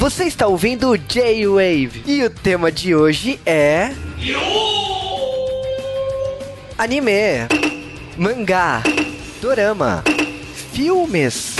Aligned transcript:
Você 0.00 0.24
está 0.24 0.46
ouvindo 0.46 0.88
o 0.88 0.96
J-Wave 0.96 2.04
e 2.06 2.24
o 2.24 2.30
tema 2.30 2.72
de 2.72 2.94
hoje 2.94 3.38
é. 3.44 3.90
Anime, 6.78 7.12
mangá, 8.16 8.82
dorama, 9.42 10.02
filmes. 10.72 11.56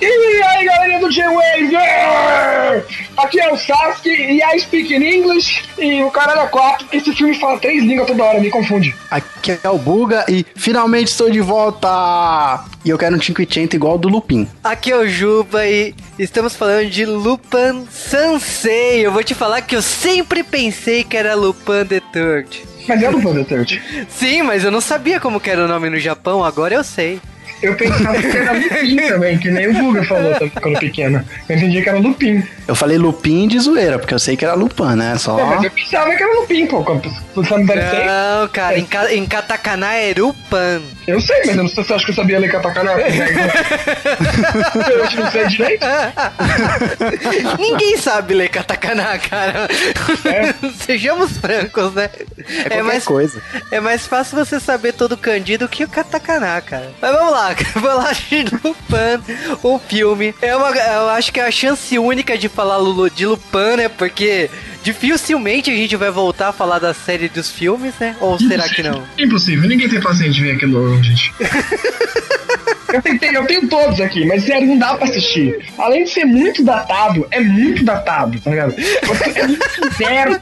E 0.00 0.42
aí 0.42 0.64
galerinha 0.64 0.98
do 0.98 1.08
J-Wave! 1.08 3.07
Aqui 3.18 3.40
é 3.40 3.52
o 3.52 3.56
Sasuke 3.56 4.08
e 4.08 4.40
I 4.40 4.60
speak 4.60 4.94
in 4.94 5.02
English 5.02 5.64
e 5.76 6.04
o 6.04 6.10
cara 6.10 6.40
é 6.40 6.46
quatro, 6.46 6.84
porque 6.84 6.98
esse 6.98 7.12
filme 7.12 7.34
fala 7.34 7.58
três 7.58 7.82
línguas 7.82 8.06
toda 8.06 8.22
hora, 8.22 8.38
me 8.38 8.48
confunde. 8.48 8.94
Aqui 9.10 9.58
é 9.60 9.68
o 9.68 9.76
Buga 9.76 10.24
e 10.28 10.46
finalmente 10.54 11.08
estou 11.08 11.28
de 11.28 11.40
volta! 11.40 12.64
E 12.84 12.90
eu 12.90 12.96
quero 12.96 13.16
um 13.16 13.18
500 13.18 13.74
igual 13.74 13.94
ao 13.94 13.98
do 13.98 14.08
Lupin. 14.08 14.48
Aqui 14.62 14.92
é 14.92 14.96
o 14.96 15.08
Juba 15.08 15.66
e 15.66 15.96
estamos 16.16 16.54
falando 16.54 16.88
de 16.88 17.04
Lupin 17.04 17.88
Sansei. 17.90 19.04
Eu 19.04 19.10
vou 19.10 19.24
te 19.24 19.34
falar 19.34 19.62
que 19.62 19.74
eu 19.74 19.82
sempre 19.82 20.44
pensei 20.44 21.02
que 21.02 21.16
era 21.16 21.34
Lupin 21.34 21.84
the 21.88 22.00
Third. 22.12 22.62
Mas 22.86 23.02
é 23.02 23.10
Lupin 23.10 23.34
the 23.34 23.44
Third. 23.44 24.06
Sim, 24.08 24.42
mas 24.42 24.62
eu 24.62 24.70
não 24.70 24.80
sabia 24.80 25.18
como 25.18 25.40
que 25.40 25.50
era 25.50 25.64
o 25.64 25.68
nome 25.68 25.90
no 25.90 25.98
Japão, 25.98 26.44
agora 26.44 26.76
eu 26.76 26.84
sei. 26.84 27.20
Eu 27.62 27.74
pensava 27.74 28.20
que 28.20 28.36
era 28.36 28.52
Lupin 28.52 28.96
também, 29.08 29.38
que 29.38 29.50
nem 29.50 29.68
o 29.68 29.74
Buga 29.74 30.04
falou 30.04 30.32
quando 30.60 30.78
pequeno. 30.78 31.24
Eu 31.48 31.56
entendi 31.56 31.82
que 31.82 31.88
era 31.88 31.98
Lupin. 31.98 32.42
Eu 32.66 32.74
falei 32.74 32.98
Lupin 32.98 33.48
de 33.48 33.58
zoeira, 33.58 33.98
porque 33.98 34.14
eu 34.14 34.18
sei 34.18 34.36
que 34.36 34.44
era 34.44 34.54
Lupin, 34.54 34.94
né? 34.94 35.16
Só. 35.18 35.38
É, 35.38 35.44
mas 35.44 35.64
eu 35.64 35.70
pensava 35.70 36.14
que 36.14 36.22
era 36.22 36.40
Lupin, 36.40 36.66
pô. 36.66 36.84
Você 37.34 37.56
não 37.56 37.66
deve 37.66 37.80
ter? 37.80 38.06
Não, 38.06 38.48
cara, 38.48 38.78
em, 38.78 38.84
ka 38.84 39.12
em 39.12 39.26
katakana 39.26 39.94
é 39.94 40.12
Rupan. 40.12 40.82
Eu 41.06 41.20
sei, 41.20 41.38
mas 41.46 41.56
eu 41.56 41.62
não 41.62 41.68
sei 41.68 41.82
se 41.82 41.88
você 41.88 41.94
acha 41.94 42.04
que 42.04 42.10
eu 42.10 42.14
sabia 42.14 42.38
ler 42.38 42.50
katakana. 42.50 42.90
eu 44.90 45.04
acho 45.04 45.16
que 45.16 45.22
não 45.22 45.30
sei 45.30 45.46
direito. 45.46 45.86
Ninguém 47.58 47.96
sabe 47.96 48.34
ler 48.34 48.48
katakana, 48.48 49.18
cara. 49.18 49.68
É. 50.24 50.54
Sejamos 50.84 51.38
francos, 51.38 51.94
né? 51.94 52.10
É, 52.70 52.82
mais 52.82 53.04
coisa. 53.04 53.40
É 53.70 53.80
mais 53.80 54.06
fácil 54.06 54.36
você 54.36 54.60
saber 54.60 54.92
todo 54.92 55.16
candido 55.16 55.68
que 55.68 55.84
o 55.84 55.88
katakana, 55.88 56.60
cara. 56.60 56.92
Mas 57.00 57.12
vamos 57.12 57.32
lá, 57.32 57.47
vou 57.74 57.96
lá 57.96 58.12
de 58.12 58.44
Lupin, 58.44 59.34
o 59.62 59.78
filme. 59.78 60.34
É 60.40 60.56
uma, 60.56 60.70
eu 60.70 61.08
acho 61.10 61.32
que 61.32 61.40
é 61.40 61.46
a 61.46 61.50
chance 61.50 61.98
única 61.98 62.36
de 62.36 62.48
falar 62.48 62.76
Lulu 62.76 63.10
de 63.10 63.26
Lupin, 63.26 63.76
né? 63.76 63.88
Porque 63.88 64.50
dificilmente 64.82 65.70
a 65.70 65.74
gente 65.74 65.96
vai 65.96 66.10
voltar 66.10 66.48
a 66.48 66.52
falar 66.52 66.78
da 66.78 66.94
série 66.94 67.28
dos 67.28 67.50
filmes, 67.50 67.94
né? 67.98 68.16
Ou 68.20 68.38
será 68.38 68.68
que 68.68 68.82
não? 68.82 69.02
Impossível, 69.18 69.68
ninguém 69.68 69.88
tem 69.88 70.00
paciência 70.00 70.32
de 70.32 70.42
vir 70.42 70.52
aqui 70.52 70.66
no 70.66 71.02
gente. 71.02 71.32
Eu 72.92 73.02
tentei, 73.02 73.36
eu 73.36 73.46
tenho 73.46 73.68
todos 73.68 74.00
aqui, 74.00 74.24
mas 74.24 74.44
sério, 74.44 74.66
não 74.66 74.78
dá 74.78 74.94
pra 74.94 75.06
assistir. 75.06 75.58
Além 75.76 76.04
de 76.04 76.10
ser 76.10 76.24
muito 76.24 76.64
datado, 76.64 77.26
é 77.30 77.40
muito 77.40 77.84
datado, 77.84 78.40
tá 78.40 78.50
ligado? 78.50 78.74
É 78.78 79.46
muito 79.46 79.96
zero. 79.96 80.40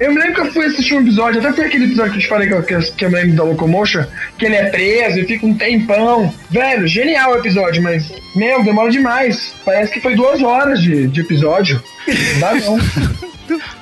Eu 0.00 0.12
me 0.12 0.20
lembro 0.20 0.34
que 0.34 0.40
eu 0.40 0.52
fui 0.52 0.66
assistir 0.66 0.94
um 0.94 1.00
episódio, 1.00 1.40
até 1.40 1.52
foi 1.52 1.66
aquele 1.66 1.86
episódio 1.86 2.12
que 2.12 2.18
eu 2.18 2.22
te 2.22 2.28
falei 2.28 2.48
que 2.48 2.54
eu, 2.54 2.62
que 2.62 3.04
eu 3.04 3.10
me 3.10 3.16
lembro 3.16 3.36
da 3.36 3.44
Locomotion, 3.44 4.04
que 4.38 4.46
ele 4.46 4.56
é 4.56 4.70
preso 4.70 5.18
e 5.18 5.26
fica 5.26 5.46
um 5.46 5.54
tempão. 5.54 6.32
Velho, 6.50 6.86
genial 6.86 7.32
o 7.32 7.38
episódio, 7.38 7.82
mas, 7.82 8.12
meu, 8.34 8.62
demora 8.62 8.90
demais. 8.90 9.54
Parece 9.64 9.92
que 9.92 10.00
foi 10.00 10.14
duas 10.14 10.42
horas 10.42 10.80
de, 10.80 11.08
de 11.08 11.20
episódio. 11.20 11.82
Não 12.06 12.40
dá 12.40 12.54
não. 12.54 12.78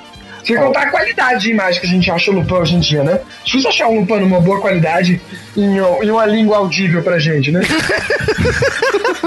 Sem 0.47 0.55
contar 0.55 0.83
a 0.83 0.89
qualidade 0.89 1.41
de 1.41 1.51
imagem 1.51 1.81
que 1.81 1.87
a 1.87 1.89
gente 1.89 2.09
acha 2.09 2.31
o 2.31 2.33
Lupin 2.33 2.53
hoje 2.53 2.75
em 2.75 2.79
dia, 2.79 3.03
né? 3.03 3.19
Difícil 3.43 3.69
achar 3.69 3.89
um 3.89 3.99
Lupin 3.99 4.21
numa 4.21 4.39
boa 4.39 4.61
qualidade 4.61 5.21
em, 5.57 5.77
em 5.77 6.09
uma 6.09 6.25
língua 6.25 6.57
audível 6.57 7.03
pra 7.03 7.19
gente, 7.19 7.51
né? 7.51 7.61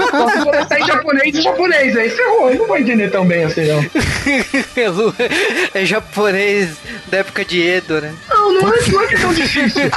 Só 0.09 0.29
se 0.29 0.41
for 0.41 0.77
em 0.77 0.87
japonês 0.87 1.35
e 1.35 1.41
japonês, 1.41 1.95
aí 1.95 2.09
ferrou, 2.09 2.49
eu 2.49 2.55
não 2.57 2.67
vou 2.67 2.77
entender 2.77 3.11
tão 3.11 3.25
bem 3.25 3.43
assim, 3.43 3.65
não. 3.67 3.79
é 5.73 5.85
japonês 5.85 6.77
da 7.07 7.19
época 7.19 7.45
de 7.45 7.61
Edo, 7.61 8.01
né? 8.01 8.13
Não, 8.29 8.53
não 8.53 8.73
é, 8.73 8.81
não 8.87 9.01
é 9.01 9.07
que 9.07 9.15
é 9.15 9.19
tão 9.19 9.33
difícil. 9.33 9.83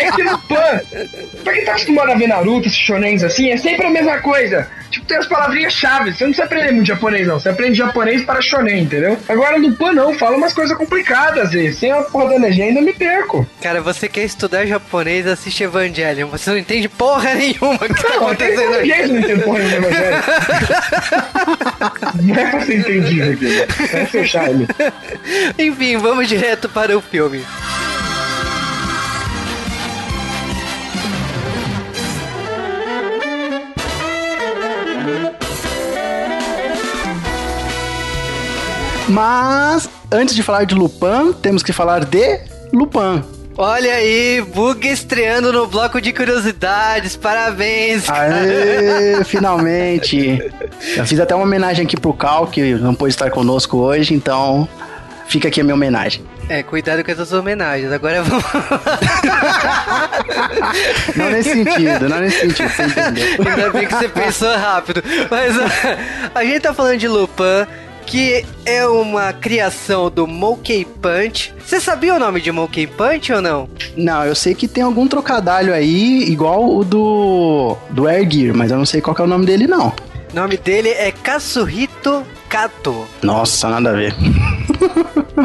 é 0.00 0.12
que 0.12 0.22
Lupin, 0.22 0.54
pra 1.44 1.52
quem 1.52 1.64
tá 1.64 1.72
acostumado 1.72 2.10
a 2.10 2.14
ver 2.16 2.26
Naruto, 2.26 2.66
esses 2.66 2.78
shonens 2.78 3.22
assim, 3.22 3.50
é 3.50 3.56
sempre 3.56 3.86
a 3.86 3.90
mesma 3.90 4.18
coisa. 4.18 4.68
Tipo, 4.90 5.06
tem 5.06 5.16
as 5.16 5.26
palavrinhas-chave. 5.26 6.12
Você 6.12 6.24
não 6.24 6.32
precisa 6.32 6.44
aprender 6.44 6.72
muito 6.72 6.86
japonês, 6.86 7.26
não. 7.26 7.38
Você 7.38 7.48
aprende 7.48 7.78
japonês 7.78 8.24
para 8.24 8.40
shonen, 8.40 8.82
entendeu? 8.82 9.18
Agora 9.28 9.58
no 9.58 9.72
Pan 9.74 9.92
não, 9.92 10.14
fala 10.14 10.36
umas 10.36 10.52
coisas 10.52 10.76
complicadas, 10.76 11.46
às 11.46 11.52
vezes. 11.52 11.78
Sem 11.78 11.92
a 11.92 12.02
porra 12.02 12.30
da 12.30 12.46
legenda, 12.46 12.80
eu 12.80 12.84
me 12.84 12.92
perco. 12.92 13.46
Cara, 13.62 13.80
você 13.80 14.08
quer 14.08 14.24
estudar 14.24 14.66
japonês, 14.66 15.26
assiste 15.26 15.62
Evangelion. 15.62 16.28
Você 16.28 16.50
não 16.50 16.58
entende 16.58 16.88
porra 16.88 17.34
nenhuma 17.34 17.78
que 17.78 18.02
tá 18.02 18.14
acontecendo 18.14 18.74
aqui. 18.74 18.88
Não, 18.88 19.08
não 19.08 19.18
entendo 19.20 19.42
porra 19.42 19.58
nenhuma 19.58 19.88
Evangelho. 19.88 20.16
não 22.22 22.34
é 22.34 22.50
pra 22.50 22.60
ser 22.60 22.78
entendido 22.78 23.30
aqui. 23.32 23.96
É 23.96 24.06
seu 24.06 24.24
charme. 24.24 24.66
Enfim, 25.58 25.96
vamos 25.98 26.28
direto 26.28 26.68
para 26.68 26.96
o 26.96 27.00
filme. 27.00 27.44
Mas, 39.08 39.88
antes 40.12 40.34
de 40.34 40.42
falar 40.42 40.64
de 40.64 40.74
Lupin, 40.74 41.32
temos 41.40 41.62
que 41.62 41.72
falar 41.72 42.04
de 42.04 42.40
Lupin. 42.72 43.24
Olha 43.56 43.92
aí, 43.92 44.44
Bug 44.54 44.86
estreando 44.86 45.52
no 45.52 45.66
bloco 45.66 46.00
de 46.00 46.12
curiosidades, 46.12 47.16
parabéns! 47.16 48.06
Cara. 48.06 48.36
Aê, 48.36 49.22
finalmente! 49.24 50.40
Eu 50.96 51.04
fiz 51.04 51.18
até 51.18 51.34
uma 51.34 51.42
homenagem 51.42 51.84
aqui 51.84 51.98
pro 51.98 52.12
Cal, 52.12 52.46
que 52.46 52.74
não 52.74 52.94
pôde 52.94 53.14
estar 53.14 53.30
conosco 53.30 53.78
hoje, 53.78 54.14
então 54.14 54.68
fica 55.26 55.48
aqui 55.48 55.60
a 55.60 55.64
minha 55.64 55.74
homenagem. 55.74 56.22
É, 56.48 56.62
cuidado 56.62 57.02
com 57.02 57.10
essas 57.10 57.32
homenagens. 57.32 57.90
Agora 57.90 58.22
vamos. 58.22 58.44
não 61.16 61.30
nesse 61.30 61.52
sentido, 61.52 62.08
não 62.08 62.20
nesse 62.20 62.40
sentido, 62.40 62.70
você 62.70 62.84
entendeu? 62.84 63.26
Ainda 63.44 63.70
bem 63.70 63.86
que 63.86 63.94
você 63.94 64.08
pensou 64.08 64.56
rápido. 64.56 65.02
Mas 65.28 65.58
a, 65.58 65.66
a 66.38 66.44
gente 66.44 66.60
tá 66.60 66.72
falando 66.72 66.96
de 66.96 67.08
Lupin 67.08 67.66
que 68.08 68.42
é 68.64 68.86
uma 68.86 69.34
criação 69.34 70.10
do 70.10 70.26
Monkey 70.26 70.86
Punch. 70.86 71.52
Você 71.64 71.78
sabia 71.78 72.14
o 72.14 72.18
nome 72.18 72.40
de 72.40 72.50
Monkey 72.50 72.86
Punch 72.86 73.30
ou 73.32 73.42
não? 73.42 73.68
Não, 73.94 74.24
eu 74.24 74.34
sei 74.34 74.54
que 74.54 74.66
tem 74.66 74.82
algum 74.82 75.06
trocadilho 75.06 75.74
aí, 75.74 76.24
igual 76.24 76.74
o 76.74 76.82
do, 76.84 77.76
do 77.90 78.08
Air 78.08 78.28
Gear, 78.30 78.56
mas 78.56 78.70
eu 78.70 78.78
não 78.78 78.86
sei 78.86 79.02
qual 79.02 79.14
é 79.18 79.22
o 79.22 79.26
nome 79.26 79.44
dele, 79.44 79.66
não. 79.66 79.88
O 80.32 80.34
nome 80.34 80.56
dele 80.56 80.88
é 80.88 81.12
Katsuhito 81.12 82.24
Kato. 82.48 83.06
Nossa, 83.22 83.68
nada 83.68 83.90
a 83.90 83.92
ver. 83.92 84.14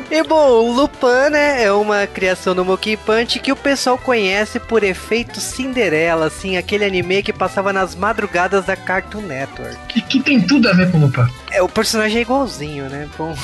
e 0.10 0.24
bom, 0.24 0.50
o 0.50 0.72
Lupin, 0.72 1.30
né, 1.32 1.64
é 1.64 1.72
uma 1.72 2.08
criação 2.08 2.56
do 2.56 2.64
Monkey 2.64 2.98
Punch 2.98 3.40
que 3.40 3.52
o 3.52 3.56
pessoal 3.56 3.98
conhece 3.98 4.60
por 4.60 4.84
efeito 4.84 5.40
Cinderela, 5.40 6.28
assim, 6.28 6.58
aquele 6.58 6.86
anime 6.86 7.22
que 7.22 7.34
passava 7.34 7.74
nas 7.74 7.96
madrugadas 7.96 8.66
da 8.66 8.76
Cartoon 8.76 9.22
Network. 9.22 9.78
Que, 9.90 10.02
que 10.02 10.20
tem 10.22 10.42
tudo 10.42 10.70
a 10.70 10.74
ver 10.74 10.92
com 10.92 10.98
o 10.98 11.02
Lupin. 11.02 11.28
É, 11.52 11.62
o 11.62 11.70
personagem 11.70 12.20
é 12.20 12.22
igualzinho, 12.22 12.86
né? 12.86 13.08
Bom. 13.18 13.36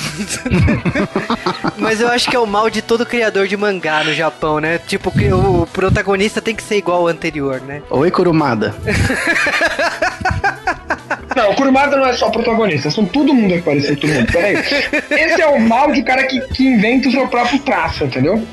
Mas 1.78 2.02
eu 2.02 2.08
acho 2.09 2.30
que 2.30 2.36
é 2.36 2.40
o 2.40 2.47
mal 2.47 2.70
de 2.70 2.81
todo 2.81 3.06
criador 3.06 3.47
de 3.47 3.56
mangá 3.56 4.03
no 4.03 4.14
Japão, 4.14 4.59
né? 4.59 4.78
Tipo, 4.80 5.12
o 5.36 5.68
protagonista 5.68 6.41
tem 6.41 6.56
que 6.56 6.64
ser 6.64 6.78
igual 6.78 7.02
ao 7.02 7.08
anterior, 7.08 7.62
né? 7.62 7.81
Oi, 7.90 8.09
Kurumada. 8.09 8.74
Não, 11.39 11.51
o 11.51 11.55
Kurumada 11.55 11.95
não 11.95 12.05
é 12.05 12.11
só 12.11 12.29
protagonista, 12.29 12.91
são 12.91 13.05
todo 13.05 13.33
mundo 13.33 13.53
que 13.53 13.61
parece 13.61 13.95
todo 13.95 14.11
mundo. 14.11 14.29
Peraí. 14.29 14.55
Esse 15.09 15.41
é 15.41 15.47
o 15.47 15.57
mal 15.57 15.89
de 15.89 16.03
cara 16.03 16.23
que, 16.23 16.41
que 16.50 16.67
inventa 16.67 17.07
o 17.07 17.11
seu 17.11 17.25
próprio 17.29 17.59
traço, 17.59 18.03
entendeu? 18.03 18.45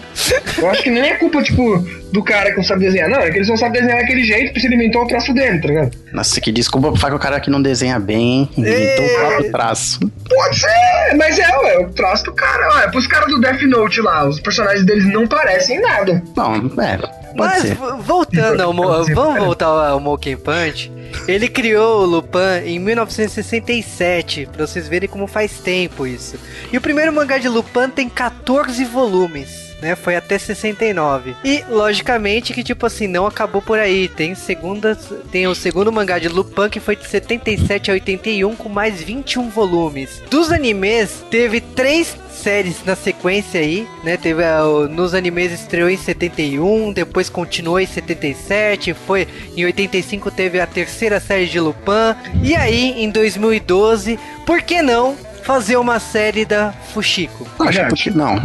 Eu 0.57 0.71
acho 0.71 0.85
que 0.85 0.91
nem 0.91 1.03
é 1.03 1.17
culpa, 1.17 1.43
tipo, 1.43 1.85
do 2.13 2.23
cara 2.23 2.51
que 2.51 2.57
não 2.59 2.63
sabe 2.63 2.85
desenhar. 2.85 3.11
Não, 3.11 3.19
é 3.19 3.31
que 3.31 3.39
ele 3.39 3.45
só 3.45 3.57
sabe 3.57 3.81
desenhar 3.81 4.01
daquele 4.01 4.23
jeito 4.23 4.53
porque 4.53 4.69
ele 4.69 4.77
inventou 4.77 5.03
o 5.03 5.09
traço 5.09 5.35
dele, 5.35 5.61
tá 5.61 5.67
ligado? 5.67 5.97
Nossa, 6.13 6.41
que 6.41 6.53
desculpa 6.53 6.93
pra 6.93 7.01
falar 7.01 7.11
que 7.11 7.17
o 7.17 7.21
cara 7.21 7.41
que 7.41 7.51
não 7.51 7.61
desenha 7.61 7.99
bem 7.99 8.49
inventou 8.57 9.05
o 9.05 9.19
próprio 9.19 9.51
traço. 9.51 9.99
Pode 10.29 10.61
ser, 10.61 11.17
mas 11.17 11.39
é, 11.41 11.59
ué, 11.59 11.79
o 11.81 11.91
traço 11.91 12.25
do 12.25 12.33
cara. 12.35 12.77
Ué, 12.77 12.89
pros 12.89 13.09
caras 13.09 13.29
do 13.29 13.41
Death 13.41 13.63
Note 13.63 14.01
lá, 14.01 14.29
os 14.29 14.39
personagens 14.39 14.87
deles 14.87 15.05
não 15.07 15.27
parecem 15.27 15.81
nada. 15.81 16.23
Não, 16.37 16.55
é. 16.81 16.99
Mas 17.37 17.63
ser. 17.63 17.75
voltando 17.75 18.61
ao 18.61 18.73
Mo 18.73 19.05
vamos 19.13 19.39
voltar 19.39 19.67
ao 19.67 20.01
Monkey 20.01 20.37
Punch. 20.37 20.96
Ele 21.29 21.49
criou 21.49 22.03
o 22.03 22.07
Lupin 22.07 22.65
em 22.65 22.79
1967, 22.79 24.47
pra 24.53 24.67
vocês 24.67 24.89
verem 24.89 25.09
como 25.09 25.27
faz 25.27 25.59
tempo 25.59 26.07
isso. 26.07 26.39
E 26.73 26.77
o 26.77 26.81
primeiro 26.81 27.13
mangá 27.13 27.39
de 27.39 27.49
Lupin 27.49 27.89
tem 27.89 28.09
14 28.09 28.85
volumes. 28.85 29.66
Né, 29.81 29.95
foi 29.95 30.17
até 30.17 30.39
69. 30.39 31.37
E 31.45 31.63
logicamente 31.69 32.55
que 32.55 32.65
tipo 32.65 32.87
assim, 32.87 33.07
não 33.07 33.27
acabou 33.27 33.61
por 33.61 33.79
aí. 33.79 34.09
Tem 34.09 34.35
segunda, 34.35 34.97
tem 35.31 35.47
o 35.47 35.55
segundo 35.55 35.93
mangá 35.93 36.19
de 36.19 36.29
Lupin 36.29 36.69
que 36.71 36.81
foi 36.81 36.97
de 36.97 37.07
77 37.07 37.91
a 37.91 37.95
81 37.95 38.57
com 38.57 38.69
mais 38.69 39.03
21 39.03 39.51
volumes. 39.51 40.23
Dos 40.31 40.51
animes, 40.51 41.25
teve 41.31 41.61
três 41.61 42.17
séries 42.37 42.85
na 42.85 42.95
sequência 42.95 43.61
aí, 43.61 43.89
né? 44.05 44.17
Teve 44.17 44.43
uh, 44.43 44.89
nos 44.89 45.15
animes 45.15 45.53
estreou 45.53 45.91
em 45.91 45.97
71, 45.97 46.93
depois 46.93 47.29
continuou 47.29 47.81
em 47.81 47.87
77, 47.87 48.95
foi 48.95 49.27
em 49.57 49.65
85 49.65 50.31
teve 50.31 50.61
a 50.61 50.67
terceira 50.67 51.19
série 51.19 51.47
de 51.47 51.59
Lupin 51.59 52.15
e 52.43 52.55
aí 52.55 53.03
em 53.03 53.11
2012 53.11 54.19
por 54.45 54.63
que 54.63 54.83
não 54.83 55.17
fazer 55.43 55.77
uma 55.77 55.99
série 55.99 56.45
da 56.45 56.73
Fushiko? 56.73 57.47
Acho 57.59 57.89
que 57.95 58.11
não. 58.11 58.37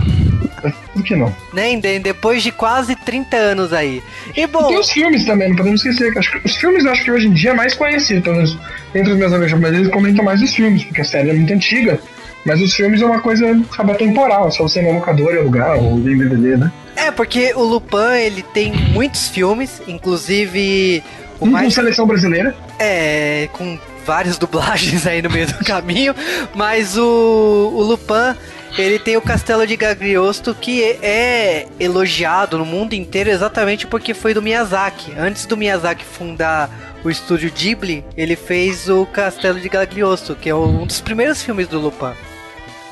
Por 0.94 1.04
que 1.04 1.16
não? 1.16 1.34
Né? 1.54 1.76
de- 1.78 2.00
Depois 2.00 2.44
de 2.44 2.52
quase 2.52 2.96
30 2.96 3.36
anos 3.38 3.74
aí. 3.74 4.02
E 4.36 4.42
E 4.42 4.48
bom, 4.48 4.68
tem 4.68 4.78
os 4.80 4.90
filmes 4.92 5.26
também, 5.26 5.50
não 5.50 5.56
podemos 5.56 5.84
esquecer. 5.86 6.12
que 6.12 6.20
acho 6.20 6.32
que 6.32 6.48
os 6.48 6.56
filmes 6.56 6.86
acho 6.86 7.04
que 7.04 7.12
hoje 7.12 7.28
em 7.28 7.34
dia 7.34 7.52
é 7.52 7.54
mais 7.54 7.74
conhecido, 7.74 8.22
pelo 8.22 8.36
menos 8.38 8.58
entre 8.94 9.12
os 9.14 9.18
meus 9.18 9.32
amigos 9.34 9.54
eles 9.64 9.88
comentam 9.90 10.24
mais 10.26 10.42
os 10.42 10.54
filmes, 10.54 10.84
porque 10.84 11.02
a 11.02 11.06
série 11.06 11.30
é 11.30 11.34
muito 11.34 11.54
antiga. 11.54 12.00
Mas 12.44 12.60
os 12.60 12.74
filmes 12.74 13.02
é 13.02 13.06
uma 13.06 13.22
coisa, 13.22 13.46
sabe, 13.76 13.92
atemporal, 13.92 14.48
é 14.48 14.52
só 14.52 14.64
você 14.64 14.80
ir 14.80 14.84
na 14.84 14.94
locadora 14.94 15.36
e 15.36 15.40
alugar 15.40 15.78
ou 15.78 15.98
em 16.00 16.02
DVD, 16.18 16.58
né? 16.58 16.72
é 16.96 17.10
porque 17.12 17.54
o 17.56 17.62
Lupin 17.64 18.16
ele 18.20 18.42
tem 18.54 18.72
muitos 18.74 19.28
filmes, 19.30 19.82
inclusive 19.88 21.04
o 21.40 21.46
Um 21.46 21.48
com 21.48 21.54
mais 21.54 21.74
seleção 21.74 22.06
brasileira. 22.08 22.56
É, 22.80 23.48
com 23.54 23.78
várias 24.06 24.38
dublagens 24.38 25.06
aí 25.08 25.22
no 25.22 25.30
meio 25.30 25.48
do 25.48 25.54
caminho, 25.66 26.14
mas 26.56 26.98
o, 26.98 27.72
o 27.76 27.82
Lupin, 27.84 28.36
ele 28.78 29.00
tem 29.00 29.18
o 29.18 29.22
Castelo 29.22 29.68
de 29.68 29.76
Gagliosto 29.76 30.56
que 30.56 30.84
é 31.02 31.68
elogiado 31.80 32.58
no 32.58 32.66
mundo 32.66 32.94
inteiro 32.94 33.30
exatamente 33.30 33.86
porque 33.86 34.14
foi 34.14 34.34
do 34.34 34.42
Miyazaki. 34.42 35.14
Antes 35.18 35.46
do 35.46 35.58
Miyazaki 35.58 36.06
fundar 36.06 36.70
o 37.04 37.10
estúdio 37.10 37.52
Ghibli, 37.52 38.06
ele 38.16 38.36
fez 38.36 38.88
o 38.88 39.06
Castelo 39.06 39.60
de 39.60 39.68
Gagliosto, 39.68 40.36
que 40.36 40.50
é 40.50 40.56
um 40.56 40.86
dos 40.86 41.02
primeiros 41.02 41.42
filmes 41.42 41.68
do 41.68 41.80
Lupin. 41.80 42.14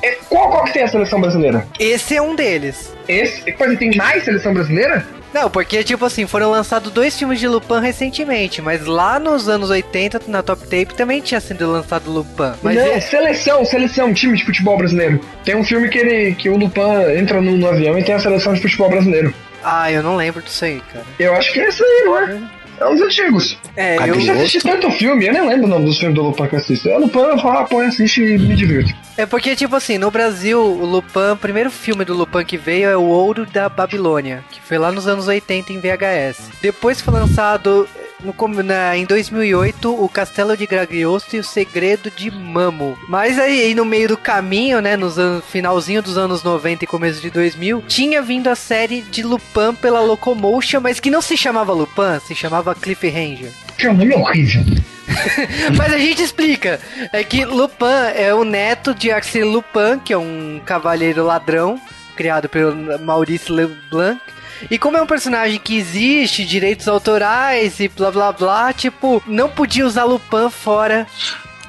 É, 0.02 0.16
qual, 0.28 0.50
qual 0.50 0.64
que 0.64 0.72
tem 0.72 0.82
a 0.82 0.88
seleção 0.88 1.20
brasileira? 1.20 1.66
Esse 1.78 2.16
é 2.16 2.22
um 2.22 2.34
deles. 2.34 2.94
Esse? 3.06 3.52
Pois 3.52 3.78
tem 3.78 3.94
mais 3.96 4.24
seleção 4.24 4.52
brasileira? 4.52 5.06
Não, 5.32 5.48
porque, 5.48 5.84
tipo 5.84 6.04
assim, 6.04 6.26
foram 6.26 6.50
lançados 6.50 6.90
dois 6.92 7.16
filmes 7.16 7.38
de 7.38 7.46
Lupin 7.46 7.80
recentemente, 7.80 8.60
mas 8.60 8.84
lá 8.84 9.18
nos 9.18 9.48
anos 9.48 9.70
80, 9.70 10.22
na 10.26 10.42
Top 10.42 10.62
Tape, 10.62 10.94
também 10.94 11.20
tinha 11.20 11.40
sido 11.40 11.70
lançado 11.70 12.10
Lupin. 12.10 12.52
Mas 12.62 12.74
não, 12.76 12.82
é- 12.82 13.00
seleção, 13.00 13.64
seleção, 13.64 14.12
time 14.12 14.36
de 14.36 14.44
futebol 14.44 14.76
brasileiro. 14.76 15.20
Tem 15.44 15.54
um 15.54 15.64
filme 15.64 15.88
que, 15.88 15.98
ele, 15.98 16.34
que 16.34 16.48
o 16.48 16.56
Lupin 16.56 16.80
entra 17.16 17.40
no, 17.40 17.56
no 17.56 17.68
avião 17.68 17.98
e 17.98 18.02
tem 18.02 18.14
a 18.14 18.18
seleção 18.18 18.54
de 18.54 18.60
futebol 18.60 18.88
brasileiro. 18.90 19.32
Ah, 19.62 19.92
eu 19.92 20.02
não 20.02 20.16
lembro 20.16 20.42
disso 20.42 20.64
aí, 20.64 20.80
cara. 20.92 21.04
Eu 21.18 21.34
acho 21.36 21.52
que 21.52 21.60
é 21.60 21.68
esse 21.68 21.82
aí, 21.82 22.02
não 22.06 22.18
é? 22.18 22.40
É 22.80 22.86
um 22.86 22.94
dos 22.96 23.02
antigos. 23.02 23.58
É, 23.76 23.96
eu, 23.98 24.06
Eu 24.14 24.20
já 24.20 24.32
assisti 24.32 24.60
tanto 24.60 24.90
filme, 24.92 25.26
eu 25.26 25.32
nem 25.34 25.46
lembro 25.46 25.66
o 25.66 25.68
nome 25.68 25.84
dos 25.84 25.98
filmes 25.98 26.14
do 26.16 26.22
Lupin 26.22 26.46
que 26.46 26.54
eu 26.54 26.58
assisto. 26.58 26.88
É 26.88 26.96
Lupin, 26.96 27.18
eu 27.18 27.38
falo, 27.38 27.58
ah, 27.58 27.64
põe, 27.64 27.86
assiste 27.86 28.22
e 28.22 28.38
me 28.38 28.56
divirto. 28.56 28.92
é 29.18 29.26
porque, 29.26 29.54
tipo 29.54 29.76
assim, 29.76 29.98
no 29.98 30.10
Brasil, 30.10 30.58
o 30.60 30.84
Lupin, 30.86 31.32
o 31.32 31.36
primeiro 31.36 31.70
filme 31.70 32.04
do 32.04 32.14
Lupin 32.14 32.44
que 32.44 32.56
veio 32.56 32.88
é 32.88 32.96
O 32.96 33.02
Ouro 33.02 33.44
da 33.44 33.68
Babilônia, 33.68 34.42
que 34.50 34.60
foi 34.62 34.78
lá 34.78 34.90
nos 34.90 35.06
anos 35.06 35.28
80 35.28 35.72
em 35.74 35.78
VHS. 35.78 36.48
Depois 36.62 37.00
foi 37.02 37.12
lançado 37.12 37.86
no, 38.22 38.62
na- 38.62 38.96
em 38.96 39.04
2008 39.04 39.92
o 40.02 40.08
Castelo 40.08 40.56
de 40.56 40.66
Gagliosto 40.66 41.36
e 41.36 41.38
o 41.38 41.44
Segredo 41.44 42.10
de 42.10 42.30
Mamo. 42.30 42.98
Mas 43.08 43.38
aí, 43.38 43.62
aí 43.62 43.74
no 43.74 43.84
meio 43.84 44.08
do 44.08 44.16
caminho, 44.16 44.80
né, 44.80 44.96
nos 44.96 45.18
anos, 45.18 45.44
finalzinho 45.46 46.02
dos 46.02 46.16
anos 46.18 46.42
90 46.42 46.84
e 46.84 46.86
começo 46.86 47.20
de 47.20 47.30
2000, 47.30 47.82
tinha 47.88 48.22
vindo 48.22 48.48
a 48.48 48.54
série 48.54 49.02
de 49.02 49.22
Lupin 49.22 49.74
pela 49.80 50.00
Locomotion, 50.00 50.80
mas 50.80 51.00
que 51.00 51.10
não 51.10 51.22
se 51.22 51.36
chamava 51.36 51.72
Lupin, 51.72 52.18
se 52.26 52.34
chamava 52.34 52.74
Cliffhanger. 52.74 53.50
Que 53.76 53.86
é 53.86 53.92
nome 53.92 54.14
horrível. 54.14 54.62
Mas 55.76 55.92
a 55.92 55.98
gente 55.98 56.22
explica. 56.22 56.78
É 57.12 57.24
que 57.24 57.44
Lupin 57.44 57.84
é 58.14 58.32
o 58.34 58.44
neto 58.44 58.94
de 58.94 59.10
Arsène 59.10 59.44
Lupin, 59.44 59.98
que 60.04 60.12
é 60.12 60.18
um 60.18 60.60
cavaleiro 60.64 61.24
ladrão, 61.24 61.80
criado 62.14 62.48
pelo 62.48 62.98
Maurice 63.00 63.50
Leblanc. 63.50 64.20
E 64.68 64.78
como 64.78 64.96
é 64.96 65.02
um 65.02 65.06
personagem 65.06 65.58
que 65.58 65.76
existe, 65.76 66.44
direitos 66.44 66.88
autorais 66.88 67.78
e 67.80 67.88
blá 67.88 68.10
blá 68.10 68.32
blá, 68.32 68.72
tipo, 68.72 69.22
não 69.26 69.48
podia 69.48 69.86
usar 69.86 70.04
Lupin 70.04 70.50
fora 70.50 71.06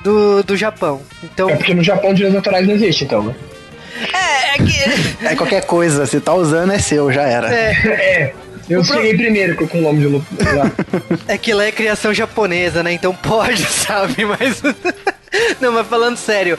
do, 0.04 0.44
do 0.44 0.58
Japão. 0.58 1.02
Então, 1.24 1.50
É 1.50 1.56
porque 1.56 1.74
no 1.74 1.84
Japão 1.84 2.14
direitos 2.14 2.38
autorais 2.38 2.68
não 2.68 2.74
existe, 2.74 3.04
então, 3.04 3.24
né? 3.24 3.36
é, 4.14 4.56
é 4.56 4.58
que. 4.58 4.82
É 5.26 5.36
qualquer 5.36 5.66
coisa, 5.66 6.06
se 6.06 6.20
tá 6.20 6.34
usando 6.34 6.72
é 6.74 6.80
seu, 6.80 7.12
já 7.12 7.24
era. 7.24 7.54
É, 7.54 7.72
É. 7.86 8.34
Eu 8.70 8.84
cheguei 8.86 9.16
primeiro 9.18 9.56
com 9.68 9.80
o 9.80 9.82
nome 9.82 10.00
de 10.00 10.08
Lupin 10.08 10.38
é 11.28 11.38
que 11.38 11.54
lá 11.54 11.66
é 11.66 11.72
criação 11.74 12.14
japonesa, 12.14 12.82
né? 12.82 12.94
Então 12.94 13.14
pode, 13.14 13.64
sabe? 13.68 14.24
Mas. 14.24 14.62
Não, 15.60 15.74
mas 15.74 15.88
falando 15.88 16.16
sério, 16.16 16.58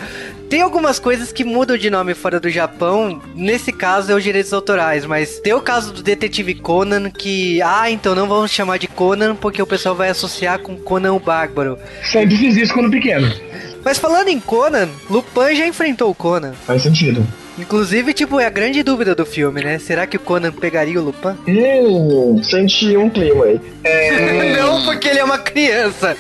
tem 0.52 0.60
algumas 0.60 0.98
coisas 0.98 1.32
que 1.32 1.44
mudam 1.44 1.78
de 1.78 1.88
nome 1.88 2.12
fora 2.12 2.38
do 2.38 2.50
Japão. 2.50 3.22
Nesse 3.34 3.72
caso 3.72 4.12
é 4.12 4.14
os 4.14 4.22
direitos 4.22 4.52
autorais, 4.52 5.06
mas 5.06 5.40
tem 5.40 5.54
o 5.54 5.62
caso 5.62 5.94
do 5.94 6.02
detetive 6.02 6.54
Conan 6.54 7.08
que, 7.08 7.62
ah, 7.62 7.90
então 7.90 8.14
não 8.14 8.28
vamos 8.28 8.50
chamar 8.50 8.76
de 8.76 8.86
Conan 8.86 9.34
porque 9.34 9.62
o 9.62 9.66
pessoal 9.66 9.94
vai 9.94 10.10
associar 10.10 10.58
com 10.58 10.76
Conan 10.76 11.14
o 11.14 11.18
Bárbaro. 11.18 11.78
Sempre 12.02 12.36
fiz 12.36 12.54
isso 12.58 12.74
quando 12.74 12.90
pequeno. 12.90 13.34
Mas 13.82 13.96
falando 13.96 14.28
em 14.28 14.38
Conan, 14.38 14.90
Lupin 15.08 15.56
já 15.56 15.66
enfrentou 15.66 16.10
o 16.10 16.14
Conan. 16.14 16.52
Faz 16.66 16.82
sentido. 16.82 17.26
Inclusive, 17.58 18.14
tipo, 18.14 18.40
é 18.40 18.46
a 18.46 18.50
grande 18.50 18.82
dúvida 18.82 19.14
do 19.14 19.26
filme, 19.26 19.62
né? 19.62 19.78
Será 19.78 20.06
que 20.06 20.16
o 20.16 20.20
Conan 20.20 20.52
pegaria 20.52 20.98
o 20.98 21.04
Lupin? 21.04 21.36
Hum, 21.46 22.42
senti 22.42 22.96
um 22.96 23.10
clima 23.10 23.44
aí. 23.44 23.60
É, 23.84 24.56
Não, 24.56 24.84
porque 24.84 25.08
ele 25.08 25.18
é 25.18 25.24
uma 25.24 25.38
criança. 25.38 26.16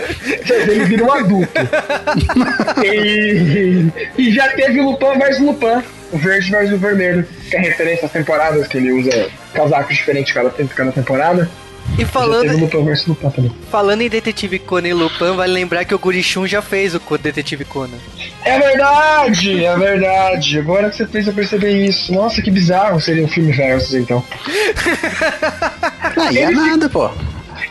ele 0.68 0.84
vira 0.84 1.04
um 1.04 1.12
adulto. 1.12 1.52
e, 2.84 3.86
e 4.18 4.32
já 4.32 4.48
teve 4.50 4.80
o 4.80 4.90
Lupin 4.90 5.18
versus 5.18 5.44
Lupin. 5.44 5.82
O 6.12 6.18
verde 6.18 6.50
versus 6.50 6.74
o 6.74 6.78
vermelho. 6.78 7.26
Que 7.50 7.56
é 7.56 7.60
referência 7.60 8.06
às 8.06 8.12
temporadas, 8.12 8.66
que 8.68 8.76
ele 8.76 8.92
usa 8.92 9.30
casacos 9.54 9.96
diferentes 9.96 10.32
cada, 10.32 10.50
cada 10.50 10.92
temporada. 10.92 11.50
E 11.98 12.04
falando, 12.04 12.56
Lupin 12.58 12.84
versus 12.84 13.06
Lupin 13.06 13.30
também. 13.30 13.52
falando 13.70 14.02
em 14.02 14.08
Detetive 14.08 14.58
Conan 14.58 14.88
e 14.88 14.94
Lupin, 14.94 15.34
vale 15.36 15.52
lembrar 15.52 15.84
que 15.84 15.94
o 15.94 15.98
Gurichun 15.98 16.46
já 16.46 16.62
fez 16.62 16.94
o 16.94 17.00
Detetive 17.18 17.64
Conan. 17.64 17.98
É 18.44 18.58
verdade, 18.58 19.64
é 19.64 19.76
verdade. 19.76 20.58
Agora 20.58 20.90
que 20.90 20.96
você 20.96 21.06
fez 21.06 21.26
eu 21.26 21.32
perceber 21.32 21.86
isso. 21.86 22.12
Nossa, 22.12 22.42
que 22.42 22.50
bizarro 22.50 23.00
seria 23.00 23.24
um 23.24 23.28
filme 23.28 23.52
versus, 23.52 23.94
então. 23.94 24.24
Aí 26.16 26.38
é 26.38 26.50
nada, 26.50 26.88
pô. 26.88 27.10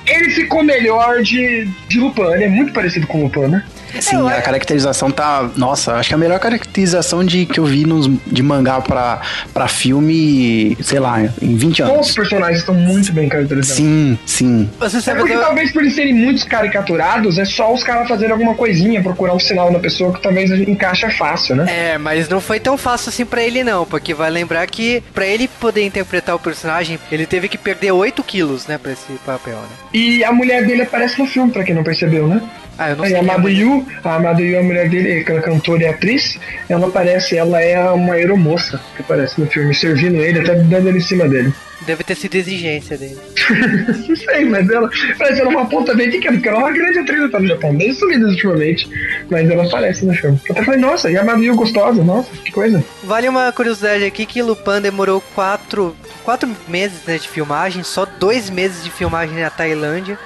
Ele 0.06 0.30
ficou 0.32 0.64
melhor 0.64 1.22
de, 1.22 1.66
de 1.88 2.00
Lupin, 2.00 2.34
ele 2.34 2.46
é 2.46 2.50
muito 2.50 2.74
parecido 2.74 3.06
com 3.08 3.24
Lupin, 3.24 3.48
né? 3.48 3.64
Sim, 4.00 4.18
Eu 4.18 4.28
a 4.28 4.42
caracterização 4.42 5.12
tá. 5.12 5.50
Nossa, 5.56 5.94
acho 5.96 6.10
que 6.10 6.14
é 6.14 6.18
a 6.18 6.20
melhor 6.20 6.40
caracterização 6.40 7.24
de, 7.24 7.46
que 7.46 7.60
eu 7.60 7.66
vi 7.66 7.86
nos, 7.86 8.10
de 8.28 8.42
mangá 8.44 8.80
pra, 8.82 9.22
pra 9.54 9.68
filme, 9.68 10.78
sei 10.82 11.00
lá, 11.00 11.22
em 11.42 11.56
20 11.56 11.78
Todos 11.78 11.92
os 11.92 11.96
anos. 11.98 12.12
personagens 12.16 12.60
estão 12.60 12.76
muito 12.76 13.12
bem 13.14 13.28
caracterizados. 13.30 13.76
Sim, 13.76 14.18
sim. 14.26 14.70
Você 14.80 14.98
É 14.98 15.02
sabe 15.02 15.20
porque 15.20 15.34
que 15.34 15.40
talvez 15.40 15.72
por 15.72 15.82
eles 15.82 15.96
serem 15.96 16.14
muito 16.14 16.46
caricaturados, 16.48 17.38
é 17.38 17.46
só 17.46 17.74
os 17.74 17.84
caras 17.84 18.08
fazerem 18.08 18.32
alguma 18.34 18.56
coisinha, 18.56 19.02
procurar 19.02 19.34
um 19.34 19.40
sinal 19.40 19.72
na 19.72 19.80
pessoa 19.80 20.14
que 20.14 20.22
talvez 20.22 20.52
encaixa 20.52 21.10
fácil, 21.10 21.56
né? 21.56 21.66
É, 21.94 21.98
mas 21.98 22.28
não 22.30 22.40
foi 22.42 22.60
tão 22.60 22.78
fácil 22.78 23.10
assim 23.10 23.26
pra 23.26 23.42
ele 23.44 23.64
não, 23.64 23.86
porque 23.86 24.14
vai 24.14 24.30
lembrar 24.30 24.66
que 24.68 25.04
pra 25.14 25.26
ele 25.26 25.48
poder 25.48 25.84
interpretar 25.86 26.36
o 26.36 26.40
personagem, 26.40 27.00
ele 27.12 27.26
teve 27.26 27.48
que 27.48 27.58
perder 27.58 27.92
8 27.92 28.24
quilos, 28.24 28.68
né, 28.68 28.78
pra 28.78 28.92
esse 28.92 29.12
papel, 29.26 29.56
né? 29.56 29.68
E 29.94 30.24
a 30.24 30.32
mulher 30.32 30.66
dele 30.66 30.84
aparece 30.84 31.20
no 31.20 31.26
filme, 31.28 31.52
pra 31.52 31.64
quem 31.64 31.76
não 31.76 31.84
percebeu, 31.84 32.28
né? 32.28 32.42
Ah, 32.78 32.90
eu 32.92 32.96
não 32.96 33.04
Aí 33.04 33.12
sei. 33.12 33.20
a 33.20 33.24
quem 33.24 33.81
é 34.04 34.08
a 34.08 34.16
a 34.16 34.20
Madeyu, 34.20 34.60
a 34.60 34.64
mulher 34.64 34.90
dele, 34.90 35.24
que 35.24 35.32
é 35.32 35.42
cantora 35.42 35.84
e 35.84 35.88
atriz, 35.88 36.40
ela 36.70 36.88
aparece, 36.88 37.38
ela 37.38 37.62
é 37.62 37.80
uma 37.90 38.14
aeromoça 38.14 38.80
que 38.96 39.02
aparece 39.02 39.40
no 39.40 39.48
filme, 39.48 39.74
servindo 39.74 40.16
ele, 40.18 40.40
até 40.40 40.56
dando 40.56 40.90
ele 40.90 40.98
em 40.98 41.02
cima 41.02 41.28
dele. 41.28 41.54
Deve 41.86 42.04
ter 42.04 42.16
sido 42.16 42.36
exigência 42.36 42.96
dele. 42.96 43.18
não 44.08 44.16
sei, 44.16 44.46
mas 44.46 44.70
ela 44.70 44.88
parece 45.18 45.42
ela 45.42 45.50
uma 45.50 45.66
ponta 45.66 45.96
bem 45.96 46.12
pequena, 46.12 46.34
porque 46.34 46.50
ela 46.50 46.60
é 46.60 46.62
uma 46.62 46.72
grande 46.72 47.00
atriz 47.00 47.32
tá 47.32 47.40
no 47.40 47.48
Japão, 47.48 47.76
bem 47.76 47.92
sumida 47.94 48.28
ultimamente, 48.28 48.88
mas 49.32 49.50
ela 49.50 49.66
aparece 49.66 50.06
no 50.06 50.14
filme. 50.14 50.40
Eu 50.48 50.54
até 50.54 50.64
falei, 50.64 50.80
nossa, 50.80 51.10
e 51.10 51.18
a 51.18 51.24
Madeyu 51.24 51.56
gostosa, 51.56 52.04
nossa, 52.04 52.30
que 52.38 52.52
coisa. 52.52 52.84
Vale 53.04 53.28
uma 53.28 53.52
curiosidade 53.52 54.04
aqui 54.04 54.28
que 54.28 54.44
Lupin 54.44 54.80
demorou 54.80 55.22
4 55.34 55.96
quatro 56.24 56.50
meses 56.68 57.00
né, 57.06 57.18
de 57.18 57.28
filmagem, 57.28 57.84
só 57.84 58.06
dois 58.06 58.50
meses 58.50 58.84
de 58.84 58.92
filmagem 58.92 59.40
na 59.40 59.50
Tailândia. 59.50 60.18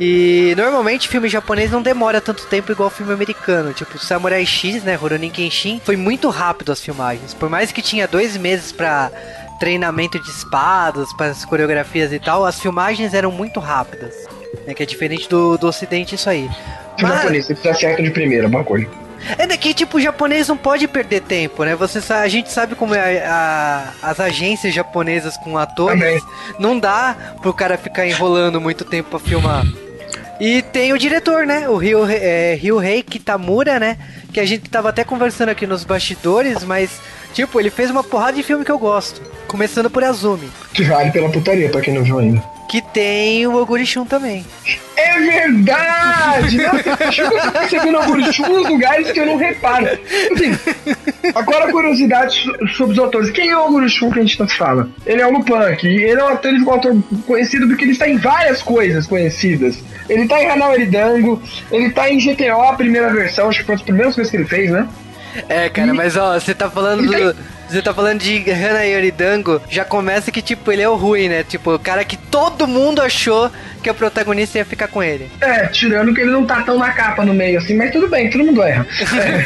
E 0.00 0.54
normalmente 0.56 1.08
filme 1.08 1.28
japonês 1.28 1.70
não 1.70 1.82
demora 1.82 2.22
tanto 2.22 2.46
tempo 2.46 2.72
igual 2.72 2.88
filme 2.88 3.12
americano. 3.12 3.74
Tipo, 3.74 3.98
Samurai 3.98 4.46
X, 4.46 4.82
né? 4.82 4.94
Rurouni 4.94 5.28
Kenshin. 5.28 5.78
Foi 5.84 5.94
muito 5.96 6.30
rápido 6.30 6.72
as 6.72 6.80
filmagens. 6.80 7.34
Por 7.34 7.50
mais 7.50 7.70
que 7.70 7.82
tinha 7.82 8.08
dois 8.08 8.34
meses 8.36 8.72
pra 8.72 9.10
treinamento 9.60 10.18
de 10.18 10.30
espadas, 10.30 11.12
para 11.12 11.26
as 11.26 11.44
coreografias 11.44 12.14
e 12.14 12.18
tal, 12.18 12.46
as 12.46 12.58
filmagens 12.58 13.12
eram 13.12 13.30
muito 13.30 13.60
rápidas. 13.60 14.14
Né, 14.66 14.72
que 14.74 14.82
é 14.82 14.86
diferente 14.86 15.28
do, 15.28 15.58
do 15.58 15.66
ocidente 15.68 16.14
isso 16.14 16.30
aí. 16.30 16.48
Mas- 17.00 17.16
japonês, 17.18 17.46
você 17.46 17.54
precisa 17.54 17.74
certo 17.78 18.02
de 18.02 18.10
primeira, 18.10 18.46
uma 18.48 18.64
coisa. 18.64 18.88
é 19.38 19.46
daqui, 19.46 19.72
tipo, 19.74 19.98
o 19.98 20.00
japonês 20.00 20.48
não 20.48 20.56
pode 20.56 20.88
perder 20.88 21.20
tempo, 21.20 21.62
né? 21.62 21.76
Você 21.76 22.00
a 22.12 22.26
gente 22.26 22.50
sabe 22.50 22.74
como 22.74 22.94
é 22.94 23.22
a- 23.24 23.92
a- 24.02 24.10
as 24.10 24.18
agências 24.18 24.74
japonesas 24.74 25.36
com 25.36 25.58
atores. 25.58 26.00
Também. 26.00 26.20
Não 26.58 26.78
dá 26.78 27.14
pro 27.42 27.52
cara 27.52 27.76
ficar 27.76 28.06
enrolando 28.06 28.58
muito 28.60 28.82
tempo 28.84 29.10
pra 29.10 29.18
filmar. 29.18 29.64
E 30.40 30.62
tem 30.62 30.92
o 30.94 30.98
diretor, 30.98 31.46
né? 31.46 31.68
O 31.68 31.76
Ryo, 31.76 32.06
é, 32.08 32.54
Ryuhei 32.54 33.02
Kitamura, 33.02 33.78
né? 33.78 33.98
Que 34.32 34.40
a 34.40 34.46
gente 34.46 34.70
tava 34.70 34.88
até 34.88 35.04
conversando 35.04 35.50
aqui 35.50 35.66
nos 35.66 35.84
bastidores, 35.84 36.64
mas, 36.64 36.90
tipo, 37.34 37.60
ele 37.60 37.68
fez 37.68 37.90
uma 37.90 38.02
porrada 38.02 38.32
de 38.32 38.42
filme 38.42 38.64
que 38.64 38.72
eu 38.72 38.78
gosto. 38.78 39.20
Começando 39.46 39.90
por 39.90 40.02
Azumi. 40.02 40.48
Que 40.72 40.84
vale 40.84 41.10
pela 41.10 41.28
putaria, 41.28 41.68
pra 41.68 41.82
quem 41.82 41.92
não 41.92 42.02
viu 42.02 42.18
ainda. 42.18 42.42
Que 42.70 42.80
tem 42.80 43.44
o 43.48 43.56
Oguri-Shun 43.60 44.04
também. 44.04 44.46
É 44.96 45.18
verdade! 45.18 46.56
Que 46.56 47.20
eu 47.20 47.42
tô 47.42 47.50
percebendo 47.52 47.98
Oguri-Shun 47.98 48.46
nos 48.48 48.68
lugares 48.68 49.10
que 49.10 49.18
eu 49.18 49.26
não 49.26 49.36
reparo. 49.36 49.86
Assim, 49.86 50.56
agora 51.34 51.72
curiosidade 51.72 52.32
so- 52.44 52.68
sobre 52.76 52.92
os 52.92 52.98
autores. 53.00 53.30
Quem 53.32 53.50
é 53.50 53.56
o 53.58 53.66
Oguri-Shun 53.66 54.12
que 54.12 54.20
a 54.20 54.22
gente 54.22 54.38
tanto 54.38 54.56
fala? 54.56 54.88
Ele 55.04 55.20
é 55.20 55.26
o 55.26 55.32
Lupin, 55.32 55.74
que 55.80 55.88
ele 55.88 56.20
é 56.20 56.24
um 56.24 56.28
ator, 56.28 56.52
um 56.52 56.72
ator 56.72 56.96
conhecido 57.26 57.66
porque 57.66 57.84
ele 57.84 57.90
está 57.92 58.08
em 58.08 58.18
várias 58.18 58.62
coisas 58.62 59.04
conhecidas. 59.04 59.76
Ele 60.08 60.28
tá 60.28 60.40
em 60.40 60.48
Hanao 60.48 60.72
Eridango, 60.72 61.42
ele 61.72 61.90
tá 61.90 62.08
em 62.08 62.18
GTO, 62.18 62.62
a 62.62 62.74
primeira 62.74 63.12
versão, 63.12 63.48
acho 63.48 63.58
que 63.60 63.64
foi 63.66 63.72
uma 63.74 63.78
das 63.78 63.84
primeiras 63.84 64.14
coisas 64.14 64.30
que 64.30 64.36
ele 64.36 64.46
fez, 64.46 64.70
né? 64.70 64.86
É, 65.48 65.68
cara, 65.68 65.92
mas 65.92 66.16
ó, 66.16 66.38
você 66.38 66.54
tá 66.54 66.70
falando 66.70 67.02
do. 67.04 67.36
Você 67.70 67.80
tá 67.80 67.94
falando 67.94 68.18
de 68.18 68.50
Hana 68.50 68.84
Yoridango, 68.84 69.62
já 69.70 69.84
começa 69.84 70.32
que, 70.32 70.42
tipo, 70.42 70.72
ele 70.72 70.82
é 70.82 70.88
o 70.88 70.96
ruim, 70.96 71.28
né? 71.28 71.44
Tipo, 71.44 71.74
o 71.74 71.78
cara 71.78 72.04
que 72.04 72.16
todo 72.16 72.66
mundo 72.66 73.00
achou 73.00 73.48
que 73.80 73.88
o 73.88 73.94
protagonista 73.94 74.58
ia 74.58 74.64
ficar 74.64 74.88
com 74.88 75.00
ele. 75.00 75.30
É, 75.40 75.68
tirando 75.68 76.12
que 76.12 76.20
ele 76.20 76.32
não 76.32 76.44
tá 76.44 76.62
tão 76.62 76.76
na 76.76 76.90
capa 76.90 77.24
no 77.24 77.32
meio 77.32 77.58
assim, 77.58 77.76
mas 77.76 77.92
tudo 77.92 78.08
bem, 78.08 78.28
todo 78.28 78.44
mundo 78.44 78.60
erra. 78.60 78.84
É. 79.14 79.44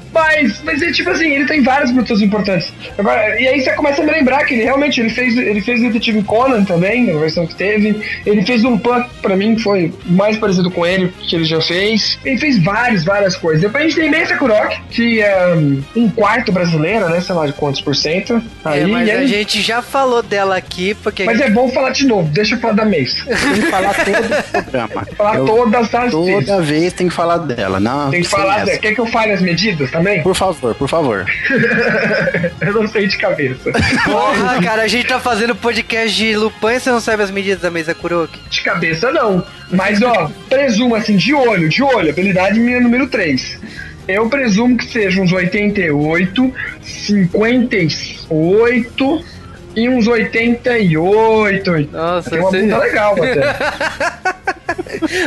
mas, 0.20 0.60
mas 0.62 0.82
é 0.82 0.92
tipo 0.92 1.10
assim, 1.10 1.30
ele 1.32 1.46
tem 1.46 1.62
várias 1.62 1.90
produções 1.90 2.20
importantes. 2.20 2.72
Agora, 2.98 3.40
e 3.40 3.48
aí 3.48 3.60
você 3.60 3.72
começa 3.72 4.02
a 4.02 4.04
me 4.04 4.12
lembrar 4.12 4.44
que 4.44 4.54
ele 4.54 4.64
realmente 4.64 5.00
ele 5.00 5.10
fez, 5.10 5.36
ele 5.36 5.60
fez 5.60 5.80
o 5.80 5.84
Detetive 5.84 6.22
Conan 6.22 6.64
também, 6.64 7.06
na 7.12 7.18
versão 7.18 7.46
que 7.46 7.54
teve. 7.54 8.00
Ele 8.26 8.42
fez 8.44 8.64
um 8.64 8.78
que 8.78 8.90
pra 9.22 9.36
mim, 9.36 9.58
foi 9.58 9.92
mais 10.06 10.36
parecido 10.36 10.70
com 10.70 10.84
ele 10.86 11.12
que 11.20 11.36
ele 11.36 11.44
já 11.44 11.60
fez. 11.60 12.18
Ele 12.24 12.38
fez 12.38 12.62
várias, 12.62 13.04
várias 13.04 13.36
coisas. 13.36 13.62
Depois 13.62 13.84
a 13.84 13.88
gente 13.88 13.96
tem 13.98 14.10
Mesa 14.10 14.36
Kurok, 14.36 14.80
que 14.90 15.20
é 15.20 15.54
um, 15.96 16.10
quarto 16.10 16.52
brasileira, 16.52 17.08
né? 17.08 17.20
Sei 17.20 17.34
lá 17.34 17.46
de 17.46 17.52
quantos 17.54 17.80
por 17.80 17.94
cento. 17.96 18.42
Aí, 18.64 18.80
é, 18.82 18.86
mas 18.86 19.08
e 19.08 19.10
a 19.10 19.14
aí- 19.18 19.26
gente 19.26 19.62
já 19.62 19.80
falou 19.80 20.22
dela 20.22 20.56
aqui, 20.56 20.94
porque. 20.94 21.24
mas 21.24 21.40
é 21.40 21.48
bom 21.50 21.68
falar 21.70 21.90
de 21.90 22.06
novo, 22.06 22.28
deixa 22.30 22.54
eu 22.54 22.58
falar 22.60 22.74
da 22.74 22.84
Mace. 22.84 23.22
Tem 23.26 23.62
que 23.62 23.70
falar 23.70 23.94
todo 23.94 24.24
o 24.24 24.52
programa. 24.62 25.06
Falar 25.16 25.36
Eu- 25.36 25.44
todas 25.46 25.94
as 25.94 26.12
vezes. 26.14 26.46
Toda 26.46 26.62
vez 26.62 26.92
tem 26.92 27.08
que 27.08 27.14
falar 27.14 27.38
dela. 27.38 27.80
Não, 27.80 28.10
Tem 28.10 28.22
que 28.22 28.28
falar. 28.28 28.68
essa. 28.68 28.78
Quer 28.78 28.94
que 28.94 29.00
eu 29.00 29.06
fale 29.06 29.32
as 29.32 29.40
medidas 29.40 29.90
também? 29.90 30.09
Por 30.22 30.34
favor, 30.34 30.74
por 30.74 30.88
favor. 30.88 31.24
eu 32.60 32.72
não 32.72 32.88
sei 32.88 33.06
de 33.06 33.16
cabeça. 33.16 33.70
Porra, 34.04 34.60
cara, 34.62 34.82
a 34.82 34.88
gente 34.88 35.06
tá 35.06 35.20
fazendo 35.20 35.54
podcast 35.54 36.16
de 36.16 36.34
Lupin 36.36 36.74
e 36.74 36.80
você 36.80 36.90
não 36.90 37.00
sabe 37.00 37.22
as 37.22 37.30
medidas 37.30 37.60
da 37.60 37.70
mesa 37.70 37.94
Kuroki? 37.94 38.40
De 38.50 38.62
cabeça 38.62 39.12
não. 39.12 39.44
Mas 39.70 40.02
ó, 40.02 40.30
presumo 40.48 40.94
assim, 40.94 41.16
de 41.16 41.34
olho, 41.34 41.68
de 41.68 41.82
olho, 41.82 42.10
habilidade 42.10 42.58
minha 42.58 42.80
número 42.80 43.06
3. 43.06 43.60
Eu 44.08 44.28
presumo 44.28 44.76
que 44.76 44.86
seja 44.86 45.20
uns 45.20 45.32
88, 45.32 46.54
58 46.82 49.24
e 49.76 49.88
uns 49.88 50.08
88. 50.08 51.88
Nossa, 51.92 52.30
Tem 52.30 52.40
uma 52.40 52.50
bunda 52.50 52.78
legal 52.78 53.14
até. 53.14 53.40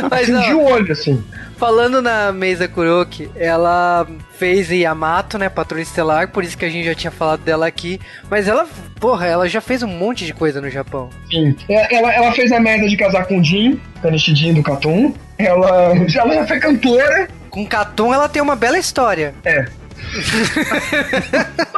Mas 0.10 0.28
assim, 0.30 0.48
de 0.48 0.54
ó, 0.54 0.58
olho, 0.58 0.92
assim. 0.92 1.24
Falando 1.56 2.02
na 2.02 2.32
mesa 2.32 2.68
Kuroki, 2.68 3.30
ela 3.36 4.06
fez 4.38 4.70
Yamato, 4.70 5.38
né, 5.38 5.48
Patrulha 5.48 5.82
Estelar, 5.82 6.28
por 6.28 6.44
isso 6.44 6.56
que 6.58 6.64
a 6.64 6.68
gente 6.68 6.84
já 6.84 6.94
tinha 6.94 7.10
falado 7.10 7.40
dela 7.40 7.66
aqui. 7.66 8.00
Mas 8.30 8.48
ela, 8.48 8.66
porra, 9.00 9.26
ela 9.26 9.48
já 9.48 9.60
fez 9.60 9.82
um 9.82 9.88
monte 9.88 10.26
de 10.26 10.34
coisa 10.34 10.60
no 10.60 10.68
Japão. 10.70 11.10
Sim. 11.30 11.56
É, 11.68 11.94
Ela, 11.96 12.12
ela 12.12 12.32
fez 12.32 12.52
a 12.52 12.60
merda 12.60 12.88
de 12.88 12.96
casar 12.96 13.26
com 13.26 13.38
o 13.38 13.44
Jin, 13.44 13.80
Kanichi 14.02 14.34
Jin 14.34 14.54
do 14.54 14.62
Katum. 14.62 15.14
Ela, 15.38 15.92
ela 16.14 16.34
já 16.34 16.46
foi 16.46 16.58
cantora. 16.58 17.28
Com 17.50 17.66
Katum 17.66 18.12
ela 18.12 18.28
tem 18.28 18.42
uma 18.42 18.56
bela 18.56 18.78
história. 18.78 19.34
É. 19.44 19.64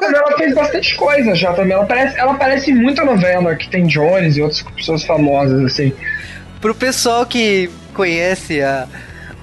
Ela 0.02 0.37
fez 0.38 0.54
bastante 0.54 0.95
coisa 0.97 1.35
já 1.35 1.52
também. 1.52 1.73
Ela 1.73 1.87
parece, 1.87 2.18
ela 2.18 2.35
parece 2.35 2.73
muito 2.73 3.00
a 3.00 3.04
novela 3.04 3.54
que 3.54 3.68
tem 3.68 3.87
Jones 3.87 4.37
e 4.37 4.42
outras 4.42 4.62
pessoas 4.62 5.04
famosas, 5.04 5.64
assim. 5.64 5.92
Pro 6.61 6.75
pessoal 6.75 7.25
que 7.25 7.71
conhece 7.95 8.61
a, 8.62 8.87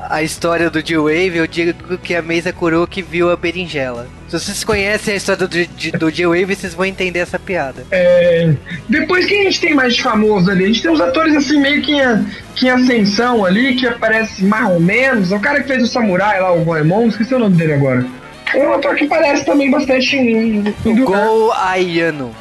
a 0.09 0.23
história 0.23 0.69
do 0.69 0.81
J-Wave, 0.81 1.37
eu 1.37 1.47
digo 1.47 1.97
que 1.97 2.15
a 2.15 2.21
Mesa 2.21 2.51
Kuroki 2.51 3.01
viu 3.01 3.31
a 3.31 3.35
berinjela. 3.35 4.07
Se 4.27 4.39
vocês 4.39 4.63
conhecem 4.63 5.13
a 5.13 5.17
história 5.17 5.47
do, 5.47 6.11
J-Wave, 6.11 6.55
vocês 6.55 6.73
vão 6.73 6.85
entender 6.85 7.19
essa 7.19 7.37
piada. 7.37 7.85
É, 7.91 8.53
depois 8.89 9.25
que 9.25 9.39
a 9.39 9.43
gente 9.43 9.61
tem 9.61 9.73
mais 9.73 9.97
famoso 9.97 10.49
ali, 10.49 10.63
a 10.63 10.67
gente 10.67 10.81
tem 10.81 10.91
uns 10.91 11.01
atores 11.01 11.35
assim 11.35 11.59
meio 11.59 11.81
que 11.81 11.93
em, 11.93 12.25
que 12.55 12.67
em 12.67 12.69
ascensão 12.69 13.45
ali, 13.45 13.75
que 13.75 13.87
aparece 13.87 14.43
mais 14.43 14.69
ou 14.69 14.79
menos. 14.79 15.31
O 15.31 15.39
cara 15.39 15.61
que 15.61 15.67
fez 15.67 15.83
o 15.83 15.87
Samurai 15.87 16.39
lá, 16.39 16.51
o 16.51 16.63
Goemon, 16.63 17.07
esqueci 17.07 17.33
o 17.35 17.39
nome 17.39 17.55
dele 17.55 17.73
agora. 17.73 18.05
É 18.53 18.67
um 18.67 18.73
ator 18.73 18.95
que 18.95 19.07
parece 19.07 19.45
também 19.45 19.71
bastante 19.71 20.15
em, 20.15 20.73
em. 20.85 21.03
Go 21.03 21.51
Ayano. 21.53 22.31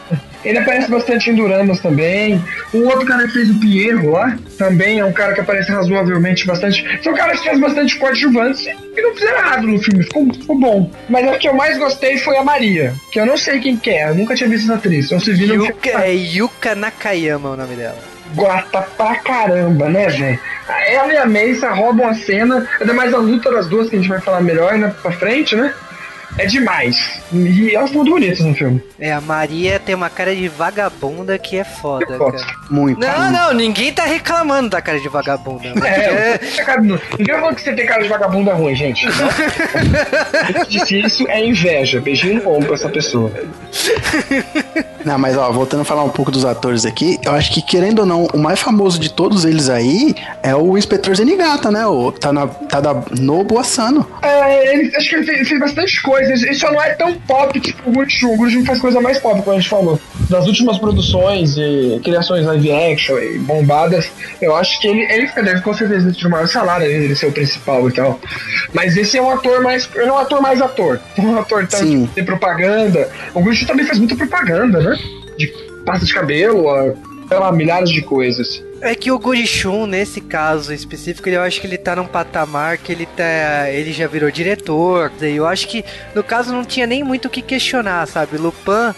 Ele 0.44 0.58
aparece 0.58 0.90
bastante 0.90 1.30
em 1.30 1.34
Duramas 1.34 1.80
também. 1.80 2.42
O 2.72 2.84
outro 2.84 3.06
cara 3.06 3.26
que 3.26 3.32
fez 3.32 3.50
o 3.50 3.60
Pierro 3.60 4.10
lá, 4.10 4.36
também 4.58 4.98
é 4.98 5.04
um 5.04 5.12
cara 5.12 5.34
que 5.34 5.40
aparece 5.40 5.70
razoavelmente 5.70 6.46
bastante. 6.46 6.84
São 7.02 7.14
caras 7.14 7.40
que 7.40 7.46
fazem 7.46 7.60
bastante 7.60 7.96
coadjuvantes 7.96 8.66
e 8.66 9.00
não 9.00 9.14
fizeram 9.14 9.38
errado 9.38 9.66
no 9.66 9.78
filme, 9.78 10.04
ficou, 10.04 10.32
ficou 10.32 10.58
bom. 10.58 10.90
Mas 11.08 11.28
a 11.28 11.38
que 11.38 11.48
eu 11.48 11.54
mais 11.54 11.78
gostei 11.78 12.18
foi 12.18 12.36
a 12.36 12.44
Maria, 12.44 12.94
que 13.10 13.20
eu 13.20 13.26
não 13.26 13.36
sei 13.36 13.60
quem 13.60 13.76
que 13.76 13.90
é, 13.90 14.08
eu 14.08 14.14
nunca 14.14 14.34
tinha 14.34 14.48
visto 14.48 14.64
essa 14.64 14.74
atriz. 14.74 15.10
Eu 15.10 15.20
se 15.20 15.32
vi 15.32 15.44
Yuka, 15.52 15.90
é 16.02 16.14
Yuka 16.14 16.74
Nakayama 16.74 17.50
o 17.50 17.56
nome 17.56 17.74
dela. 17.74 17.98
Gata 18.34 18.82
pra 18.96 19.16
caramba, 19.16 19.88
né, 19.88 20.08
velho? 20.08 20.38
Ela 20.86 21.12
e 21.12 21.16
a 21.16 21.26
Mesa 21.26 21.70
roubam 21.70 22.08
a 22.08 22.14
cena, 22.14 22.66
ainda 22.80 22.94
mais 22.94 23.12
a 23.12 23.18
luta 23.18 23.50
das 23.50 23.68
duas, 23.68 23.90
que 23.90 23.96
a 23.96 23.98
gente 23.98 24.08
vai 24.08 24.20
falar 24.20 24.40
melhor 24.40 24.78
né, 24.78 24.94
pra 25.02 25.12
frente, 25.12 25.54
né? 25.54 25.72
É 26.38 26.46
demais. 26.46 27.20
E 27.32 27.74
elas 27.74 27.90
estão 27.90 28.02
muito 28.02 28.10
bonitas 28.14 28.40
no 28.40 28.54
filme. 28.54 28.82
É, 28.98 29.12
a 29.12 29.20
Maria 29.20 29.78
tem 29.78 29.94
uma 29.94 30.08
cara 30.08 30.34
de 30.34 30.48
vagabunda 30.48 31.38
que 31.38 31.58
é 31.58 31.64
foda, 31.64 32.16
Foda. 32.16 32.38
cara. 32.38 32.54
Muito. 32.70 32.98
Não, 33.00 33.30
não, 33.30 33.52
ninguém 33.54 33.92
tá 33.92 34.04
reclamando 34.04 34.70
da 34.70 34.80
cara 34.80 34.98
de 34.98 35.08
vagabunda. 35.08 35.72
mas 35.74 35.84
É, 35.84 36.04
é- 36.34 36.38
você 36.38 36.64
cara- 36.64 36.80
ninguém 36.80 37.34
falou 37.34 37.54
que 37.54 37.60
você 37.60 37.72
tem 37.74 37.84
cara 37.86 38.02
de 38.02 38.08
vagabunda 38.08 38.54
ruim, 38.54 38.74
gente. 38.74 39.04
Não. 39.06 40.64
disse 40.68 41.00
isso 41.04 41.28
é 41.28 41.44
inveja. 41.44 42.00
Beijinho 42.00 42.42
no 42.42 42.50
ombro 42.50 42.66
pra 42.68 42.74
essa 42.76 42.88
pessoa. 42.88 43.30
Não, 45.04 45.18
mas 45.18 45.36
ó, 45.36 45.50
voltando 45.50 45.80
a 45.80 45.84
falar 45.84 46.04
um 46.04 46.10
pouco 46.10 46.30
dos 46.30 46.44
atores 46.44 46.84
aqui, 46.84 47.18
eu 47.24 47.32
acho 47.32 47.52
que, 47.52 47.62
querendo 47.62 48.00
ou 48.00 48.06
não, 48.06 48.26
o 48.32 48.38
mais 48.38 48.60
famoso 48.60 48.98
de 48.98 49.12
todos 49.12 49.44
eles 49.44 49.68
aí 49.68 50.14
é 50.42 50.54
o 50.54 50.76
Inspetor 50.76 51.14
Zenigata, 51.14 51.70
né? 51.70 51.86
O, 51.86 52.12
tá, 52.12 52.32
na, 52.32 52.46
tá 52.46 52.80
Asano. 53.62 54.06
É, 54.22 54.74
ele, 54.74 54.94
acho 54.96 55.08
que 55.08 55.16
ele 55.16 55.24
fez, 55.24 55.48
fez 55.48 55.60
bastante 55.60 56.02
coisa. 56.02 56.32
Ele 56.32 56.54
só 56.54 56.70
não 56.70 56.82
é 56.82 56.90
tão 56.94 57.14
pop 57.14 57.58
tipo 57.60 57.88
o 57.88 57.92
Gurchun. 57.92 58.34
O 58.34 58.36
Gurchun 58.36 58.64
faz 58.64 58.80
coisa 58.80 59.00
mais 59.00 59.18
pop, 59.18 59.40
como 59.42 59.56
a 59.56 59.60
gente 59.60 59.68
falou. 59.68 60.00
Das 60.28 60.46
últimas 60.46 60.78
produções 60.78 61.56
e 61.56 62.00
criações 62.02 62.44
live 62.46 62.72
action 62.72 63.18
e 63.18 63.38
bombadas, 63.38 64.10
eu 64.40 64.54
acho 64.56 64.80
que 64.80 64.88
ele, 64.88 65.00
ele 65.12 65.26
deve 65.42 65.60
com 65.62 65.74
certeza 65.74 66.12
ter 66.12 66.26
o 66.26 66.30
maior 66.30 66.48
salário, 66.48 66.86
ele 66.86 67.14
ser 67.14 67.26
o 67.26 67.32
principal 67.32 67.88
e 67.88 67.92
tal. 67.92 68.20
Mas 68.72 68.96
esse 68.96 69.16
é 69.16 69.22
um 69.22 69.30
ator 69.30 69.62
mais. 69.62 69.88
Ele 69.94 70.08
é 70.08 70.12
um 70.12 70.18
ator 70.18 70.40
mais 70.40 70.60
ator. 70.60 71.00
Um 71.22 71.38
ator 71.38 71.66
tanto 71.66 71.86
Sim. 71.86 72.10
de 72.14 72.22
propaganda. 72.24 73.08
O 73.32 73.40
Gurchun 73.40 73.64
também 73.64 73.86
faz 73.86 73.98
muita 73.98 74.16
propaganda, 74.16 74.80
né? 74.80 74.91
De 75.46 75.82
pasta 75.84 76.06
de 76.06 76.14
cabelo, 76.14 76.68
a, 76.68 76.94
sei 77.28 77.38
lá, 77.38 77.52
milhares 77.52 77.90
de 77.90 78.02
coisas. 78.02 78.62
É 78.80 78.94
que 78.94 79.12
o 79.12 79.18
Gurishun, 79.18 79.86
nesse 79.86 80.20
caso 80.20 80.72
específico, 80.72 81.28
eu 81.28 81.40
acho 81.40 81.60
que 81.60 81.66
ele 81.66 81.78
tá 81.78 81.94
num 81.94 82.06
patamar 82.06 82.78
que 82.78 82.90
ele 82.90 83.06
tá. 83.06 83.70
Ele 83.70 83.92
já 83.92 84.08
virou 84.08 84.30
diretor. 84.30 85.12
Eu 85.20 85.46
acho 85.46 85.68
que, 85.68 85.84
no 86.14 86.24
caso, 86.24 86.52
não 86.52 86.64
tinha 86.64 86.86
nem 86.86 87.04
muito 87.04 87.26
o 87.26 87.30
que 87.30 87.42
questionar, 87.42 88.06
sabe? 88.08 88.36
Lupin 88.38 88.92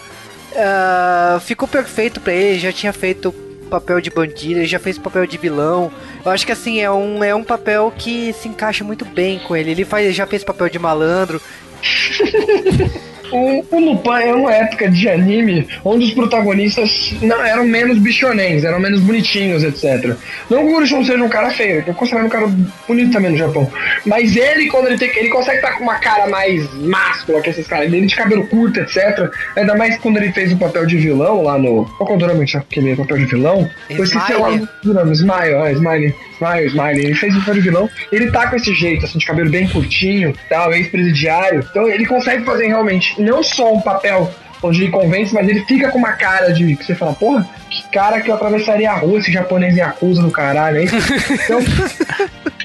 ah, 0.55 1.39
ficou 1.41 1.67
perfeito 1.67 2.19
pra 2.21 2.33
ele, 2.33 2.59
já 2.59 2.71
tinha 2.71 2.93
feito 2.93 3.31
papel 3.69 3.99
de 3.99 4.09
bandido, 4.09 4.59
ele 4.59 4.67
já 4.67 4.79
fez 4.79 4.97
papel 4.97 5.27
de 5.27 5.37
vilão. 5.37 5.91
Eu 6.23 6.31
acho 6.31 6.45
que 6.45 6.51
assim, 6.51 6.79
é 6.79 6.89
um, 6.89 7.23
é 7.23 7.35
um 7.35 7.43
papel 7.43 7.91
que 7.95 8.33
se 8.33 8.47
encaixa 8.47 8.83
muito 8.83 9.03
bem 9.05 9.39
com 9.39 9.55
ele. 9.55 9.71
Ele 9.71 9.85
faz, 9.85 10.15
já 10.15 10.25
fez 10.25 10.43
papel 10.43 10.69
de 10.69 10.79
malandro. 10.79 11.41
O, 13.31 13.65
o 13.69 13.79
Lupin 13.79 14.23
é 14.23 14.33
uma 14.33 14.53
época 14.53 14.89
de 14.89 15.09
anime 15.09 15.67
onde 15.83 16.05
os 16.05 16.13
protagonistas 16.13 17.13
não 17.21 17.43
eram 17.43 17.65
menos 17.65 17.97
bichonens, 17.97 18.63
eram 18.63 18.79
menos 18.79 18.99
bonitinhos, 19.01 19.63
etc. 19.63 20.15
Não 20.49 20.59
que 20.59 20.65
o 20.65 20.73
Gurushun 20.73 21.03
seja 21.03 21.23
um 21.23 21.29
cara 21.29 21.49
feio, 21.51 21.83
eu 21.85 21.93
considero 21.93 22.25
um 22.25 22.29
cara 22.29 22.47
bonito 22.87 23.11
também 23.11 23.31
no 23.31 23.37
Japão. 23.37 23.69
Mas 24.05 24.35
ele, 24.35 24.67
quando 24.67 24.87
ele 24.87 24.97
tem. 24.97 25.09
Ele 25.15 25.29
consegue 25.29 25.57
estar 25.57 25.73
com 25.73 25.83
uma 25.83 25.95
cara 25.95 26.27
mais 26.27 26.71
máscula 26.75 27.41
que 27.41 27.49
esses 27.49 27.67
caras, 27.67 27.91
ele 27.91 28.05
de 28.05 28.15
cabelo 28.15 28.45
curto, 28.47 28.79
etc. 28.79 29.29
Ainda 29.55 29.75
mais 29.75 29.97
quando 29.97 30.17
ele 30.17 30.31
fez 30.31 30.51
o 30.51 30.57
papel 30.57 30.85
de 30.85 30.97
vilão 30.97 31.41
lá 31.43 31.57
no. 31.57 31.85
Qual 31.97 32.07
que 32.07 32.13
é 32.13 32.15
o 32.15 32.19
drama 32.19 32.45
que 32.45 32.79
ele 32.79 32.91
é 32.91 32.95
papel 32.95 33.17
de 33.17 33.25
vilão? 33.25 33.69
Eu 33.89 34.03
esqueci 34.03 34.33
o 34.33 34.49
Smiley. 34.49 34.67
nome 34.83 35.11
Smile, 35.13 35.53
é, 35.53 35.71
Smiley. 35.73 36.15
Smile, 36.35 36.67
Smiley. 36.67 37.05
Ele 37.05 37.15
fez 37.15 37.35
o 37.35 37.39
papel 37.39 37.53
de 37.55 37.61
vilão. 37.61 37.89
Ele 38.11 38.31
tá 38.31 38.47
com 38.47 38.55
esse 38.55 38.73
jeito, 38.73 39.05
assim, 39.05 39.17
de 39.17 39.25
cabelo 39.25 39.49
bem 39.49 39.67
curtinho, 39.67 40.33
tal, 40.49 40.73
ex-presidiário. 40.73 41.65
Então 41.69 41.87
ele 41.87 42.05
consegue 42.05 42.43
fazer 42.43 42.67
realmente 42.67 43.14
não 43.17 43.43
só 43.43 43.73
um 43.73 43.81
papel 43.81 44.29
onde 44.63 44.83
ele 44.83 44.91
convence, 44.91 45.33
mas 45.33 45.47
ele 45.47 45.63
fica 45.65 45.89
com 45.91 45.97
uma 45.97 46.13
cara 46.13 46.51
de 46.51 46.75
que 46.75 46.83
você 46.85 46.95
fala, 46.95 47.13
porra, 47.13 47.47
que 47.69 47.83
cara 47.89 48.21
que 48.21 48.29
eu 48.29 48.35
atravessaria 48.35 48.91
a 48.91 48.95
rua, 48.95 49.19
esse 49.19 49.31
japonês 49.31 49.75
Yakuza 49.75 50.21
do 50.21 50.31
caralho, 50.31 50.79
hein? 50.81 50.87
Então, 51.45 51.59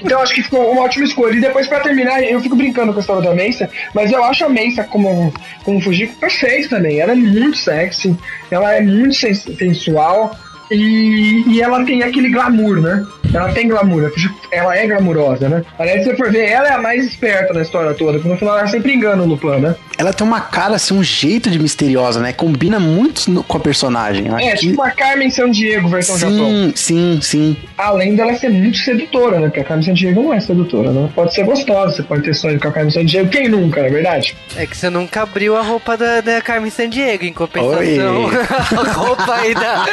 Então 0.03 0.21
acho 0.21 0.33
que 0.33 0.41
ficou 0.41 0.71
uma 0.71 0.81
ótima 0.81 1.05
escolha. 1.05 1.35
E 1.35 1.41
depois, 1.41 1.67
pra 1.67 1.79
terminar, 1.79 2.23
eu 2.23 2.41
fico 2.41 2.55
brincando 2.55 2.91
com 2.91 2.99
a 2.99 3.01
história 3.01 3.21
da 3.21 3.35
Mesa, 3.35 3.69
mas 3.93 4.11
eu 4.11 4.23
acho 4.23 4.45
a 4.45 4.49
Mesa 4.49 4.83
como, 4.83 5.31
como 5.63 5.81
Fujiko 5.81 6.15
perfeita 6.15 6.69
também. 6.69 6.99
Ela 6.99 7.11
é 7.11 7.15
muito 7.15 7.57
sexy, 7.57 8.17
ela 8.49 8.73
é 8.73 8.81
muito 8.81 9.15
sensual. 9.15 10.35
E, 10.71 11.43
e 11.47 11.61
ela 11.61 11.83
tem 11.83 12.01
aquele 12.01 12.29
glamour, 12.29 12.81
né? 12.81 13.05
Ela 13.33 13.51
tem 13.53 13.67
glamour, 13.67 14.11
ela 14.51 14.75
é 14.75 14.87
glamurosa, 14.87 15.47
né? 15.47 15.63
Aliás, 15.79 16.03
se 16.03 16.09
você 16.09 16.17
for 16.17 16.31
ver, 16.31 16.49
ela 16.49 16.67
é 16.67 16.73
a 16.73 16.77
mais 16.77 17.05
esperta 17.05 17.53
na 17.53 17.61
história 17.61 17.93
toda, 17.93 18.13
porque 18.13 18.29
no 18.29 18.37
final 18.37 18.57
ela 18.57 18.67
sempre 18.67 18.93
engana 18.93 19.23
o 19.23 19.25
Lupin, 19.25 19.59
né? 19.59 19.75
Ela 19.97 20.11
tem 20.13 20.25
uma 20.25 20.41
cara, 20.41 20.75
assim, 20.75 20.95
um 20.95 21.03
jeito 21.03 21.49
de 21.49 21.59
misteriosa, 21.59 22.19
né? 22.19 22.33
Combina 22.33 22.79
muito 22.79 23.29
no, 23.29 23.43
com 23.43 23.57
a 23.57 23.59
personagem. 23.59 24.27
Acho 24.29 24.47
é, 24.47 24.51
que... 24.53 24.57
tipo 24.57 24.81
uma 24.81 24.89
Carmen 24.91 25.29
San 25.29 25.51
Diego 25.51 25.87
versão 25.87 26.15
sim, 26.15 26.21
Japão. 26.21 26.73
Sim, 26.75 27.19
sim. 27.21 27.57
Além 27.77 28.15
dela 28.15 28.33
ser 28.33 28.49
muito 28.49 28.77
sedutora, 28.79 29.39
né? 29.39 29.47
Porque 29.47 29.59
a 29.59 29.63
Carmen 29.63 29.85
San 29.85 29.93
Diego 29.93 30.23
não 30.23 30.33
é 30.33 30.39
sedutora, 30.39 30.91
né? 30.91 31.09
Pode 31.13 31.33
ser 31.33 31.43
gostosa, 31.43 31.97
você 31.97 32.03
pode 32.03 32.23
ter 32.23 32.33
sonho 32.33 32.59
com 32.59 32.67
a 32.67 32.71
Carmen 32.71 32.91
San 32.91 33.05
Diego. 33.05 33.29
Quem 33.29 33.47
nunca, 33.47 33.81
na 33.81 33.87
é 33.87 33.91
verdade? 33.91 34.35
É 34.55 34.65
que 34.65 34.75
você 34.75 34.89
nunca 34.89 35.21
abriu 35.21 35.55
a 35.55 35.61
roupa 35.61 35.95
da, 35.95 36.19
da 36.19 36.41
Carmen 36.41 36.71
San 36.71 36.89
Diego, 36.89 37.23
em 37.23 37.33
compensação. 37.33 38.25
a 38.79 38.91
roupa 38.91 39.35
aí 39.35 39.53
da, 39.53 39.85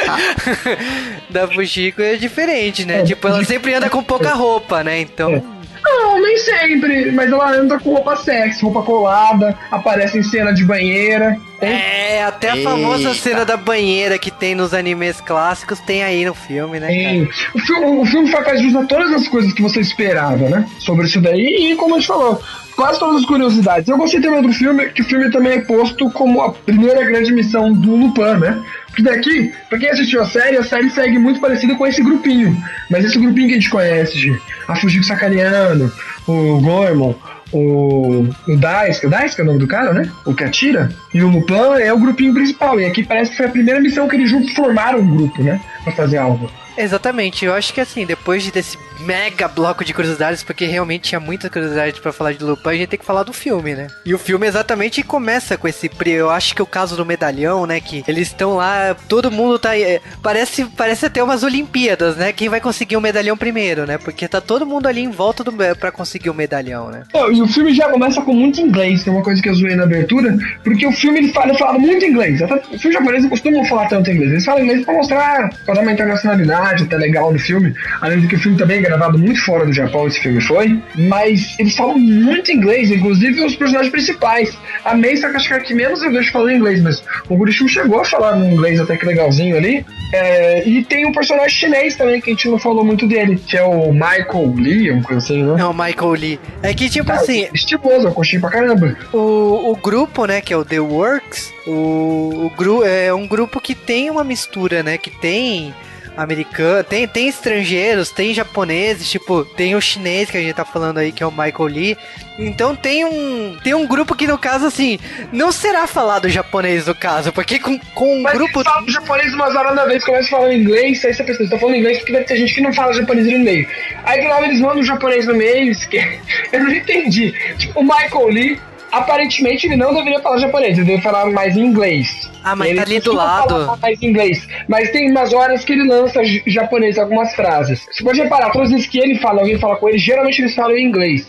da 1.29 1.47
Fujiko 1.47 2.01
é 2.01 2.15
diferente, 2.15 2.83
né? 2.83 3.01
É, 3.01 3.03
tipo, 3.03 3.28
ela 3.29 3.43
sempre 3.45 3.73
anda 3.73 3.89
com 3.89 4.03
pouca 4.03 4.33
roupa, 4.33 4.83
né? 4.83 4.99
Então. 4.99 5.33
É. 5.33 5.59
Não, 5.83 6.21
nem 6.21 6.37
sempre, 6.37 7.11
mas 7.11 7.31
ela 7.31 7.51
anda 7.51 7.79
com 7.79 7.93
roupa 7.93 8.15
sexy, 8.15 8.61
roupa 8.61 8.81
colada, 8.81 9.57
aparece 9.71 10.17
em 10.17 10.23
cena 10.23 10.53
de 10.53 10.65
banheira. 10.65 11.39
É, 11.61 12.23
até 12.23 12.49
a 12.49 12.57
Eita. 12.57 12.69
famosa 12.69 13.13
cena 13.13 13.45
da 13.45 13.57
banheira 13.57 14.17
que 14.17 14.31
tem 14.31 14.55
nos 14.55 14.73
animes 14.73 15.19
clássicos 15.21 15.79
tem 15.79 16.03
aí 16.03 16.25
no 16.25 16.33
filme, 16.33 16.79
né? 16.79 16.87
Sim. 16.87 17.29
O 17.53 17.59
filme, 17.59 17.85
o 18.01 18.05
filme 18.05 18.29
faz 18.29 18.61
jus 18.61 18.75
a 18.75 18.85
todas 18.85 19.11
as 19.13 19.27
coisas 19.27 19.53
que 19.53 19.61
você 19.61 19.79
esperava, 19.79 20.49
né? 20.49 20.65
Sobre 20.79 21.05
isso 21.05 21.21
daí, 21.21 21.71
e 21.71 21.75
como 21.75 21.95
a 21.95 21.99
gente 21.99 22.07
falou, 22.07 22.41
quase 22.79 22.97
todas 22.97 23.17
as 23.17 23.25
curiosidades. 23.25 23.89
Eu 23.89 23.97
gostei 23.97 24.21
também 24.21 24.41
do 24.41 24.53
filme, 24.53 24.85
que 24.89 25.01
o 25.01 25.05
filme 25.05 25.29
também 25.29 25.57
é 25.57 25.59
posto 25.59 26.09
como 26.11 26.41
a 26.41 26.53
primeira 26.53 27.03
grande 27.03 27.33
missão 27.33 27.73
do 27.73 27.93
Lupin, 27.93 28.39
né? 28.39 28.57
Porque 28.87 29.01
daqui, 29.01 29.53
pra 29.67 29.77
quem 29.77 29.89
assistiu 29.89 30.21
a 30.21 30.25
série, 30.25 30.55
a 30.55 30.63
série 30.63 30.89
segue 30.89 31.19
muito 31.19 31.41
parecida 31.41 31.75
com 31.75 31.85
esse 31.85 32.01
grupinho. 32.01 32.55
Mas 32.89 33.03
esse 33.03 33.19
grupinho 33.19 33.47
que 33.47 33.53
a 33.53 33.57
gente 33.57 33.69
conhece, 33.69 34.17
de 34.17 34.41
a 34.65 34.77
Fujiko 34.77 35.03
Sakariano, 35.03 35.91
o 36.25 36.61
Goemon, 36.61 37.13
o, 37.51 38.29
o 38.47 38.57
Daisuke, 38.57 39.09
Daisuke 39.09 39.41
é 39.41 39.43
o 39.43 39.47
nome 39.47 39.59
do 39.59 39.67
cara, 39.67 39.93
né? 39.93 40.09
O 40.25 40.33
que 40.33 40.45
atira. 40.45 40.89
E 41.13 41.21
o 41.21 41.27
Lupin 41.27 41.81
é 41.81 41.91
o 41.91 41.99
grupinho 41.99 42.33
principal. 42.33 42.79
E 42.79 42.85
aqui 42.85 43.03
parece 43.03 43.31
que 43.31 43.37
foi 43.37 43.47
a 43.47 43.51
primeira 43.51 43.81
missão 43.81 44.07
que 44.07 44.15
eles 44.15 44.29
juntos 44.29 44.53
formaram 44.53 44.99
um 44.99 45.17
grupo, 45.17 45.43
né? 45.43 45.59
Pra 45.83 45.91
fazer 45.91 46.17
algo. 46.17 46.49
Exatamente, 46.77 47.45
eu 47.45 47.53
acho 47.53 47.73
que 47.73 47.81
assim, 47.81 48.05
depois 48.05 48.49
desse 48.51 48.77
mega 48.99 49.47
bloco 49.47 49.83
de 49.83 49.93
curiosidades, 49.93 50.43
porque 50.43 50.65
realmente 50.65 51.09
tinha 51.09 51.19
muita 51.19 51.49
curiosidade 51.49 51.99
para 52.01 52.11
falar 52.11 52.33
de 52.33 52.43
Lupin, 52.43 52.69
a 52.69 52.73
gente 52.73 52.87
tem 52.89 52.99
que 52.99 53.05
falar 53.05 53.23
do 53.23 53.33
filme, 53.33 53.75
né? 53.75 53.87
E 54.05 54.13
o 54.13 54.19
filme 54.19 54.45
exatamente 54.47 55.03
começa 55.03 55.57
com 55.57 55.67
esse. 55.67 55.89
Eu 56.05 56.29
acho 56.29 56.55
que 56.55 56.61
é 56.61 56.63
o 56.63 56.67
caso 56.67 56.95
do 56.95 57.05
medalhão, 57.05 57.65
né? 57.65 57.79
Que 57.79 58.03
eles 58.07 58.27
estão 58.27 58.55
lá, 58.55 58.95
todo 59.07 59.31
mundo 59.31 59.57
tá. 59.57 59.77
É, 59.77 60.01
parece, 60.21 60.65
parece 60.65 61.05
até 61.05 61.23
umas 61.23 61.43
Olimpíadas, 61.43 62.17
né? 62.17 62.33
Quem 62.33 62.49
vai 62.49 62.59
conseguir 62.59 62.97
o 62.97 63.01
medalhão 63.01 63.37
primeiro, 63.37 63.85
né? 63.85 63.97
Porque 63.97 64.27
tá 64.27 64.41
todo 64.41 64.65
mundo 64.65 64.87
ali 64.87 65.01
em 65.01 65.11
volta 65.11 65.43
do 65.43 65.49
para 65.77 65.91
conseguir 65.91 66.29
o 66.29 66.33
medalhão, 66.33 66.89
né? 66.89 67.03
Oh, 67.13 67.31
e 67.31 67.41
o 67.41 67.47
filme 67.47 67.73
já 67.73 67.89
começa 67.89 68.21
com 68.21 68.33
muito 68.33 68.61
inglês, 68.61 69.03
que 69.03 69.09
é 69.09 69.11
uma 69.11 69.23
coisa 69.23 69.41
que 69.41 69.49
eu 69.49 69.53
zoei 69.53 69.75
na 69.75 69.83
abertura, 69.83 70.37
porque 70.63 70.85
o 70.85 70.91
filme 70.91 71.19
ele 71.19 71.33
fala, 71.33 71.49
ele 71.49 71.57
fala 71.57 71.77
muito 71.77 72.05
inglês. 72.05 72.41
Até, 72.41 72.55
o 72.55 72.79
filme 72.79 72.93
japonês 72.93 73.23
não 73.23 73.29
costuma 73.29 73.65
falar 73.65 73.87
tanto 73.87 74.09
inglês. 74.09 74.31
Eles 74.31 74.45
falam 74.45 74.63
inglês 74.63 74.85
pra 74.85 74.93
mostrar, 74.93 75.49
pra 75.65 75.73
dar 75.73 75.81
uma 75.81 75.91
internacionalidade 75.91 76.68
personagem 76.69 76.85
até 76.85 76.97
legal 76.97 77.31
no 77.31 77.39
filme, 77.39 77.73
além 78.01 78.19
do 78.19 78.27
que 78.27 78.35
o 78.35 78.39
filme 78.39 78.57
também 78.57 78.77
é 78.77 78.81
gravado 78.81 79.17
muito 79.17 79.43
fora 79.43 79.65
do 79.65 79.73
Japão, 79.73 80.07
esse 80.07 80.19
filme 80.19 80.41
foi, 80.41 80.79
mas 80.95 81.55
eles 81.59 81.75
falam 81.75 81.97
muito 81.97 82.51
inglês, 82.51 82.91
inclusive 82.91 83.43
os 83.43 83.55
personagens 83.55 83.91
principais. 83.91 84.57
A 84.83 84.93
Mei 84.95 85.13
acho 85.13 85.59
que 85.61 85.73
menos 85.73 86.01
eu 86.01 86.11
vejo 86.11 86.31
falando 86.31 86.51
inglês, 86.51 86.81
mas 86.81 87.03
o 87.27 87.35
Gurishim 87.35 87.67
chegou 87.67 87.99
a 87.99 88.05
falar 88.05 88.35
um 88.35 88.51
inglês 88.51 88.79
até 88.79 88.95
que 88.95 89.05
legalzinho 89.05 89.57
ali. 89.57 89.85
É, 90.13 90.67
e 90.67 90.83
tem 90.83 91.05
um 91.05 91.11
personagem 91.11 91.49
chinês 91.49 91.95
também, 91.95 92.19
que 92.19 92.31
a 92.31 92.33
gente 92.33 92.47
não 92.49 92.57
falou 92.57 92.83
muito 92.83 93.07
dele, 93.07 93.39
que 93.47 93.57
é 93.57 93.63
o 93.63 93.91
Michael 93.91 94.53
Lee, 94.55 95.01
coisa 95.01 95.23
assim, 95.23 95.43
né? 95.43 95.61
É 95.61 95.65
o 95.65 95.73
Michael 95.73 96.11
Lee. 96.11 96.39
É 96.63 96.73
que, 96.73 96.89
tipo 96.89 97.07
Cara, 97.07 97.21
assim. 97.21 97.47
Estiloso, 97.53 98.07
eu 98.07 98.11
curti 98.11 98.39
pra 98.39 98.49
caramba. 98.49 98.97
O, 99.13 99.71
o 99.71 99.75
grupo, 99.75 100.25
né, 100.25 100.41
que 100.41 100.53
é 100.53 100.57
o 100.57 100.65
The 100.65 100.79
Works, 100.79 101.51
o, 101.67 102.45
o 102.45 102.51
gru, 102.57 102.83
é 102.83 103.13
um 103.13 103.27
grupo 103.27 103.61
que 103.61 103.75
tem 103.75 104.09
uma 104.09 104.23
mistura, 104.23 104.81
né? 104.81 104.97
Que 104.97 105.11
tem 105.11 105.73
americano, 106.19 106.83
tem, 106.83 107.07
tem 107.07 107.29
estrangeiros, 107.29 108.11
tem 108.11 108.33
japoneses, 108.33 109.09
tipo, 109.09 109.45
tem 109.45 109.73
o 109.73 109.81
chinês 109.81 110.29
que 110.29 110.37
a 110.37 110.41
gente 110.41 110.53
tá 110.53 110.65
falando 110.65 110.97
aí, 110.97 111.13
que 111.13 111.23
é 111.23 111.25
o 111.25 111.31
Michael 111.31 111.65
Lee. 111.65 111.97
Então 112.37 112.75
tem 112.75 113.05
um 113.05 113.57
tem 113.63 113.73
um 113.73 113.87
grupo 113.87 114.15
que 114.15 114.27
no 114.27 114.37
caso 114.37 114.65
assim, 114.65 114.99
não 115.31 115.51
será 115.51 115.87
falado 115.87 116.27
japonês 116.27 116.87
no 116.87 116.95
caso, 116.95 117.31
porque 117.31 117.57
com, 117.57 117.79
com 117.93 118.17
um 118.17 118.21
mas 118.21 118.33
grupo 118.33 118.63
fala 118.63 118.83
japonês 118.87 119.33
umas 119.33 119.55
horas 119.55 119.75
na 119.75 119.85
vez, 119.85 120.03
começa 120.03 120.29
falando 120.29 120.53
inglês, 120.53 121.03
aí 121.05 121.13
você 121.13 121.23
pensa, 121.23 121.49
tá 121.49 121.57
falando 121.57 121.77
inglês 121.77 121.97
porque 121.99 122.11
deve 122.11 122.25
ter 122.25 122.37
gente 122.37 122.53
que 122.53 122.61
não 122.61 122.73
fala 122.73 122.93
japonês 122.93 123.25
no 123.31 123.39
meio. 123.39 123.67
Aí 124.03 124.27
nada 124.27 124.45
eles 124.45 124.59
mandam 124.59 124.79
o 124.79 124.83
japonês 124.83 125.25
no 125.25 125.35
meio, 125.35 125.71
eu 126.51 126.63
não 126.63 126.71
entendi. 126.71 127.33
Tipo, 127.57 127.79
o 127.79 127.83
Michael 127.83 128.27
Lee 128.27 128.61
aparentemente 128.91 129.67
ele 129.67 129.75
não 129.75 129.93
deveria 129.93 130.21
falar 130.21 130.37
japonês, 130.37 130.77
ele 130.77 130.85
deveria 130.85 131.01
falar 131.01 131.25
mais 131.27 131.55
inglês. 131.55 132.28
Ah, 132.43 132.55
mas 132.55 132.69
ele 132.69 132.77
tá 132.77 132.83
ali 132.83 132.99
do 132.99 133.13
lado. 133.13 133.79
mais 133.81 134.01
inglês. 134.01 134.47
Mas 134.67 134.91
tem 134.91 135.11
umas 135.11 135.33
horas 135.33 135.63
que 135.63 135.73
ele 135.73 135.87
lança 135.87 136.21
japonês 136.47 136.97
algumas 136.97 137.33
frases. 137.35 137.87
Você 137.91 138.03
pode 138.03 138.21
reparar, 138.21 138.51
todas 138.51 138.67
as 138.67 138.73
vezes 138.73 138.87
que 138.87 138.99
ele 138.99 139.19
fala, 139.19 139.41
alguém 139.41 139.59
fala 139.59 139.75
com 139.75 139.89
ele, 139.89 139.97
geralmente 139.97 140.41
eles 140.41 140.55
falam 140.55 140.75
em 140.75 140.85
inglês. 140.85 141.27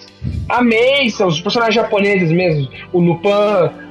A 0.49 0.61
são 1.11 1.29
os 1.29 1.41
personagens 1.41 1.75
japoneses 1.75 2.31
mesmo. 2.31 2.69
O 2.93 3.01
Lupin, 3.01 3.31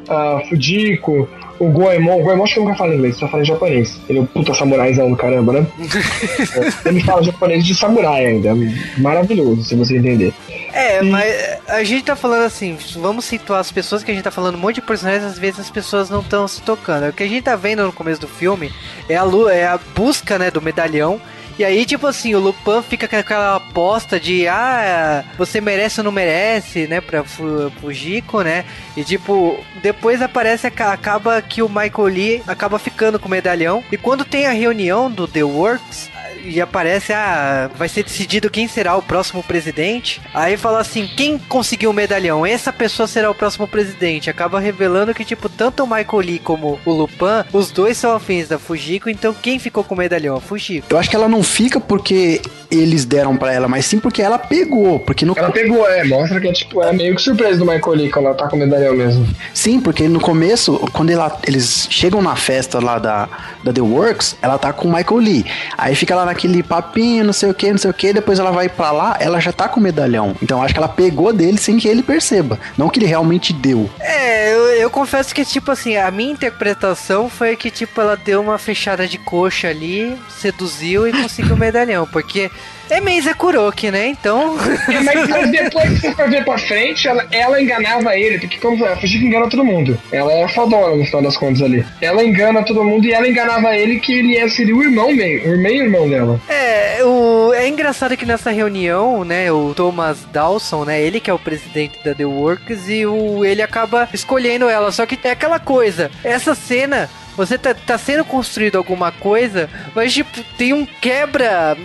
a 0.08 0.42
Fujiko, 0.48 1.28
o 1.60 1.68
Goemon, 1.70 2.22
o 2.22 2.24
Goemon 2.24 2.44
acho 2.44 2.54
que 2.56 2.60
nunca 2.62 2.76
fala 2.76 2.96
inglês, 2.96 3.18
só 3.18 3.28
fala 3.28 3.44
em 3.44 3.46
japonês. 3.46 4.00
Ele 4.08 4.20
é 4.20 4.22
um 4.22 4.26
puta 4.26 4.54
samuraizão 4.54 5.10
do 5.10 5.16
caramba, 5.16 5.54
né? 5.54 5.68
ele 6.86 7.02
fala 7.02 7.22
japonês 7.22 7.66
de 7.66 7.76
samurai 7.76 8.26
ainda. 8.26 8.52
Maravilhoso, 8.98 9.64
se 9.64 9.76
você 9.76 9.98
entender. 9.98 10.34
É, 10.80 11.02
mas 11.02 11.60
a 11.68 11.84
gente 11.84 12.06
tá 12.06 12.16
falando 12.16 12.44
assim, 12.44 12.78
vamos 12.96 13.26
situar 13.26 13.60
as 13.60 13.72
pessoas 13.72 14.04
que 14.04 14.12
a 14.12 14.14
gente 14.14 14.24
tá 14.24 14.32
falando 14.32 14.56
um 14.56 14.60
monte 14.60 14.76
de 14.76 14.82
personagens, 14.82 15.24
às 15.24 15.38
vezes 15.38 15.60
as 15.60 15.70
pessoas 15.70 16.10
não 16.10 16.22
estão 16.22 16.48
se 16.48 16.62
tocando. 16.62 17.10
O 17.10 17.14
que 17.14 17.24
a 17.24 17.28
gente 17.28 17.44
tá 17.44 17.56
vendo 17.56 17.84
no 17.84 17.94
começo 17.94 18.22
do 18.22 18.28
filme 18.28 18.72
é 19.08 19.16
a, 19.18 19.24
é 19.52 19.68
a 19.68 19.78
busca, 19.78 20.40
né, 20.40 20.50
do 20.50 20.62
medalhão 20.62 21.22
e 21.60 21.66
aí, 21.66 21.86
tipo 21.86 22.08
assim, 22.08 22.34
o 22.34 22.40
Lupin 22.40 22.82
fica 22.82 23.06
com 23.06 23.18
aquela 23.18 23.58
aposta 23.58 24.18
de, 24.18 24.48
ah, 24.48 25.26
você 25.38 25.60
merece 25.60 26.00
ou 26.00 26.06
não 26.06 26.12
merece, 26.12 26.88
né, 26.88 27.02
pra 27.02 27.26
Fujiko, 27.26 28.42
né? 28.42 28.64
E 28.96 29.04
tipo, 29.04 29.62
depois 29.84 30.22
aparece, 30.22 30.68
acaba 30.68 31.42
que 31.42 31.62
o 31.62 31.68
Michael 31.68 32.08
Lee 32.08 32.44
acaba 32.48 32.80
ficando 32.80 33.20
com 33.20 33.28
o 33.28 33.32
medalhão. 33.32 33.84
E 33.92 33.98
quando 33.98 34.24
tem 34.24 34.48
a 34.48 34.54
reunião 34.54 35.12
do 35.12 35.28
The 35.28 35.44
Works, 35.44 36.10
e 36.44 36.62
aparece, 36.62 37.14
ah, 37.14 37.70
vai 37.76 37.90
ser 37.90 38.04
decidido 38.04 38.50
quem 38.50 38.68
será 38.68 38.96
o 38.96 39.02
próximo 39.02 39.44
presidente. 39.44 40.22
Aí 40.34 40.58
fala 40.58 40.80
assim, 40.80 41.08
quem 41.16 41.38
conseguiu 41.38 41.92
o 41.92 41.94
medalhão? 41.94 42.46
Essa 42.46 42.72
pessoa 42.72 43.08
será 43.08 43.30
o 43.30 43.36
próximo 43.36 43.68
presidente. 43.68 44.30
Acaba 44.30 44.60
revelando 44.60 45.14
que, 45.14 45.26
tipo, 45.26 45.50
tanto 45.50 45.84
o 45.84 45.88
Michael 45.88 46.20
Lee 46.20 46.40
como 46.40 46.80
o 46.86 46.92
Lupin, 46.92 47.46
os 47.52 47.72
dois 47.72 47.98
são 47.98 48.14
afins 48.14 48.48
da 48.48 48.60
Fujiko, 48.60 49.10
então 49.10 49.34
quem 49.34 49.60
ficou 49.60 49.84
com 49.84 49.96
o 49.96 49.98
medalhão? 49.98 50.36
A 50.36 50.42
Fujiko. 50.42 50.88
Eu 50.90 50.98
acho 50.98 51.10
que 51.10 51.16
ela 51.16 51.28
não 51.28 51.44
fica 51.44 51.80
porque 51.80 52.42
eles 52.72 53.06
deram 53.06 53.36
para 53.36 53.54
ela, 53.54 53.68
mas 53.68 53.86
sim 53.86 54.00
porque 54.00 54.22
ela 54.22 54.38
pegou, 54.38 55.00
porque 55.00 55.26
no... 55.26 55.34
Ela 55.38 55.52
pegou, 55.52 55.88
é, 55.90 56.04
mostra 56.04 56.40
que 56.40 56.48
é, 56.48 56.54
tipo, 56.54 56.84
é 56.84 56.94
meio 56.94 57.16
que 57.16 57.22
surpresa 57.22 57.58
do 57.58 57.66
Michael 57.66 57.96
Lee 57.96 58.10
quando 58.10 58.26
ela 58.28 58.36
tá 58.36 58.48
com 58.48 58.56
o 58.56 58.60
medalhão 58.60 58.96
mesmo. 58.96 59.28
Sim, 59.54 59.80
porque 59.80 60.08
no 60.08 60.20
começo, 60.20 60.78
quando 60.94 61.10
ela, 61.10 61.38
eles 61.48 61.88
chegam 61.90 62.22
na 62.22 62.36
festa 62.36 62.80
lá 62.80 63.00
da, 63.00 63.28
da 63.64 63.74
The 63.74 63.82
Works, 63.82 64.38
ela 64.42 64.58
tá 64.58 64.72
com 64.72 64.88
o 64.88 64.94
Michael 64.94 65.18
Lee. 65.18 65.46
Aí 65.78 65.96
fica 65.96 66.16
lá 66.16 66.26
naquele 66.30 66.64
papinho, 66.64 67.24
não 67.24 67.34
sei 67.34 67.50
o 67.50 67.54
que, 67.54 67.72
não 67.72 67.78
sei 67.78 67.92
o 67.92 67.94
que, 67.94 68.14
depois 68.14 68.40
ela 68.40 68.52
vai 68.52 68.70
para 68.70 68.92
lá, 68.92 69.18
ela 69.20 69.40
já 69.40 69.52
tá 69.52 69.68
com 69.68 69.80
o 69.80 69.84
medalhão. 69.84 70.36
Então 70.42 70.62
acho 70.62 70.74
que 70.74 70.80
ela 70.80 70.88
pegou 70.88 71.34
dele 71.34 71.58
sem 71.58 71.78
que 71.78 71.88
ele 71.88 72.04
perceba, 72.04 72.60
não 72.78 72.90
que 72.90 73.00
ele 73.00 73.06
realmente 73.06 73.54
deu. 73.54 73.90
É, 74.00 74.54
eu, 74.54 74.60
eu 74.76 74.90
confesso 74.90 75.34
que, 75.34 75.44
tipo 75.44 75.72
assim, 75.72 75.98
a 75.98 76.10
minha 76.12 76.32
interpretação 76.32 77.30
foi 77.30 77.56
que, 77.56 77.70
tipo, 77.70 78.00
ela 78.00 78.16
deu 78.16 78.42
uma 78.42 78.58
fechada 78.58 79.08
de 79.08 79.18
coxa 79.18 79.68
ali, 79.68 80.18
seduziu 80.30 81.08
e 81.08 81.12
conseguiu 81.12 81.56
o 81.56 81.58
medalhão, 81.58 82.08
porque 82.08 82.50
é 82.90 83.02
Meisa 83.02 83.34
Kuroki, 83.34 83.92
né? 83.92 84.08
Então. 84.08 84.58
É, 84.90 85.00
mas, 85.02 85.30
mas, 85.30 85.52
depois 85.52 85.90
que 85.90 86.00
você 86.00 86.14
for 86.14 86.30
ver 86.30 86.44
pra 86.44 86.58
frente, 86.58 87.08
ela, 87.08 87.26
ela 87.32 87.62
enganava 87.62 88.16
ele, 88.16 88.40
porque 88.40 88.58
como 88.58 88.84
a 88.86 88.96
Fujiko 88.98 89.26
engana 89.26 89.50
todo 89.50 89.64
mundo. 89.64 90.00
Ela 90.12 90.32
é 90.34 90.48
fodona 90.48 90.96
no 90.96 91.06
final 91.06 91.22
das 91.22 91.38
contas 91.38 91.62
ali. 91.62 91.86
Ela 92.02 92.24
engana 92.24 92.64
todo 92.64 92.84
mundo 92.84 93.06
e 93.06 93.14
ela 93.14 93.28
enganava 93.28 93.76
ele 93.76 94.00
que 94.00 94.14
ele 94.14 94.38
é, 94.38 94.48
seria 94.50 94.76
o 94.76 94.84
irmão 94.84 95.14
meio, 95.14 95.54
o 95.54 95.58
meio 95.58 95.84
irmão 95.84 96.10
dela. 96.10 96.40
É, 96.48 97.04
o, 97.04 97.54
é 97.54 97.68
engraçado 97.68 98.18
que 98.18 98.26
nessa 98.26 98.52
reunião, 98.52 99.24
né, 99.24 99.52
o 99.52 99.74
Thomas 99.74 100.26
Dawson, 100.32 100.86
né, 100.86 101.02
ele 101.02 101.20
que 101.20 101.30
é 101.30 101.34
o 101.34 101.40
presidente 101.40 102.00
da 102.04 102.16
The 102.16 102.26
Works 102.26 102.90
e 102.90 103.06
o, 103.06 103.46
ele 103.46 103.62
acaba 103.62 104.10
escolhendo 104.14 104.70
ela. 104.70 104.92
Só 104.92 105.06
que 105.06 105.20
é 105.28 105.32
aquela 105.32 105.60
coisa, 105.60 106.10
essa 106.24 106.56
cena 106.56 107.10
você 107.38 107.58
tá, 107.58 107.74
tá 107.74 107.98
sendo 107.98 108.26
construído 108.26 108.78
alguma 108.78 109.14
coisa, 109.14 109.70
mas 109.96 110.14
tipo, 110.14 110.30
tem 110.58 110.74
um 110.74 110.86
quebra 110.86 111.78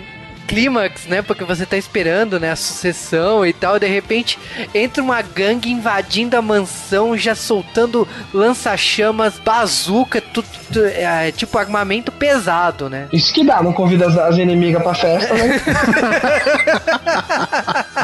clímax, 0.47 1.07
né? 1.07 1.23
Porque 1.23 1.45
você 1.45 1.67
tá 1.67 1.77
esperando, 1.77 2.39
né? 2.39 2.51
A 2.53 2.57
sucessão 2.57 3.45
e 3.45 3.53
tal. 3.53 3.77
E 3.77 3.81
de 3.81 3.87
repente 3.87 4.39
entra 4.75 5.03
uma 5.03 5.21
gangue 5.23 5.71
invadindo 5.71 6.37
a 6.37 6.43
mansão, 6.43 7.17
já 7.17 7.35
soltando 7.35 8.07
lança-chamas, 8.33 9.39
bazuca, 9.39 10.21
tudo, 10.21 10.47
é, 10.85 11.33
tipo 11.33 11.59
armamento 11.59 12.13
pesado, 12.13 12.89
né? 12.89 13.09
Isso 13.13 13.33
que 13.33 13.45
dá, 13.45 13.63
não 13.63 13.73
convida 13.73 14.07
as, 14.07 14.17
as 14.17 14.39
inimigas 14.39 14.83
pra 14.83 14.95
festa, 14.95 15.35
né? 15.35 15.61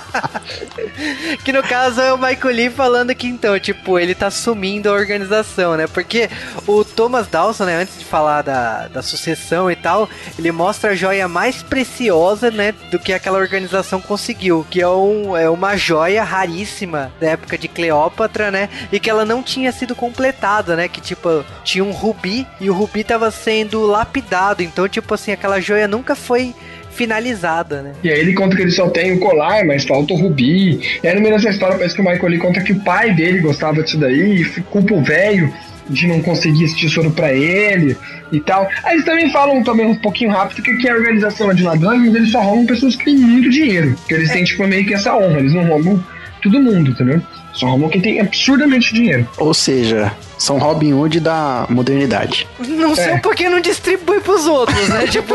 que 1.45 1.53
no 1.53 1.63
caso 1.63 2.01
é 2.01 2.13
o 2.13 2.19
Michael 2.19 2.55
Lee 2.55 2.71
falando 2.71 3.15
que 3.15 3.27
então, 3.27 3.59
tipo, 3.59 3.99
ele 3.99 4.15
tá 4.15 4.31
sumindo 4.31 4.89
a 4.89 4.93
organização, 4.93 5.77
né? 5.77 5.87
Porque 5.87 6.29
o 6.67 6.85
Thomas 6.85 7.27
Dawson, 7.27 7.65
né, 7.65 7.77
antes 7.77 7.99
de 7.99 8.05
falar 8.05 8.43
da, 8.43 8.89
da 8.89 9.03
sucessão 9.03 9.71
e 9.71 9.77
tal, 9.77 10.09
ele 10.39 10.53
mostra 10.53 10.91
a 10.91 10.95
joia 10.95 11.29
mais 11.29 11.63
preciosa, 11.63 12.51
né, 12.51 12.73
do 12.91 12.99
que 12.99 13.13
aquela 13.13 13.39
organização 13.39 14.01
conseguiu, 14.01 14.67
que 14.71 14.81
é, 14.81 14.89
um, 14.89 15.37
é 15.37 15.49
uma 15.49 15.77
joia 15.77 16.23
raríssima 16.23 17.13
da 17.21 17.31
época 17.31 17.57
de 17.57 17.69
Cleópatra, 17.69 18.51
né? 18.51 18.69
E 18.93 18.99
que 18.99 19.11
ela 19.11 19.25
não 19.25 19.43
tinha 19.43 19.73
sido 19.73 19.95
completada, 19.95 20.77
né? 20.77 20.89
Que 20.89 21.01
tipo, 21.01 21.45
tinha 21.65 21.85
um 21.85 21.93
rubi 21.93 22.47
e 22.61 22.69
o 22.69 22.75
rubi 22.75 23.05
tava 23.05 23.31
sendo 23.31 23.87
lapidado, 23.87 24.63
então, 24.63 24.89
tipo 24.89 25.15
assim, 25.15 25.33
aquela 25.33 25.61
joia 25.61 25.89
nunca 25.89 26.15
foi 26.15 26.55
finalizada, 26.91 27.83
né? 27.83 27.93
E 28.03 28.11
aí 28.11 28.21
ele 28.21 28.35
conta 28.35 28.57
que 28.57 28.63
ele 28.63 28.71
só 28.71 28.89
tem 28.89 29.13
o 29.13 29.21
colar, 29.21 29.65
mas 29.65 29.85
falta 29.85 30.13
o 30.13 30.17
rubi. 30.17 30.81
E 31.03 31.09
aí 31.09 31.15
no 31.15 31.21
meio 31.21 31.35
dessa 31.35 31.51
história 31.51 31.77
parece 31.77 31.95
que 31.95 32.01
o 32.01 32.05
Michael 32.05 32.29
Lee 32.29 32.39
conta 32.39 32.61
que 32.61 32.73
o 32.73 32.81
pai 32.81 33.15
dele 33.15 33.41
gostava 33.41 33.83
disso 33.83 33.99
daí, 33.99 34.43
e 34.43 34.45
culpa 34.63 34.95
o 34.95 35.03
velho 35.03 35.53
de 35.89 36.07
não 36.07 36.23
conseguir 36.23 36.65
esse 36.65 36.77
tesouro 36.77 37.11
para 37.11 37.33
ele 37.33 37.97
e 38.33 38.41
tal. 38.41 38.69
Aí 38.85 38.95
eles 38.95 39.05
também 39.05 39.31
falam 39.31 39.63
também 39.63 39.87
um 39.87 39.97
pouquinho 39.97 40.31
rápido 40.31 40.63
que, 40.63 40.77
que 40.77 40.89
a 40.89 40.95
organização 40.95 41.51
é 41.51 41.55
de 41.55 41.63
ladrões, 41.63 42.15
eles 42.15 42.31
só 42.31 42.41
roubam 42.41 42.67
pessoas 42.67 42.97
que 42.97 43.05
têm 43.05 43.17
muito 43.17 43.51
dinheiro. 43.51 43.97
Que 44.07 44.15
eles 44.15 44.31
têm, 44.31 44.45
tipo, 44.45 44.67
meio 44.67 44.87
que 44.87 44.95
essa 44.95 45.17
honra, 45.17 45.41
eles 45.41 45.53
não 45.53 45.67
roubam 45.67 46.03
todo 46.41 46.61
mundo, 46.61 46.91
entendeu? 46.91 47.21
Só 47.53 47.67
roubam 47.67 47.89
quem 47.91 48.01
tem 48.01 48.21
absurdamente 48.21 48.95
dinheiro. 48.95 49.29
Ou 49.37 49.53
seja, 49.53 50.13
são 50.39 50.57
Robin 50.59 50.93
Hood 50.93 51.19
da 51.21 51.67
modernidade. 51.69 52.47
Não 52.61 52.95
sei 52.95 53.15
É. 53.15 53.19
porque 53.19 53.49
não 53.49 53.61
distribui 53.61 54.21
pros 54.21 54.47
outros, 54.47 54.89
né? 54.89 55.07
tipo, 55.11 55.35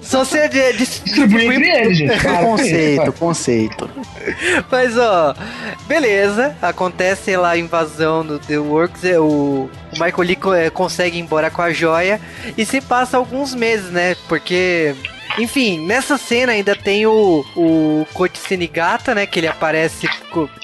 só 0.00 0.24
você 0.24 0.48
de- 0.48 0.72
Distribui 0.78 1.44
entre 1.54 1.68
eles, 1.68 1.98
gente. 1.98 2.14
Isso, 2.16 2.28
conceito, 2.40 3.02
para. 3.02 3.12
conceito. 3.12 3.90
Mas 4.70 4.96
ó, 4.96 5.34
beleza, 5.86 6.56
acontece 6.62 7.36
lá 7.36 7.50
a 7.50 7.58
invasão 7.58 8.24
do 8.24 8.38
The 8.38 8.58
Works, 8.58 9.04
é, 9.04 9.18
o, 9.20 9.68
o 9.68 9.70
Michael 9.92 10.22
Lee 10.22 10.36
co- 10.36 10.54
é, 10.54 10.70
consegue 10.70 11.18
ir 11.18 11.20
embora 11.20 11.50
com 11.50 11.60
a 11.62 11.72
joia 11.72 12.18
e 12.56 12.64
se 12.64 12.80
passa 12.80 13.16
alguns 13.18 13.54
meses, 13.54 13.90
né? 13.90 14.16
Porque. 14.28 14.94
Enfim, 15.38 15.86
nessa 15.86 16.18
cena 16.18 16.52
ainda 16.52 16.74
tem 16.74 17.06
o, 17.06 17.44
o 17.56 18.06
Coach 18.12 18.38
Senigata, 18.38 19.14
né? 19.14 19.26
Que 19.26 19.40
ele 19.40 19.48
aparece. 19.48 20.08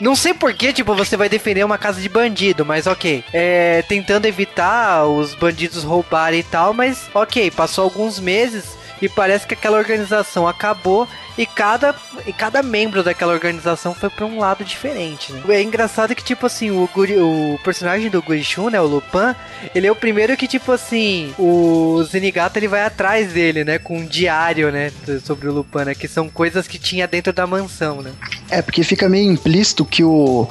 Não 0.00 0.14
sei 0.14 0.34
porquê, 0.34 0.72
tipo, 0.72 0.94
você 0.94 1.16
vai 1.16 1.28
defender 1.28 1.64
uma 1.64 1.78
casa 1.78 2.00
de 2.00 2.08
bandido, 2.08 2.64
mas 2.64 2.86
ok. 2.86 3.24
É, 3.32 3.82
tentando 3.88 4.26
evitar 4.26 5.04
os 5.06 5.34
bandidos 5.34 5.84
roubarem 5.84 6.40
e 6.40 6.44
tal, 6.44 6.72
mas 6.72 7.08
ok, 7.14 7.50
passou 7.50 7.84
alguns 7.84 8.18
meses 8.18 8.76
e 9.00 9.08
parece 9.08 9.46
que 9.46 9.54
aquela 9.54 9.78
organização 9.78 10.48
acabou 10.48 11.06
e 11.36 11.44
cada, 11.46 11.94
e 12.26 12.32
cada 12.32 12.62
membro 12.62 13.02
daquela 13.02 13.32
organização 13.32 13.94
foi 13.94 14.08
pra 14.10 14.24
um 14.26 14.38
lado 14.38 14.64
diferente, 14.64 15.32
né? 15.32 15.42
É 15.48 15.62
engraçado 15.62 16.14
que, 16.14 16.24
tipo 16.24 16.46
assim, 16.46 16.70
o, 16.70 16.88
Guri- 16.94 17.18
o 17.18 17.58
personagem 17.64 18.08
do 18.10 18.22
Gurishun, 18.22 18.70
né, 18.70 18.80
o 18.80 18.86
Lupin, 18.86 19.34
ele 19.74 19.86
é 19.86 19.92
o 19.92 19.96
primeiro 19.96 20.36
que, 20.36 20.46
tipo 20.48 20.72
assim, 20.72 21.34
o 21.38 22.02
Zenigata, 22.04 22.58
ele 22.58 22.68
vai 22.68 22.82
atrás 22.84 23.32
dele, 23.32 23.64
né, 23.64 23.78
com 23.78 23.98
um 23.98 24.06
diário, 24.06 24.70
né, 24.70 24.90
sobre 25.24 25.48
o 25.48 25.52
Lupin, 25.52 25.84
né, 25.84 25.94
que 25.94 26.08
são 26.08 26.28
coisas 26.28 26.66
que 26.66 26.78
tinha 26.78 27.06
dentro 27.06 27.32
da 27.32 27.46
mansão, 27.46 28.02
né? 28.02 28.12
É, 28.50 28.62
porque 28.62 28.82
fica 28.82 29.08
meio 29.08 29.30
implícito 29.30 29.84
que 29.84 30.04
o, 30.04 30.46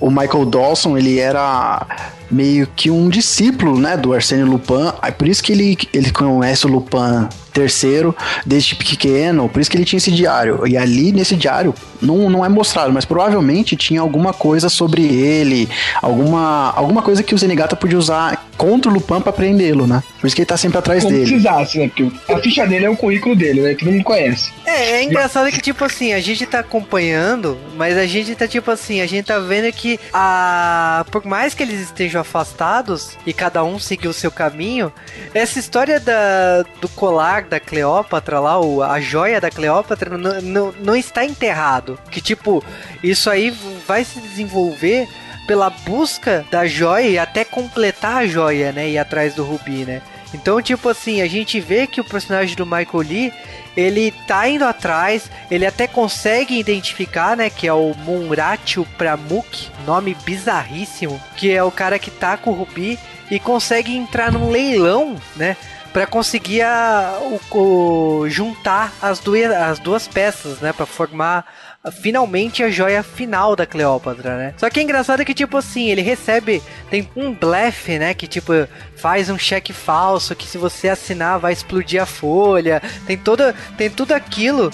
o 0.00 0.10
Michael 0.10 0.44
Dawson, 0.44 0.96
ele 0.98 1.18
era 1.18 1.86
meio 2.30 2.66
que 2.76 2.90
um 2.90 3.08
discípulo, 3.08 3.80
né, 3.80 3.96
do 3.96 4.12
Arsène 4.12 4.42
Lupin. 4.44 4.92
Aí 5.00 5.10
por 5.10 5.26
isso 5.26 5.42
que 5.42 5.50
ele, 5.52 5.78
ele 5.94 6.12
conhece 6.12 6.66
o 6.66 6.68
Lupin 6.68 7.26
terceiro 7.54 8.14
desde 8.44 8.74
pequeno, 8.76 9.48
por 9.48 9.60
isso 9.60 9.70
que 9.70 9.76
ele 9.78 9.84
tinha 9.84 9.96
esse 9.96 10.10
diário. 10.28 10.66
E 10.66 10.76
ali 10.76 11.12
nesse 11.12 11.34
diário 11.34 11.74
não, 12.00 12.28
não 12.28 12.44
é 12.44 12.48
mostrado, 12.48 12.92
mas 12.92 13.04
provavelmente 13.04 13.74
tinha 13.76 14.00
alguma 14.00 14.32
coisa 14.32 14.68
sobre 14.68 15.02
ele, 15.02 15.68
alguma, 16.02 16.72
alguma 16.76 17.02
coisa 17.02 17.22
que 17.22 17.34
o 17.34 17.38
Zenigata 17.38 17.74
podia 17.74 17.98
usar 17.98 18.47
contra 18.58 18.90
o 18.90 18.94
Lupin 18.94 19.20
pra 19.20 19.32
prendê-lo, 19.32 19.86
né? 19.86 20.02
Por 20.20 20.26
isso 20.26 20.34
que 20.34 20.42
ele 20.42 20.46
tá 20.46 20.56
sempre 20.56 20.78
atrás 20.78 21.04
Como 21.04 21.14
dele. 21.14 21.30
precisasse, 21.30 21.78
né? 21.78 21.88
Porque 21.88 22.32
a 22.32 22.38
ficha 22.38 22.66
dele 22.66 22.84
é 22.86 22.90
o 22.90 22.96
currículo 22.96 23.36
dele, 23.36 23.60
né? 23.60 23.74
Que 23.74 23.84
todo 23.84 23.92
mundo 23.92 24.04
conhece. 24.04 24.52
É, 24.66 24.90
é 24.96 25.04
engraçado 25.04 25.50
que, 25.52 25.60
tipo 25.60 25.84
assim, 25.84 26.12
a 26.12 26.20
gente 26.20 26.44
tá 26.44 26.58
acompanhando, 26.58 27.56
mas 27.76 27.96
a 27.96 28.04
gente 28.04 28.34
tá, 28.34 28.48
tipo 28.48 28.68
assim, 28.70 29.00
a 29.00 29.06
gente 29.06 29.26
tá 29.26 29.38
vendo 29.38 29.72
que 29.72 29.98
a. 30.12 31.06
Por 31.10 31.24
mais 31.24 31.54
que 31.54 31.62
eles 31.62 31.80
estejam 31.80 32.20
afastados 32.20 33.16
e 33.24 33.32
cada 33.32 33.62
um 33.62 33.78
seguiu 33.78 34.10
o 34.10 34.14
seu 34.14 34.30
caminho, 34.30 34.92
essa 35.32 35.58
história 35.60 36.00
da, 36.00 36.64
do 36.80 36.88
colar 36.88 37.44
da 37.44 37.60
Cleópatra 37.60 38.40
lá, 38.40 38.60
o, 38.60 38.82
a 38.82 39.00
joia 39.00 39.40
da 39.40 39.50
Cleópatra, 39.50 40.18
não, 40.18 40.40
não, 40.42 40.74
não 40.82 40.96
está 40.96 41.24
enterrado. 41.24 41.96
Que, 42.10 42.20
tipo, 42.20 42.62
isso 43.02 43.30
aí 43.30 43.54
vai 43.86 44.04
se 44.04 44.18
desenvolver 44.20 45.06
pela 45.48 45.68
busca 45.70 46.44
da 46.50 46.64
joia 46.66 47.08
e 47.08 47.18
até 47.18 47.44
completar 47.44 48.18
a 48.18 48.26
joia, 48.26 48.70
né? 48.70 48.88
E 48.90 48.98
atrás 48.98 49.34
do 49.34 49.42
rubi, 49.42 49.84
né? 49.84 50.00
Então, 50.34 50.60
tipo 50.60 50.90
assim, 50.90 51.22
a 51.22 51.26
gente 51.26 51.58
vê 51.58 51.86
que 51.86 52.02
o 52.02 52.04
personagem 52.04 52.54
do 52.54 52.66
Michael 52.66 52.98
Lee, 53.00 53.32
ele 53.74 54.12
tá 54.26 54.46
indo 54.46 54.64
atrás, 54.66 55.30
ele 55.50 55.64
até 55.64 55.86
consegue 55.86 56.58
identificar, 56.58 57.34
né, 57.34 57.48
que 57.48 57.66
é 57.66 57.72
o 57.72 57.94
Munratio 57.96 58.86
Pramuk, 58.98 59.70
nome 59.86 60.14
bizarríssimo, 60.26 61.18
que 61.34 61.50
é 61.50 61.62
o 61.64 61.70
cara 61.70 61.98
que 61.98 62.10
tá 62.10 62.36
com 62.36 62.50
o 62.50 62.54
Rubi 62.54 62.98
e 63.30 63.40
consegue 63.40 63.96
entrar 63.96 64.30
num 64.30 64.50
leilão, 64.50 65.16
né, 65.34 65.56
para 65.94 66.06
conseguir 66.06 66.60
a, 66.60 67.18
o, 67.50 67.58
o- 67.58 68.28
juntar 68.28 68.92
as 69.00 69.18
duas, 69.20 69.50
as 69.50 69.78
duas 69.78 70.06
peças, 70.06 70.60
né, 70.60 70.74
para 70.74 70.84
formar 70.84 71.46
finalmente 71.90 72.62
a 72.62 72.70
joia 72.70 73.02
final 73.02 73.54
da 73.54 73.66
Cleópatra, 73.66 74.36
né? 74.36 74.54
Só 74.56 74.68
que 74.70 74.80
é 74.80 74.82
engraçado 74.82 75.24
que 75.24 75.34
tipo 75.34 75.56
assim, 75.56 75.90
ele 75.90 76.02
recebe 76.02 76.62
tem 76.90 77.08
um 77.16 77.32
blefe, 77.32 77.98
né, 77.98 78.14
que 78.14 78.26
tipo 78.26 78.52
faz 78.96 79.30
um 79.30 79.38
cheque 79.38 79.72
falso 79.72 80.34
que 80.34 80.46
se 80.46 80.58
você 80.58 80.88
assinar 80.88 81.38
vai 81.38 81.52
explodir 81.52 82.02
a 82.02 82.06
folha. 82.06 82.82
Tem 83.06 83.16
toda 83.16 83.54
tem 83.76 83.90
tudo 83.90 84.12
aquilo 84.12 84.70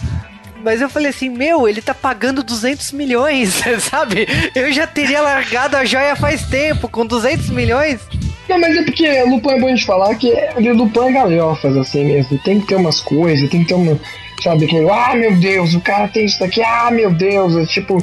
mas 0.64 0.81
eu 0.81 0.88
falei 0.88 1.11
assim, 1.11 1.29
meu, 1.29 1.68
ele 1.68 1.83
tá 1.83 1.92
pagando 1.92 2.42
200 2.42 2.92
milhões, 2.92 3.61
sabe? 3.90 4.27
Eu 4.55 4.72
já 4.72 4.87
teria 4.87 5.20
largado 5.20 5.77
a 5.77 5.85
joia 5.85 6.16
faz 6.16 6.46
tempo, 6.46 6.88
com 6.88 7.05
200 7.05 7.50
milhões. 7.50 8.00
Não, 8.48 8.61
mas 8.61 8.76
é 8.76 8.83
porque 8.83 9.22
Lupin 9.24 9.50
é 9.50 9.61
bom 9.61 9.74
de 9.74 9.85
falar 9.85 10.14
que 10.16 10.30
Lupin 10.74 11.00
é 11.09 11.12
galhofas, 11.12 11.76
assim 11.76 12.04
mesmo. 12.04 12.38
Tem 12.38 12.61
que 12.61 12.66
ter 12.66 12.76
umas 12.76 13.00
coisas, 13.00 13.48
tem 13.48 13.61
que 13.62 13.68
ter 13.68 13.74
uma. 13.74 13.98
Sabe, 14.42 14.66
que, 14.66 14.76
ah 14.90 15.14
meu 15.14 15.35
Deus, 15.37 15.72
o 15.74 15.80
cara 15.80 16.09
tem 16.09 16.26
isso 16.26 16.38
daqui, 16.40 16.62
ah 16.62 16.90
meu 16.90 17.11
Deus. 17.11 17.57
É, 17.57 17.64
tipo, 17.64 17.96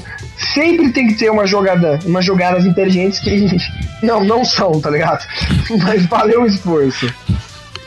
sempre 0.56 0.92
tem 0.92 1.08
que 1.08 1.14
ter 1.16 1.30
uma 1.30 1.46
jogada, 1.46 2.00
umas 2.06 2.26
jogadas 2.26 2.66
inteligentes 2.66 3.20
que 3.20 3.46
não, 4.02 4.24
não 4.24 4.44
são, 4.44 4.80
tá 4.82 4.90
ligado? 4.90 5.24
Mas 5.84 6.06
valeu 6.08 6.42
o 6.44 6.48
esforço. 6.48 7.14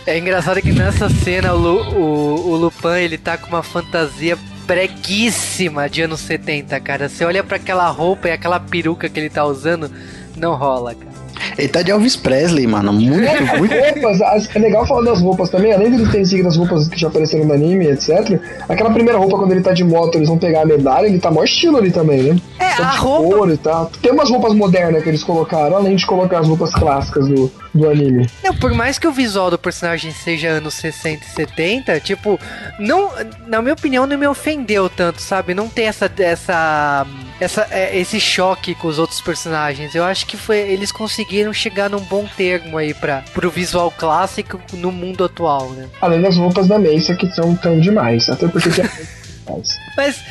É 0.06 0.18
engraçado 0.18 0.60
que 0.60 0.70
nessa 0.70 1.08
cena 1.08 1.54
o, 1.54 1.58
Lu- 1.58 1.90
o, 1.98 2.50
o 2.50 2.56
Lupin 2.56 2.98
ele 3.00 3.18
tá 3.18 3.36
com 3.38 3.48
uma 3.48 3.62
fantasia 3.62 4.38
breguíssima 4.66 5.88
de 5.88 6.02
anos 6.02 6.20
70, 6.20 6.78
cara. 6.80 7.08
Você 7.08 7.24
olha 7.24 7.42
pra 7.42 7.56
aquela 7.56 7.88
roupa 7.88 8.28
e 8.28 8.32
aquela 8.32 8.60
peruca 8.60 9.08
que 9.08 9.18
ele 9.18 9.30
tá 9.30 9.44
usando, 9.44 9.90
não 10.36 10.54
rola, 10.54 10.94
cara. 10.94 11.13
Ele 11.58 11.68
tá 11.68 11.82
de 11.82 11.90
Elvis 11.90 12.16
Presley, 12.16 12.66
mano. 12.66 12.92
Muito, 12.92 13.56
muito. 13.58 13.74
roupas, 13.74 14.20
as- 14.22 14.54
é 14.54 14.58
legal 14.58 14.86
falar 14.86 15.02
das 15.04 15.20
roupas 15.20 15.50
também, 15.50 15.72
além 15.72 15.90
de 15.90 15.96
eles 15.96 16.10
terem 16.10 16.24
seguido 16.24 16.48
as 16.48 16.56
roupas 16.56 16.88
que 16.88 16.98
já 16.98 17.08
apareceram 17.08 17.44
no 17.46 17.52
anime, 17.54 17.86
etc. 17.88 18.38
Aquela 18.68 18.90
primeira 18.90 19.18
roupa, 19.18 19.36
quando 19.38 19.52
ele 19.52 19.60
tá 19.60 19.72
de 19.72 19.84
moto, 19.84 20.16
eles 20.16 20.28
vão 20.28 20.38
pegar 20.38 20.62
a 20.62 20.66
medalha, 20.66 21.06
ele 21.06 21.18
tá 21.18 21.30
maior 21.30 21.44
estilo 21.44 21.76
ali 21.78 21.90
também, 21.90 22.22
né? 22.22 22.36
É, 22.58 22.74
Todo 22.76 22.86
a 22.86 22.90
de 22.90 22.98
roupa- 22.98 23.36
couro 23.36 23.52
e 23.52 23.56
tal. 23.56 23.90
Tem 24.02 24.12
umas 24.12 24.30
roupas 24.30 24.54
modernas 24.54 25.02
que 25.02 25.08
eles 25.08 25.22
colocaram, 25.22 25.76
além 25.76 25.96
de 25.96 26.06
colocar 26.06 26.38
as 26.40 26.48
roupas 26.48 26.72
clássicas 26.72 27.26
do, 27.28 27.50
do 27.74 27.90
anime. 27.90 28.28
Não, 28.42 28.54
por 28.54 28.72
mais 28.72 28.98
que 28.98 29.08
o 29.08 29.12
visual 29.12 29.50
do 29.50 29.58
personagem 29.58 30.12
seja 30.12 30.48
anos 30.48 30.74
60 30.74 31.24
e 31.24 31.28
70, 31.28 32.00
tipo, 32.00 32.38
não, 32.78 33.10
na 33.46 33.60
minha 33.60 33.74
opinião, 33.74 34.06
não 34.06 34.16
me 34.16 34.26
ofendeu 34.26 34.88
tanto, 34.88 35.20
sabe? 35.20 35.54
Não 35.54 35.68
tem 35.68 35.86
essa, 35.86 36.10
essa, 36.18 37.06
essa, 37.40 37.66
é, 37.70 37.98
esse 37.98 38.20
choque 38.20 38.74
com 38.74 38.86
os 38.88 38.98
outros 38.98 39.20
personagens. 39.20 39.94
Eu 39.94 40.04
acho 40.04 40.26
que 40.26 40.36
foi, 40.36 40.58
eles 40.58 40.92
conseguiram 40.92 41.52
chegar 41.52 41.90
num 41.90 42.00
bom 42.00 42.26
termo 42.36 42.78
aí 42.78 42.94
para 42.94 43.24
pro 43.34 43.50
visual 43.50 43.90
clássico 43.90 44.60
no 44.74 44.92
mundo 44.92 45.24
atual, 45.24 45.70
né? 45.70 45.88
Além 46.00 46.20
das 46.20 46.36
roupas 46.36 46.68
da 46.68 46.78
Mesa, 46.78 47.14
que 47.14 47.26
são 47.28 47.56
tão 47.56 47.80
demais. 47.80 48.28
Até 48.28 48.46
porque 48.46 48.68
faz. 49.44 49.78
Mas 49.96 50.22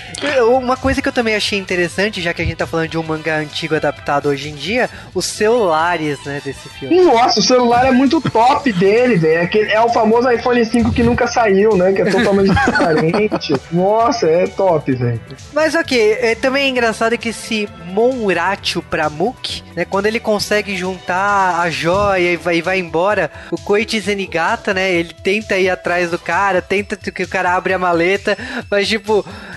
uma 0.48 0.76
coisa 0.76 1.02
que 1.02 1.08
eu 1.08 1.14
também 1.14 1.36
achei 1.36 1.58
interessante, 1.58 2.22
já 2.22 2.34
que 2.34 2.42
a 2.42 2.46
gente 2.46 2.58
tá 2.58 2.68
falando 2.68 2.90
de 2.90 2.98
um 2.98 3.04
mangá 3.04 3.38
antigo 3.38 3.76
adaptado 3.76 4.30
hoje 4.30 4.50
em 4.50 4.56
dia, 4.56 4.90
os 5.14 5.26
celulares, 5.26 6.24
né, 6.26 6.42
desse 6.44 6.70
filme. 6.70 7.02
Nossa, 7.02 7.40
o 7.40 7.44
celular 7.44 7.86
é 7.86 7.92
muito 7.92 8.20
top 8.22 8.72
dele, 8.74 9.16
velho. 9.16 9.50
É 9.54 9.74
É 9.74 9.82
o 9.82 9.90
famoso 9.90 10.30
iPhone 10.30 10.64
5 10.64 10.92
que 10.92 11.04
nunca 11.04 11.28
saiu, 11.28 11.76
né? 11.76 11.92
Que 11.94 12.02
é 12.02 12.06
totalmente 12.06 12.54
transparente. 12.64 13.54
Nossa, 13.72 14.28
é 14.28 14.48
top, 14.48 14.92
velho. 14.94 15.22
Mas 15.54 15.76
ok, 15.76 16.18
é, 16.20 16.36
também 16.36 16.66
é 16.66 16.70
engraçado 16.70 17.18
que 17.18 17.30
esse 17.30 17.68
Monracho 17.88 18.82
Pramuk, 18.82 19.64
né, 19.76 19.86
quando 19.86 20.08
ele 20.08 20.20
consegue 20.20 20.76
juntar 20.76 21.60
a 21.60 21.70
joia 21.70 22.34
e 22.34 22.38
vai, 22.38 22.58
e 22.58 22.62
vai 22.62 22.80
embora, 22.80 23.32
o 23.52 23.58
Koichi 23.58 24.00
Zenigata, 24.00 24.74
né, 24.74 24.92
ele 24.92 25.14
tenta 25.14 25.58
ir 25.58 25.70
atrás 25.70 26.10
do 26.10 26.18
cara, 26.18 26.62
tenta 26.62 26.96
que 26.96 27.24
o 27.24 27.28
cara 27.28 27.56
abre 27.56 27.74
a 27.74 27.80
maleta, 27.80 28.38
mas 28.70 28.88
tipo, 28.88 29.03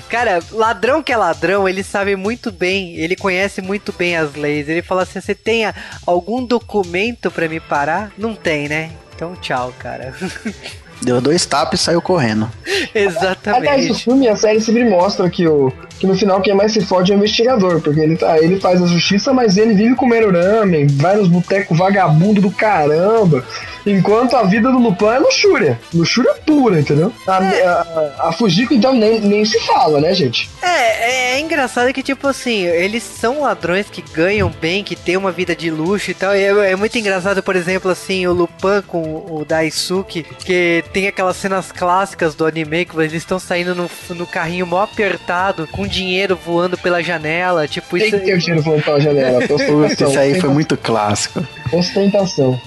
cara, 0.09 0.41
ladrão 0.53 1.03
que 1.03 1.13
é 1.13 1.17
ladrão, 1.17 1.69
ele 1.69 1.83
sabe 1.83 2.17
muito 2.17 2.51
bem, 2.51 2.97
ele 2.97 3.17
conhece 3.17 3.61
muito 3.61 3.93
bem 3.93 4.17
as 4.17 4.35
leis. 4.35 4.69
Ele 4.69 4.83
fala 4.83 5.03
assim: 5.03 5.21
você 5.21 5.35
tem 5.35 5.65
algum 6.07 6.45
documento 6.45 7.31
pra 7.31 7.49
me 7.49 7.61
parar? 7.61 8.11
Não 8.17 8.35
tem, 8.35 8.69
né? 8.69 8.91
Então 9.15 9.35
tchau, 9.37 9.73
cara. 9.79 10.15
Deu 11.03 11.21
dois 11.21 11.45
tapas 11.45 11.81
e 11.81 11.83
saiu 11.83 12.01
correndo. 12.01 12.51
Aliás, 12.67 13.15
o 13.15 13.19
Exatamente. 13.19 13.95
filme 14.03 14.27
e 14.27 14.29
a 14.29 14.37
série 14.37 14.61
sempre 14.61 14.85
mostra 14.85 15.29
que, 15.29 15.47
o, 15.47 15.71
que 15.99 16.07
no 16.07 16.17
final 16.17 16.41
quem 16.41 16.55
mais 16.55 16.73
se 16.73 16.81
fode 16.81 17.13
é 17.13 17.15
o 17.15 17.19
investigador, 17.19 17.81
porque 17.83 18.01
ele, 18.01 18.17
tá, 18.17 18.39
ele 18.39 18.59
faz 18.59 18.83
a 18.83 18.87
justiça, 18.87 19.33
mas 19.33 19.59
ele 19.59 19.75
vive 19.75 19.95
comendo 19.95 20.31
ramen, 20.31 20.87
vai 20.87 21.17
nos 21.17 21.29
botecos 21.29 21.77
vagabundo 21.77 22.41
do 22.41 22.51
caramba, 22.51 23.45
enquanto 23.87 24.37
a 24.37 24.43
vida 24.43 24.71
do 24.71 24.79
Lupin 24.79 25.07
é 25.07 25.19
luxúria. 25.19 25.81
Luxúria 25.95 26.35
pura, 26.45 26.81
entendeu? 26.81 27.13
A, 27.27 27.37
a, 27.39 28.29
a 28.29 28.33
Fujiko, 28.33 28.75
então, 28.75 28.93
nem, 28.95 29.21
nem 29.21 29.45
se 29.45 29.59
fala, 29.61 30.01
né, 30.01 30.13
gente? 30.13 30.51
É, 30.61 30.67
é, 30.67 31.37
é 31.37 31.41
engraçado 31.41 31.93
que, 31.93 32.03
tipo 32.03 32.27
assim, 32.27 32.65
eles 32.65 33.03
são 33.03 33.43
ladrões 33.43 33.89
que 33.89 34.03
ganham 34.13 34.51
bem, 34.61 34.83
que 34.83 34.97
tem 34.97 35.17
uma 35.17 35.31
vida 35.31 35.55
de 35.55 35.71
luxo 35.71 36.11
e 36.11 36.15
tal. 36.15 36.35
E 36.35 36.43
é, 36.43 36.73
é 36.73 36.77
muito 36.77 36.99
engraçado, 36.99 37.43
por 37.43 37.55
exemplo, 37.55 37.91
assim, 37.91 38.27
o 38.27 38.33
Lupin 38.33 38.83
com 38.87 39.03
o 39.03 39.45
Daisuke, 39.47 40.25
que 40.45 40.85
tem 40.93 41.07
aquelas 41.07 41.37
cenas 41.37 41.71
clássicas 41.71 42.35
do 42.35 42.45
anime 42.45 42.85
que 42.85 42.97
eles 42.99 43.13
estão 43.15 43.39
saindo 43.39 43.75
no, 43.75 43.91
no 44.11 44.27
carrinho 44.27 44.67
mó 44.67 44.83
apertado, 44.83 45.69
com 45.69 45.87
dinheiro 45.87 46.37
voando 46.37 46.77
pela 46.77 47.03
janela. 47.03 47.69
Tipo, 47.69 47.97
Tem 47.97 48.09
isso. 48.09 48.19
que 48.19 48.25
ter 48.25 48.35
o 48.35 48.39
dinheiro 48.39 48.63
voando 48.63 48.83
pela 48.83 49.01
janela. 49.01 49.41
Esse 49.91 50.19
aí 50.19 50.41
foi 50.41 50.51
muito 50.51 50.77
clássico. 50.77 51.47
Ostentação. 51.73 52.61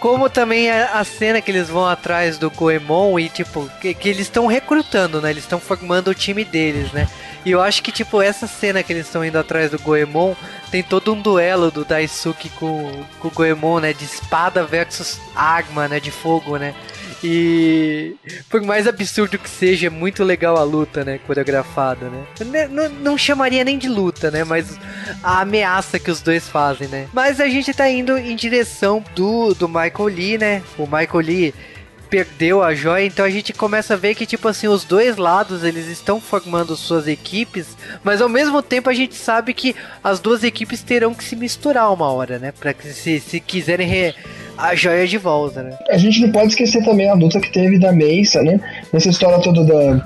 Como 0.00 0.30
também 0.30 0.70
a, 0.70 1.00
a 1.00 1.04
cena 1.04 1.40
que 1.40 1.50
eles 1.50 1.68
vão 1.68 1.86
atrás 1.86 2.38
do 2.38 2.50
Goemon 2.50 3.18
e, 3.18 3.28
tipo, 3.28 3.68
que, 3.80 3.92
que 3.94 4.08
eles 4.08 4.22
estão 4.22 4.46
recrutando, 4.46 5.20
né? 5.20 5.30
Eles 5.30 5.44
estão 5.44 5.58
formando 5.58 6.08
o 6.08 6.14
time 6.14 6.44
deles, 6.44 6.92
né? 6.92 7.08
E 7.44 7.50
eu 7.50 7.60
acho 7.60 7.82
que, 7.82 7.90
tipo, 7.90 8.20
essa 8.22 8.46
cena 8.46 8.82
que 8.82 8.92
eles 8.92 9.06
estão 9.06 9.24
indo 9.24 9.38
atrás 9.38 9.70
do 9.70 9.78
Goemon 9.78 10.34
tem 10.70 10.82
todo 10.82 11.12
um 11.12 11.20
duelo 11.20 11.70
do 11.70 11.84
Daisuke 11.84 12.48
com, 12.50 13.04
com 13.18 13.28
o 13.28 13.30
Goemon, 13.30 13.80
né? 13.80 13.92
De 13.92 14.04
espada 14.04 14.64
versus 14.64 15.20
arma, 15.34 15.88
né? 15.88 15.98
De 15.98 16.10
fogo, 16.10 16.56
né? 16.56 16.74
E 17.22 18.14
por 18.48 18.62
mais 18.62 18.86
absurdo 18.86 19.38
que 19.38 19.48
seja, 19.50 19.88
é 19.88 19.90
muito 19.90 20.22
legal 20.22 20.56
a 20.56 20.62
luta, 20.62 21.04
né? 21.04 21.18
Coreografada, 21.26 22.08
né? 22.08 22.24
N- 22.40 22.68
Não, 22.68 22.88
não 22.88 23.18
chamaria 23.18 23.64
nem 23.64 23.76
de 23.78 23.88
luta, 23.88 24.30
né? 24.30 24.44
Mas 24.44 24.78
a 25.22 25.40
ameaça 25.40 25.98
que 25.98 26.10
os 26.10 26.20
dois 26.20 26.48
fazem, 26.48 26.88
né? 26.88 27.08
Mas 27.12 27.40
a 27.40 27.48
gente 27.48 27.72
tá 27.74 27.88
indo 27.90 28.16
em 28.16 28.36
direção 28.36 29.02
do, 29.14 29.52
do 29.54 29.68
Michael 29.68 30.04
Lee, 30.06 30.38
né? 30.38 30.62
O 30.78 30.84
Michael 30.84 31.20
Lee 31.24 31.54
perdeu 32.08 32.62
a 32.62 32.74
joia, 32.74 33.04
então 33.04 33.22
a 33.22 33.28
gente 33.28 33.52
começa 33.52 33.92
a 33.92 33.96
ver 33.96 34.14
que, 34.14 34.24
tipo 34.24 34.48
assim, 34.48 34.66
os 34.66 34.82
dois 34.82 35.18
lados 35.18 35.62
eles 35.62 35.86
estão 35.88 36.18
formando 36.18 36.74
suas 36.74 37.06
equipes, 37.06 37.76
mas 38.02 38.22
ao 38.22 38.30
mesmo 38.30 38.62
tempo 38.62 38.88
a 38.88 38.94
gente 38.94 39.14
sabe 39.14 39.52
que 39.52 39.76
as 40.02 40.18
duas 40.18 40.42
equipes 40.42 40.82
terão 40.82 41.12
que 41.12 41.22
se 41.22 41.36
misturar 41.36 41.92
uma 41.92 42.10
hora, 42.10 42.38
né? 42.38 42.50
Pra 42.58 42.72
que 42.72 42.88
se, 42.94 43.20
se 43.20 43.38
quiserem 43.40 43.86
re- 43.86 44.14
a 44.58 44.74
joia 44.74 45.06
de 45.06 45.16
volta, 45.16 45.62
né? 45.62 45.78
A 45.88 45.96
gente 45.96 46.20
não 46.20 46.32
pode 46.32 46.48
esquecer 46.48 46.84
também 46.84 47.08
a 47.08 47.14
luta 47.14 47.40
que 47.40 47.50
teve 47.50 47.78
da 47.78 47.92
Mesa, 47.92 48.42
né? 48.42 48.60
Nessa 48.92 49.08
história 49.08 49.38
toda 49.38 49.64
da. 49.64 50.04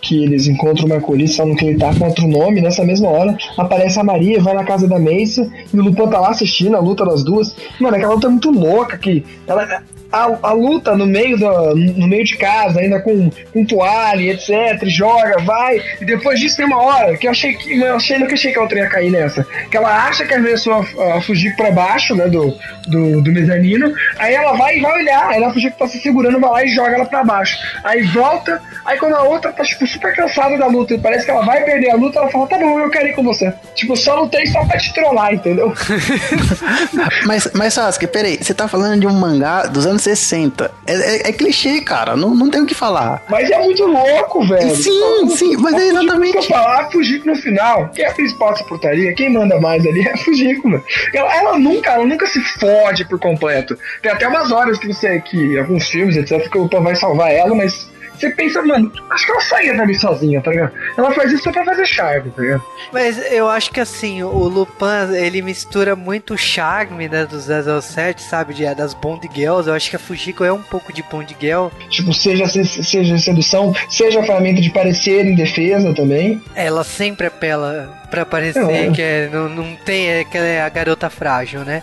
Que 0.00 0.22
eles 0.22 0.46
encontram 0.46 0.84
o 0.84 0.88
Marcolis, 0.88 1.34
falam 1.34 1.56
que 1.56 1.64
ele 1.64 1.78
tá 1.78 1.94
com 1.94 2.04
outro 2.04 2.28
nome. 2.28 2.60
Nessa 2.60 2.84
mesma 2.84 3.08
hora, 3.08 3.36
aparece 3.56 3.98
a 3.98 4.04
Maria, 4.04 4.40
vai 4.40 4.54
na 4.54 4.64
casa 4.64 4.86
da 4.86 4.98
Mesa 4.98 5.50
e 5.72 5.78
o 5.78 5.82
Lupin 5.82 6.06
tá 6.08 6.20
lá 6.20 6.28
assistindo 6.28 6.76
a 6.76 6.80
luta 6.80 7.04
das 7.04 7.24
duas. 7.24 7.56
Mano, 7.80 7.96
aquela 7.96 8.14
luta 8.14 8.26
é 8.26 8.30
muito 8.30 8.50
louca 8.50 8.98
que 8.98 9.24
ela. 9.46 9.82
A, 10.14 10.50
a 10.50 10.52
luta 10.52 10.96
no 10.96 11.06
meio, 11.06 11.36
do, 11.36 11.74
no 11.74 12.06
meio 12.06 12.24
de 12.24 12.36
casa, 12.36 12.80
ainda 12.80 13.00
com, 13.00 13.30
com 13.52 13.64
toalha, 13.64 14.32
etc, 14.32 14.86
joga, 14.86 15.38
vai, 15.42 15.82
e 16.00 16.04
depois 16.04 16.38
disso 16.38 16.56
tem 16.56 16.66
uma 16.66 16.80
hora 16.80 17.16
que 17.16 17.26
eu 17.26 17.32
achei 17.32 17.54
que. 17.54 17.80
Eu 17.80 17.96
achei, 17.96 18.18
nunca 18.18 18.34
achei 18.34 18.52
que 18.52 18.58
a 18.58 18.62
outra 18.62 18.78
ia 18.78 18.88
cair 18.88 19.10
nessa. 19.10 19.44
Que 19.70 19.76
ela 19.76 20.06
acha 20.06 20.24
que 20.24 20.32
arremessou 20.32 20.72
a, 20.72 21.16
a 21.16 21.20
fugir 21.20 21.56
pra 21.56 21.72
baixo, 21.72 22.14
né, 22.14 22.28
do, 22.28 22.56
do, 22.86 23.22
do 23.22 23.32
mezanino, 23.32 23.92
aí 24.16 24.34
ela 24.34 24.52
vai 24.52 24.78
e 24.78 24.80
vai 24.80 25.00
olhar, 25.00 25.28
aí 25.28 25.36
ela 25.36 25.52
fugir 25.52 25.72
que 25.72 25.78
tá 25.78 25.88
se 25.88 25.98
segurando, 25.98 26.40
vai 26.40 26.50
lá 26.50 26.64
e 26.64 26.68
joga 26.68 26.94
ela 26.94 27.06
pra 27.06 27.24
baixo. 27.24 27.58
Aí 27.82 28.02
volta, 28.02 28.60
aí 28.84 28.96
quando 28.98 29.14
a 29.14 29.22
outra 29.22 29.52
tá, 29.52 29.64
tipo, 29.64 29.86
super 29.86 30.14
cansada 30.14 30.56
da 30.56 30.66
luta, 30.66 30.94
e 30.94 30.98
parece 30.98 31.24
que 31.24 31.30
ela 31.30 31.44
vai 31.44 31.64
perder 31.64 31.90
a 31.90 31.96
luta, 31.96 32.20
ela 32.20 32.30
fala, 32.30 32.46
tá 32.46 32.58
bom, 32.58 32.78
eu 32.78 32.90
quero 32.90 33.08
ir 33.08 33.14
com 33.14 33.24
você. 33.24 33.52
Tipo, 33.74 33.96
só 33.96 34.14
lutei 34.20 34.46
só 34.46 34.64
pra 34.64 34.78
te 34.78 34.92
trollar, 34.94 35.34
entendeu? 35.34 35.72
Mas, 37.26 37.50
mas 37.54 37.74
Sasuke, 37.74 38.06
peraí, 38.06 38.38
você 38.40 38.52
tá 38.52 38.68
falando 38.68 39.00
de 39.00 39.06
um 39.06 39.12
mangá 39.12 39.62
dos 39.62 39.86
anos 39.86 40.02
60. 40.04 40.70
É, 40.86 40.92
é- 40.94 41.28
é 41.28 41.32
clichê, 41.32 41.80
cara, 41.80 42.14
não, 42.16 42.34
não 42.34 42.50
tem 42.50 42.60
o 42.62 42.66
que 42.66 42.74
falar. 42.74 43.22
Mas 43.28 43.50
é 43.50 43.58
muito 43.58 43.84
louco, 43.86 44.44
velho. 44.46 44.74
Sim, 44.76 45.28
sim, 45.30 45.56
mas 45.56 45.74
é 45.74 45.88
exatamente. 45.88 46.36
Eu 46.36 46.42
falar, 46.42 46.90
Fujiko 46.90 47.26
no 47.26 47.34
final, 47.36 47.88
quem 47.88 48.04
é 48.04 48.08
a 48.08 48.12
principal 48.14 48.50
dessa 48.52 48.64
portaria, 48.64 49.14
quem 49.14 49.30
manda 49.32 49.58
mais 49.60 49.84
ali 49.86 50.06
é 50.06 50.16
Fujiko, 50.16 50.68
mano. 50.68 50.84
Ela, 51.12 51.34
ela 51.36 51.58
nunca, 51.58 51.90
ela 51.92 52.04
nunca 52.06 52.26
se 52.26 52.40
fode 52.40 53.04
por 53.06 53.18
completo. 53.18 53.76
Tem 54.02 54.12
até 54.12 54.28
umas 54.28 54.52
horas 54.52 54.78
que 54.78 54.86
você, 54.86 55.20
que 55.20 55.58
alguns 55.58 55.88
filmes, 55.88 56.16
etc, 56.16 56.48
que 56.50 56.58
o 56.58 56.62
Lupin 56.62 56.80
vai 56.82 56.94
salvar 56.94 57.32
ela, 57.32 57.54
mas 57.54 57.88
você 58.16 58.30
pensa, 58.30 58.62
mano, 58.62 58.90
acho 59.10 59.26
que 59.26 59.32
ela 59.32 59.40
saía 59.40 59.76
dali 59.76 59.94
sozinha, 59.94 60.40
tá 60.40 60.50
ligado? 60.50 60.72
Ela 60.96 61.10
faz 61.12 61.32
isso 61.32 61.42
só 61.44 61.52
pra 61.52 61.64
fazer 61.64 61.86
charme, 61.86 62.30
tá 62.30 62.42
ligado? 62.42 62.62
Mas 62.92 63.32
eu 63.32 63.48
acho 63.48 63.70
que 63.70 63.80
assim, 63.80 64.22
o 64.22 64.48
Lupin, 64.48 65.14
ele 65.14 65.42
mistura 65.42 65.94
muito 65.96 66.34
o 66.34 66.38
charme, 66.38 67.08
né, 67.08 67.26
dos 67.26 67.44
007, 67.84 68.22
sabe, 68.22 68.54
de, 68.54 68.74
das 68.74 68.94
Bond 68.94 69.28
Girls. 69.34 69.68
Eu 69.68 69.74
acho 69.74 69.90
que 69.90 69.96
a 69.96 69.98
Fujiko 69.98 70.44
é 70.44 70.52
um 70.52 70.62
pouco 70.62 70.92
de 70.92 71.02
Bond 71.02 71.36
Girl. 71.40 71.68
Tipo, 71.90 72.12
seja, 72.12 72.46
seja 72.46 73.18
sedução, 73.18 73.74
seja 73.88 74.22
ferramenta 74.22 74.60
de 74.60 74.70
parecer 74.70 75.26
em 75.26 75.34
defesa 75.34 75.92
também. 75.94 76.42
Ela 76.54 76.84
sempre 76.84 77.26
apela 77.26 78.02
pra 78.10 78.24
parecer 78.24 78.60
É. 78.70 78.90
que 78.90 79.02
é, 79.02 79.28
não, 79.32 79.48
não 79.48 79.76
tem, 79.84 80.08
é, 80.08 80.24
que 80.24 80.38
é 80.38 80.62
a 80.62 80.68
garota 80.68 81.10
frágil, 81.10 81.60
né? 81.60 81.82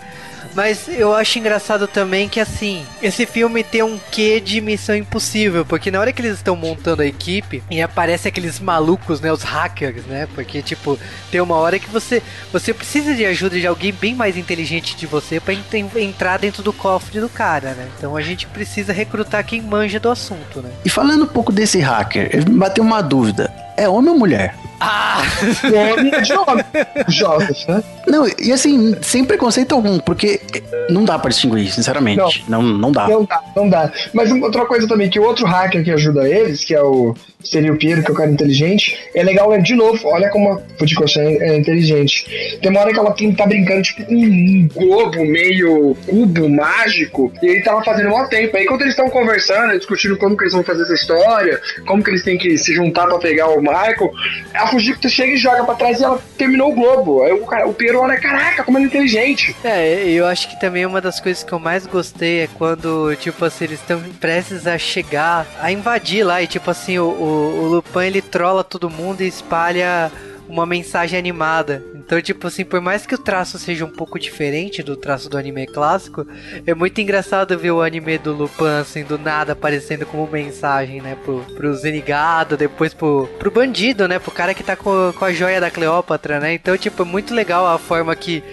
Mas 0.56 0.88
eu 0.88 1.14
acho 1.16 1.40
engraçado 1.40 1.88
também 1.88 2.28
que 2.28 2.40
assim, 2.40 2.86
esse 3.02 3.26
filme 3.26 3.64
tem 3.64 3.84
um 3.84 4.00
quê 4.12 4.40
de 4.40 4.60
missão 4.62 4.96
impossível, 4.96 5.66
porque 5.66 5.90
na 5.92 6.00
hora 6.00 6.12
que 6.12 6.22
eles 6.22 6.36
estão 6.38 6.56
montando 6.56 7.02
a 7.02 7.06
equipe 7.06 7.64
e 7.70 7.82
aparece 7.82 8.28
aqueles 8.28 8.60
malucos, 8.60 9.22
né, 9.22 9.32
os 9.32 9.44
hackers, 9.44 10.06
né? 10.06 10.28
Porque 10.36 10.62
tipo, 10.62 11.00
tem 11.32 11.40
uma 11.42 11.56
hora 11.56 11.80
que 11.80 11.90
você 11.90 12.22
você 12.52 12.74
precisa 12.74 13.14
de 13.16 13.26
ajuda 13.26 13.60
de 13.60 13.68
alguém 13.68 13.94
bem 13.94 14.14
mais 14.16 14.38
inteligente 14.38 14.96
de 14.96 15.06
você 15.08 15.40
pra 15.40 15.54
ent- 15.54 15.96
entrar 15.96 16.38
dentro 16.38 16.62
do 16.64 16.74
cofre 16.74 17.20
do 17.20 17.30
cara, 17.30 17.74
né? 17.74 17.88
Então 17.98 18.16
a 18.18 18.22
gente 18.22 18.46
precisa 18.48 18.92
recrutar 18.94 19.46
quem 19.46 19.62
manja 19.62 20.00
do 20.00 20.10
assunto, 20.10 20.62
né? 20.62 20.70
E 20.84 20.90
falando 20.90 21.24
um 21.24 21.28
pouco 21.28 21.52
desse 21.52 21.80
hacker, 21.80 22.50
bateu 22.52 22.84
uma 22.84 23.02
dúvida. 23.02 23.52
É 23.78 23.88
homem 23.88 24.12
ou 24.12 24.20
mulher? 24.20 24.56
Ah! 24.82 25.22
Nome 25.64 26.10
é 26.10 26.22
de 26.22 26.34
homem. 26.34 26.66
Joseph, 27.08 27.68
né? 27.68 27.84
Não, 28.08 28.28
e 28.40 28.52
assim, 28.52 28.96
sem 29.02 29.24
preconceito 29.24 29.76
algum, 29.76 30.00
porque 30.00 30.42
não 30.90 31.06
dá 31.06 31.20
pra 31.20 31.30
distinguir, 31.30 31.72
sinceramente. 31.72 32.44
Não, 32.48 32.64
não, 32.64 32.92
dá. 32.92 33.08
Não 33.08 33.24
dá, 33.24 33.44
não 33.56 33.70
dá. 33.70 33.92
Mas 34.12 34.32
outra 34.32 34.66
coisa 34.66 34.88
também, 34.88 35.10
que 35.10 35.20
o 35.20 35.24
outro 35.24 35.46
hacker 35.46 35.84
que 35.84 35.92
ajuda 35.92 36.28
eles, 36.28 36.66
que 36.66 36.74
é 36.74 36.82
o 36.82 37.14
seria 37.44 37.72
o 37.72 37.78
Piero, 37.78 38.04
que 38.04 38.10
é 38.10 38.14
o 38.14 38.18
cara 38.18 38.32
inteligente, 38.32 38.98
é 39.14 39.24
legal 39.24 39.52
de 39.62 39.76
novo, 39.76 40.08
olha 40.08 40.30
como 40.30 40.54
a 40.54 40.62
Fujikoshi 40.78 41.20
é, 41.20 41.58
inteligente. 41.58 42.60
Tem 42.62 42.72
uma 42.72 42.82
hora 42.82 42.94
que 42.94 43.00
ela 43.00 43.12
tem, 43.12 43.34
tá 43.34 43.46
brincando, 43.46 43.82
tipo, 43.82 44.04
um, 44.12 44.24
um 44.24 44.70
globo 44.74 45.26
meio 45.26 45.96
cubo 46.08 46.50
mágico, 46.50 47.32
e 47.42 47.48
ele 47.48 47.62
tava 47.62 47.84
fazendo 47.84 48.10
mó 48.10 48.26
tempo. 48.26 48.56
Aí 48.56 48.66
quando 48.66 48.82
eles 48.82 48.94
estão 48.94 49.10
conversando, 49.10 49.78
discutindo 49.78 50.18
como 50.18 50.38
que 50.38 50.44
eles 50.44 50.54
vão 50.54 50.64
fazer 50.64 50.84
essa 50.84 50.94
história, 50.94 51.60
como 51.86 52.04
que 52.04 52.10
eles 52.10 52.24
têm 52.24 52.38
que 52.38 52.58
se 52.58 52.74
juntar 52.74 53.08
pra 53.08 53.18
pegar 53.18 53.50
o 53.50 53.62
Michael, 53.62 54.12
a 54.54 54.68
Fujiko 54.68 55.08
chega 55.10 55.34
e 55.34 55.38
joga 55.38 55.64
pra 55.64 55.76
trás 55.76 56.00
e 56.00 56.04
ela 56.04 56.22
terminou 56.38 56.72
o 56.72 56.76
globo. 56.76 57.24
Aí 57.24 57.34
o, 57.34 57.46
cara, 57.46 57.68
o 57.68 57.74
Piero 57.74 58.00
olha, 58.00 58.20
caraca, 58.20 58.64
como 58.64 58.78
ele 58.78 58.86
é 58.86 58.88
inteligente. 58.88 59.56
É, 59.64 60.04
eu 60.08 60.26
acho 60.26 60.50
que 60.50 60.60
também 60.60 60.86
uma 60.86 61.02
das 61.02 61.20
coisas 61.20 61.44
que 61.44 61.52
eu 61.52 61.60
mais 61.60 61.86
gostei 61.86 62.42
é 62.42 62.48
quando, 62.48 63.16
tipo 63.16 63.44
assim, 63.46 63.66
eles 63.66 63.80
estão 63.80 64.02
prestes 64.20 64.68
a 64.68 64.78
chegar, 64.78 65.48
a 65.60 65.72
invadir 65.72 66.24
lá, 66.24 66.42
e 66.42 66.48
tipo 66.48 66.70
assim, 66.70 66.98
o, 67.00 67.04
o, 67.32 67.68
Lupin 67.68 68.06
ele 68.06 68.22
trola 68.22 68.64
todo 68.64 68.90
mundo 68.90 69.22
e 69.22 69.28
espalha 69.28 70.12
uma 70.48 70.66
mensagem 70.66 71.18
animada. 71.18 71.84
Então, 71.96 72.22
tipo 72.22 72.48
assim, 72.48 72.66
por 72.66 72.82
mais 72.82 73.06
que 73.06 73.16
o 73.16 73.18
traço 73.18 73.58
seja 73.58 73.86
um 73.86 73.90
pouco 73.90 74.20
diferente 74.20 74.84
do 74.84 74.98
traço 74.98 75.30
do 75.30 75.38
anime 75.38 75.66
clássico, 75.66 76.28
é 76.68 76.74
muito 76.74 77.00
engraçado 77.00 77.58
ver 77.58 77.72
o 77.72 77.82
anime 77.82 78.18
do 78.18 78.34
Lupin, 78.34 78.66
assim, 78.82 79.04
do 79.04 79.18
nada 79.18 79.54
aparecendo 79.54 80.06
como 80.06 80.28
mensagem, 80.30 81.00
né? 81.00 81.16
Pro, 81.24 81.40
pro 81.56 81.74
Zenigado, 81.74 82.58
depois 82.58 82.94
pro, 82.94 83.30
pro 83.40 83.50
bandido, 83.50 84.08
né? 84.10 84.20
Pro 84.20 84.32
cara 84.32 84.54
que 84.54 84.64
tá 84.64 84.76
com, 84.76 85.14
com 85.18 85.24
a 85.24 85.32
joia 85.32 85.62
da 85.62 85.72
Cleópatra, 85.72 86.40
né? 86.40 86.54
Então, 86.54 86.78
tipo, 86.78 87.02
é 87.02 87.06
muito 87.06 87.34
legal 87.34 87.66
a 87.66 87.78
forma 87.78 88.14
que 88.14 88.44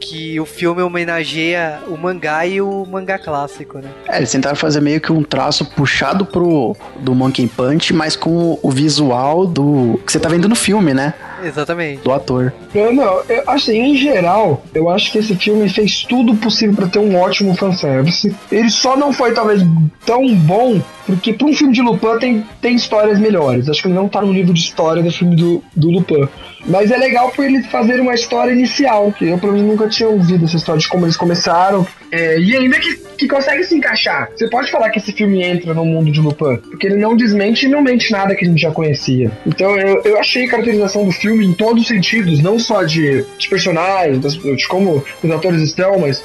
que 0.00 0.40
o 0.40 0.46
filme 0.46 0.82
homenageia 0.82 1.80
o 1.86 1.96
mangá 1.96 2.46
e 2.46 2.60
o 2.60 2.86
mangá 2.86 3.18
clássico, 3.18 3.78
né? 3.78 3.90
É, 4.08 4.16
eles 4.16 4.32
tentaram 4.32 4.56
fazer 4.56 4.80
meio 4.80 5.00
que 5.00 5.12
um 5.12 5.22
traço 5.22 5.64
puxado 5.64 6.24
pro 6.24 6.74
do 7.00 7.14
Monkey 7.14 7.46
Punch, 7.46 7.92
mas 7.92 8.16
com 8.16 8.58
o 8.62 8.70
visual 8.70 9.46
do 9.46 10.00
que 10.04 10.10
você 10.10 10.18
tá 10.18 10.28
vendo 10.28 10.48
no 10.48 10.56
filme, 10.56 10.94
né? 10.94 11.14
Exatamente. 11.44 12.02
Do 12.02 12.12
ator. 12.12 12.52
Eu, 12.74 12.92
não, 12.92 13.22
eu, 13.28 13.42
assim, 13.46 13.78
em 13.78 13.96
geral, 13.96 14.62
eu 14.74 14.88
acho 14.88 15.10
que 15.12 15.18
esse 15.18 15.34
filme 15.34 15.68
fez 15.68 16.04
tudo 16.04 16.34
possível 16.36 16.74
para 16.74 16.88
ter 16.88 16.98
um 16.98 17.16
ótimo 17.16 17.54
fanservice. 17.54 18.34
Ele 18.50 18.70
só 18.70 18.96
não 18.96 19.12
foi, 19.12 19.32
talvez, 19.32 19.62
tão 20.04 20.34
bom, 20.34 20.80
porque 21.06 21.32
pra 21.32 21.46
um 21.46 21.54
filme 21.54 21.72
de 21.72 21.82
Lupin 21.82 22.18
tem, 22.18 22.46
tem 22.60 22.74
histórias 22.74 23.18
melhores. 23.18 23.68
Acho 23.68 23.82
que 23.82 23.88
ele 23.88 23.94
não 23.94 24.08
tá 24.08 24.20
no 24.20 24.32
livro 24.32 24.52
de 24.52 24.60
história 24.60 25.02
do 25.02 25.10
filme 25.10 25.36
do, 25.36 25.62
do 25.74 25.90
Lupin. 25.90 26.28
Mas 26.66 26.90
é 26.90 26.96
legal 26.96 27.30
por 27.30 27.44
eles 27.44 27.66
fazerem 27.66 28.02
uma 28.02 28.14
história 28.14 28.52
inicial, 28.52 29.12
que 29.12 29.28
eu, 29.28 29.38
pelo 29.38 29.52
menos, 29.52 29.68
nunca 29.68 29.88
tinha 29.88 30.08
ouvido 30.08 30.44
essa 30.44 30.56
história 30.56 30.80
de 30.80 30.88
como 30.88 31.06
eles 31.06 31.16
começaram. 31.16 31.86
É, 32.12 32.38
e 32.38 32.56
ainda 32.56 32.78
que, 32.78 32.96
que 33.16 33.28
consegue 33.28 33.64
se 33.64 33.74
encaixar. 33.74 34.28
Você 34.36 34.48
pode 34.48 34.70
falar 34.70 34.90
que 34.90 34.98
esse 34.98 35.12
filme 35.12 35.42
entra 35.42 35.72
no 35.72 35.84
mundo 35.84 36.10
de 36.10 36.20
Lupin, 36.20 36.56
porque 36.56 36.86
ele 36.86 36.96
não 36.96 37.16
desmente 37.16 37.66
e 37.66 37.68
não 37.68 37.82
mente 37.82 38.10
nada 38.12 38.34
que 38.34 38.44
a 38.44 38.48
gente 38.48 38.60
já 38.60 38.70
conhecia. 38.70 39.30
Então 39.46 39.76
eu, 39.78 40.02
eu 40.04 40.18
achei 40.18 40.44
a 40.44 40.50
caracterização 40.50 41.04
do 41.04 41.12
filme 41.12 41.29
em 41.34 41.52
todos 41.52 41.82
os 41.82 41.88
sentidos, 41.88 42.40
não 42.40 42.58
só 42.58 42.82
de, 42.82 43.24
de 43.38 43.48
personagens, 43.48 44.20
de 44.34 44.68
como 44.68 45.04
os 45.22 45.30
atores 45.30 45.62
estão, 45.62 45.98
mas 45.98 46.22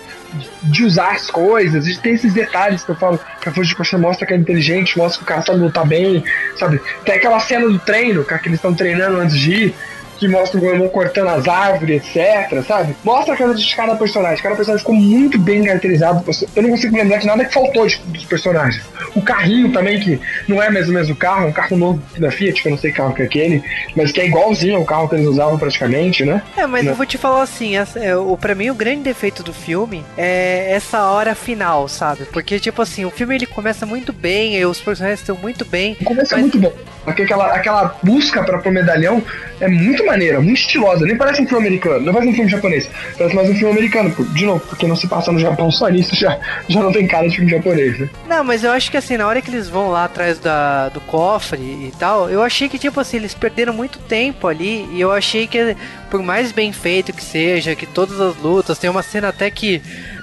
de 0.63 0.83
usar 0.83 1.11
as 1.11 1.29
coisas, 1.29 1.85
de 1.85 1.97
ter 1.99 2.11
esses 2.11 2.33
detalhes 2.33 2.83
que 2.83 2.91
eu 2.91 2.95
falo, 2.95 3.19
que 3.41 3.49
a 3.49 3.53
Costa 3.75 3.97
mostra 3.97 4.25
que 4.25 4.33
é 4.33 4.37
inteligente, 4.37 4.97
mostra 4.97 5.19
que 5.19 5.23
o 5.23 5.27
cara 5.27 5.41
sabe 5.41 5.59
lutar 5.59 5.85
bem, 5.85 6.23
sabe? 6.57 6.81
Tem 7.05 7.15
aquela 7.15 7.39
cena 7.39 7.67
do 7.67 7.79
treino, 7.79 8.23
que 8.23 8.33
eles 8.33 8.57
estão 8.57 8.73
treinando 8.73 9.17
antes 9.17 9.37
de 9.37 9.51
ir, 9.51 9.75
que 10.17 10.27
mostra 10.27 10.57
o 10.57 10.61
Goemon 10.61 10.87
cortando 10.89 11.27
as 11.29 11.47
árvores, 11.47 12.03
etc, 12.15 12.63
sabe? 12.65 12.95
Mostra 13.03 13.33
a 13.33 13.37
casa 13.37 13.53
de 13.55 13.75
cada 13.75 13.95
personagem. 13.95 14.41
Cada 14.43 14.55
personagem 14.55 14.79
ficou 14.85 14.95
muito 14.95 15.37
bem 15.39 15.63
caracterizado. 15.63 16.23
Eu 16.55 16.63
não 16.63 16.69
consigo 16.69 16.95
lembrar 16.95 17.17
de 17.17 17.25
nada 17.27 17.43
que 17.45 17.53
faltou 17.53 17.85
de, 17.87 17.97
dos 18.05 18.23
personagens. 18.25 18.83
O 19.15 19.21
carrinho 19.21 19.71
também, 19.71 19.99
que 19.99 20.19
não 20.47 20.61
é 20.61 20.69
mesmo 20.69 20.91
o 20.91 20.95
mesmo 20.95 21.15
carro, 21.15 21.45
é 21.45 21.49
um 21.49 21.51
carro 21.51 21.77
novo 21.77 22.01
da 22.17 22.31
Fiat, 22.31 22.61
que 22.61 22.67
eu 22.67 22.71
não 22.71 22.77
sei 22.77 22.91
que 22.91 22.97
carro 22.97 23.13
que 23.13 23.21
é 23.21 23.25
aquele, 23.25 23.63
mas 23.95 24.11
que 24.11 24.21
é 24.21 24.25
igualzinho 24.25 24.77
ao 24.77 24.85
carro 24.85 25.07
que 25.09 25.15
eles 25.15 25.27
usavam 25.27 25.57
praticamente, 25.57 26.23
né? 26.25 26.41
É, 26.57 26.65
mas 26.65 26.83
Né? 26.85 26.91
eu 26.91 26.95
vou 26.95 27.05
te 27.05 27.17
falar 27.17 27.41
assim, 27.43 27.77
essa- 27.77 27.99
é, 27.99 28.15
o, 28.15 28.37
pra 28.37 28.55
mim 28.55 28.69
o 28.69 28.75
grande 28.75 29.01
defeito 29.03 29.43
do 29.43 29.53
filme 29.53 30.03
é 30.17 30.71
essa 30.71 31.03
hora 31.09 31.35
final, 31.35 31.87
sabe? 31.87 32.25
Porque, 32.25 32.59
tipo 32.59 32.81
assim, 32.81 33.05
o 33.05 33.11
filme 33.11 33.35
ele 33.35 33.44
começa 33.55 33.85
muito 33.85 34.11
bem, 34.11 34.63
os 34.65 34.81
personagens 34.81 35.21
estão 35.21 35.35
muito 35.37 35.63
bem, 35.65 35.95
é 35.99 36.13
Mas- 36.13 36.31
muito 36.33 36.59
bom. 36.59 36.73
Porque 37.05 37.21
Aquela, 37.21 37.53
aquela 37.53 37.95
busca 38.01 38.43
pra 38.43 38.57
pro 38.57 38.71
medalhão 38.71 39.21
é 39.61 39.67
muito 39.67 40.03
maneira, 40.05 40.41
muito 40.41 40.57
estilosa. 40.59 41.05
Nem 41.05 41.15
parece 41.15 41.39
um 41.41 41.47
filme 41.47 41.67
americano, 41.67 42.03
não 42.03 42.11
parece 42.11 42.31
um 42.31 42.35
filme 42.35 42.49
japonês. 42.49 42.89
Parece 43.15 43.35
mais 43.35 43.47
um 43.49 43.53
filme 43.55 43.71
americano. 43.73 44.09
De 44.33 44.43
novo, 44.43 44.59
porque 44.67 44.87
não 44.87 44.95
se 44.95 45.07
passa 45.07 45.31
no 45.31 45.37
Japão 45.39 45.69
só 45.71 45.87
nisso, 45.87 46.15
já, 46.15 46.39
já 46.67 46.81
não 46.81 46.91
tem 46.91 47.05
cara 47.07 47.29
de 47.29 47.35
filme 47.35 47.51
japonês, 47.51 47.99
né? 47.99 48.09
Não, 48.27 48.43
mas 48.43 48.63
eu 48.63 48.71
acho 48.71 48.89
que 48.89 48.97
assim, 48.97 49.17
na 49.17 49.27
hora 49.27 49.39
que 49.39 49.51
eles 49.51 49.69
vão 49.69 49.89
lá 49.91 50.05
atrás 50.05 50.39
da, 50.39 50.89
do 50.89 50.99
cofre 51.01 51.61
e 51.61 51.93
tal, 51.99 52.27
eu 52.27 52.41
achei 52.41 52.67
que, 52.67 52.79
tipo 52.79 52.99
assim, 52.99 53.17
eles 53.17 53.35
perderam 53.35 53.71
muito 53.71 53.99
tempo 53.99 54.47
ali. 54.47 54.87
E 54.91 54.99
eu 54.99 55.11
achei 55.11 55.45
que, 55.45 55.77
por 56.09 56.23
mais 56.23 56.51
bem 56.51 56.73
feito 56.73 57.13
que 57.13 57.23
seja, 57.23 57.75
que 57.75 57.85
todas 57.85 58.19
as 58.19 58.35
lutas, 58.37 58.79
tem 58.79 58.89
uma 58.89 59.03
cena 59.03 59.29
até 59.29 59.49
que. 59.51 59.79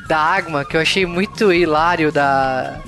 Da 0.08 0.18
Agma, 0.18 0.64
que 0.64 0.76
eu 0.76 0.80
achei 0.80 1.06
muito 1.06 1.52
hilário 1.52 2.10
da. 2.10 2.80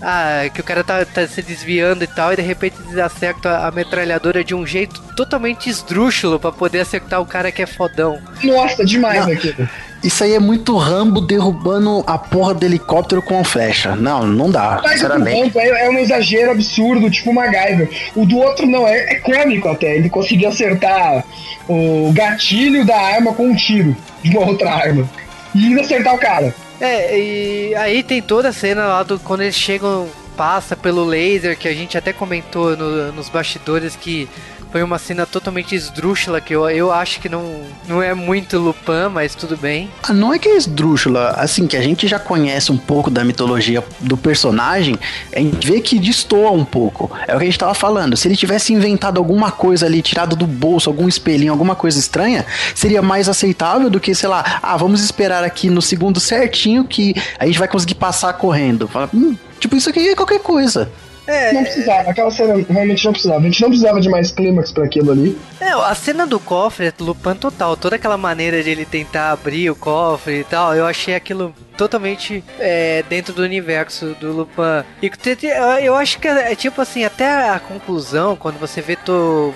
Ah, 0.00 0.42
que 0.52 0.60
o 0.60 0.64
cara 0.64 0.84
tá, 0.84 1.04
tá 1.04 1.26
se 1.26 1.42
desviando 1.42 2.04
e 2.04 2.06
tal, 2.06 2.32
e 2.32 2.36
de 2.36 2.42
repente 2.42 2.76
eles 2.86 2.98
acertam 2.98 3.52
a 3.52 3.70
metralhadora 3.70 4.44
de 4.44 4.54
um 4.54 4.66
jeito 4.66 5.00
totalmente 5.16 5.68
esdrúxulo 5.68 6.38
pra 6.38 6.52
poder 6.52 6.80
acertar 6.80 7.20
o 7.20 7.26
cara 7.26 7.50
que 7.50 7.62
é 7.62 7.66
fodão. 7.66 8.18
Nossa, 8.42 8.84
demais 8.84 9.26
Não. 9.26 9.32
aquilo. 9.32 9.68
Isso 10.02 10.22
aí 10.22 10.34
é 10.34 10.38
muito 10.38 10.76
Rambo 10.76 11.22
derrubando 11.22 12.04
a 12.06 12.18
porra 12.18 12.52
do 12.52 12.66
helicóptero 12.66 13.22
com 13.22 13.40
a 13.40 13.44
flecha. 13.44 13.96
Não, 13.96 14.26
não 14.26 14.50
dá, 14.50 14.80
Mas 14.82 14.92
sinceramente. 15.00 15.40
ponto 15.40 15.58
é, 15.58 15.86
é 15.86 15.88
um 15.88 15.98
exagero 15.98 16.50
absurdo, 16.50 17.10
tipo 17.10 17.32
MacGyver. 17.32 17.88
O 18.14 18.26
do 18.26 18.36
outro 18.36 18.66
não, 18.66 18.86
é, 18.86 19.14
é 19.14 19.14
cômico 19.20 19.66
até. 19.66 19.96
Ele 19.96 20.10
conseguiu 20.10 20.50
acertar 20.50 21.24
o 21.66 22.12
gatilho 22.12 22.84
da 22.84 22.96
arma 23.00 23.32
com 23.32 23.46
um 23.48 23.56
tiro 23.56 23.96
de 24.22 24.36
uma 24.36 24.46
outra 24.46 24.74
arma. 24.74 25.08
E 25.54 25.68
ainda 25.68 25.80
acertar 25.80 26.14
o 26.14 26.18
cara. 26.18 26.54
É, 26.80 27.18
e 27.18 27.74
aí 27.76 28.02
tem 28.02 28.20
toda 28.20 28.48
a 28.48 28.52
cena 28.52 28.86
lá 28.86 29.02
do 29.02 29.18
quando 29.18 29.42
eles 29.42 29.54
chegam, 29.54 30.08
passa 30.36 30.76
pelo 30.76 31.04
laser, 31.04 31.56
que 31.56 31.68
a 31.68 31.72
gente 31.74 31.96
até 31.96 32.12
comentou 32.12 32.76
no- 32.76 33.12
nos 33.12 33.28
bastidores 33.28 33.94
que 33.94 34.28
foi 34.74 34.82
uma 34.82 34.98
cena 34.98 35.24
totalmente 35.24 35.72
esdrúxula, 35.72 36.40
que 36.40 36.52
eu, 36.52 36.68
eu 36.68 36.90
acho 36.90 37.20
que 37.20 37.28
não, 37.28 37.62
não 37.86 38.02
é 38.02 38.12
muito 38.12 38.58
Lupin, 38.58 39.08
mas 39.08 39.32
tudo 39.32 39.56
bem. 39.56 39.88
Ah, 40.02 40.12
Não 40.12 40.34
é 40.34 40.38
que 40.40 40.48
é 40.48 40.56
esdrúxula, 40.56 41.28
assim, 41.36 41.68
que 41.68 41.76
a 41.76 41.80
gente 41.80 42.08
já 42.08 42.18
conhece 42.18 42.72
um 42.72 42.76
pouco 42.76 43.08
da 43.08 43.22
mitologia 43.22 43.84
do 44.00 44.16
personagem, 44.16 44.98
a 45.32 45.38
gente 45.38 45.64
vê 45.64 45.80
que 45.80 45.96
destoa 45.96 46.50
um 46.50 46.64
pouco. 46.64 47.08
É 47.28 47.36
o 47.36 47.38
que 47.38 47.44
a 47.44 47.46
gente 47.46 47.58
tava 47.60 47.72
falando. 47.72 48.16
Se 48.16 48.26
ele 48.26 48.34
tivesse 48.34 48.72
inventado 48.72 49.18
alguma 49.18 49.52
coisa 49.52 49.86
ali, 49.86 50.02
tirado 50.02 50.34
do 50.34 50.44
bolso, 50.44 50.90
algum 50.90 51.06
espelhinho, 51.06 51.52
alguma 51.52 51.76
coisa 51.76 51.96
estranha, 51.96 52.44
seria 52.74 53.00
mais 53.00 53.28
aceitável 53.28 53.88
do 53.88 54.00
que, 54.00 54.12
sei 54.12 54.28
lá, 54.28 54.58
ah, 54.60 54.76
vamos 54.76 55.04
esperar 55.04 55.44
aqui 55.44 55.70
no 55.70 55.80
segundo 55.80 56.18
certinho 56.18 56.82
que 56.82 57.14
a 57.38 57.46
gente 57.46 57.60
vai 57.60 57.68
conseguir 57.68 57.94
passar 57.94 58.32
correndo. 58.32 58.88
Fala, 58.88 59.08
hum, 59.14 59.36
tipo, 59.60 59.76
isso 59.76 59.88
aqui 59.88 60.08
é 60.08 60.16
qualquer 60.16 60.40
coisa. 60.40 60.90
É, 61.26 61.52
Não 61.52 61.62
precisava, 61.62 62.10
aquela 62.10 62.30
cena 62.30 62.54
realmente 62.68 63.04
não 63.04 63.12
precisava. 63.12 63.40
A 63.40 63.44
gente 63.44 63.60
não 63.62 63.68
precisava 63.68 64.00
de 64.00 64.08
mais 64.08 64.30
clímax 64.30 64.70
pra 64.72 64.84
aquilo 64.84 65.10
ali. 65.12 65.38
é, 65.60 65.70
a 65.70 65.94
cena 65.94 66.26
do 66.26 66.38
cofre 66.38 66.86
é 66.86 66.92
Lupin 67.00 67.34
total, 67.34 67.76
toda 67.76 67.96
aquela 67.96 68.16
maneira 68.18 68.62
de 68.62 68.70
ele 68.70 68.84
tentar 68.84 69.30
abrir 69.32 69.70
o 69.70 69.76
cofre 69.76 70.40
e 70.40 70.44
tal, 70.44 70.74
eu 70.74 70.86
achei 70.86 71.14
aquilo 71.14 71.54
totalmente 71.76 72.42
é, 72.58 73.02
dentro 73.08 73.32
do 73.32 73.42
universo 73.42 74.14
do 74.20 74.32
Lupin. 74.32 74.84
E 75.02 75.10
eu- 75.46 75.64
eu 75.84 75.94
acho 75.96 76.18
que 76.18 76.28
é 76.28 76.54
tipo 76.54 76.80
assim, 76.80 77.04
até 77.04 77.48
a 77.50 77.58
conclusão, 77.58 78.36
quando 78.36 78.58
você 78.58 78.80
vê 78.80 78.96
to... 78.96 79.54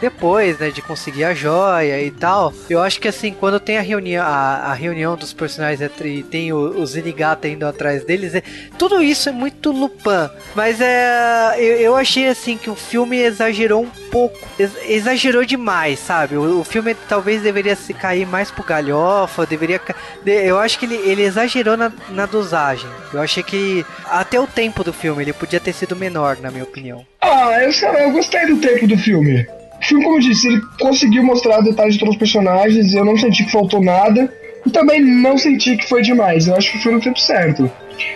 depois, 0.00 0.58
né, 0.58 0.70
de 0.70 0.82
conseguir 0.82 1.24
a 1.24 1.34
joia 1.34 2.00
e 2.02 2.10
tal, 2.10 2.52
eu 2.68 2.80
acho 2.82 3.00
que 3.00 3.08
assim, 3.08 3.32
quando 3.32 3.58
tem 3.60 3.78
a 3.78 3.80
reunião, 3.82 4.24
a, 4.24 4.70
a 4.70 4.74
reunião 4.74 5.16
dos 5.16 5.32
personagens 5.32 5.80
e 6.04 6.22
tem 6.22 6.52
o, 6.52 6.56
o 6.80 6.86
Zenigata 6.86 7.48
indo 7.48 7.66
atrás 7.66 8.04
deles, 8.04 8.34
é, 8.34 8.42
tudo 8.78 9.02
isso 9.02 9.28
é 9.28 9.32
muito 9.32 9.70
Lupin, 9.72 10.28
mas 10.54 10.80
é, 10.80 11.54
eu, 11.58 11.76
eu 11.76 11.96
achei 11.96 12.28
assim 12.28 12.56
que 12.56 12.68
o 12.70 12.74
filme 12.74 13.18
exagerou 13.18 13.82
um 13.82 13.90
pouco, 14.10 14.38
ex- 14.58 14.76
exagerou 14.88 15.44
demais, 15.44 15.98
sabe? 15.98 16.36
O, 16.36 16.60
o 16.60 16.64
filme 16.64 16.94
talvez 17.08 17.42
deveria 17.42 17.76
se 17.76 17.94
cair 17.94 18.26
mais 18.26 18.50
pro 18.50 18.62
galhofa, 18.64 19.46
deveria, 19.46 19.80
eu 20.26 20.58
acho 20.58 20.78
que 20.78 20.86
ele, 20.86 20.96
ele 20.96 21.22
exagerou 21.22 21.76
na, 21.76 21.92
na 22.10 22.26
dosagem. 22.26 22.88
Eu 23.12 23.20
achei 23.20 23.42
que 23.42 23.84
até 24.06 24.38
o 24.40 24.46
tempo 24.46 24.82
do 24.84 24.92
filme 24.92 25.22
ele 25.22 25.32
podia 25.32 25.60
ter 25.60 25.72
sido 25.72 25.96
menor, 25.96 26.36
na 26.40 26.50
minha 26.50 26.64
opinião. 26.64 27.04
Ah, 27.20 27.62
eu, 27.62 27.72
sei 27.72 27.88
eu 27.88 28.12
gostei 28.12 28.46
do 28.46 28.56
tempo 28.60 28.86
do 28.86 28.98
filme. 28.98 29.46
O 29.84 29.86
filme, 29.86 30.02
como 30.02 30.16
eu 30.16 30.20
disse, 30.20 30.48
ele 30.48 30.62
conseguiu 30.80 31.22
mostrar 31.22 31.60
detalhes 31.60 31.94
de 31.94 32.00
todos 32.00 32.14
os 32.14 32.18
personagens, 32.18 32.94
eu 32.94 33.04
não 33.04 33.18
senti 33.18 33.44
que 33.44 33.52
faltou 33.52 33.82
nada. 33.82 34.32
E 34.64 34.70
também 34.70 34.98
não 35.02 35.36
senti 35.36 35.76
que 35.76 35.86
foi 35.86 36.00
demais. 36.00 36.48
Eu 36.48 36.56
acho 36.56 36.72
que 36.72 36.82
foi 36.82 36.92
no 36.92 37.00
tempo 37.00 37.20
certo. 37.20 37.70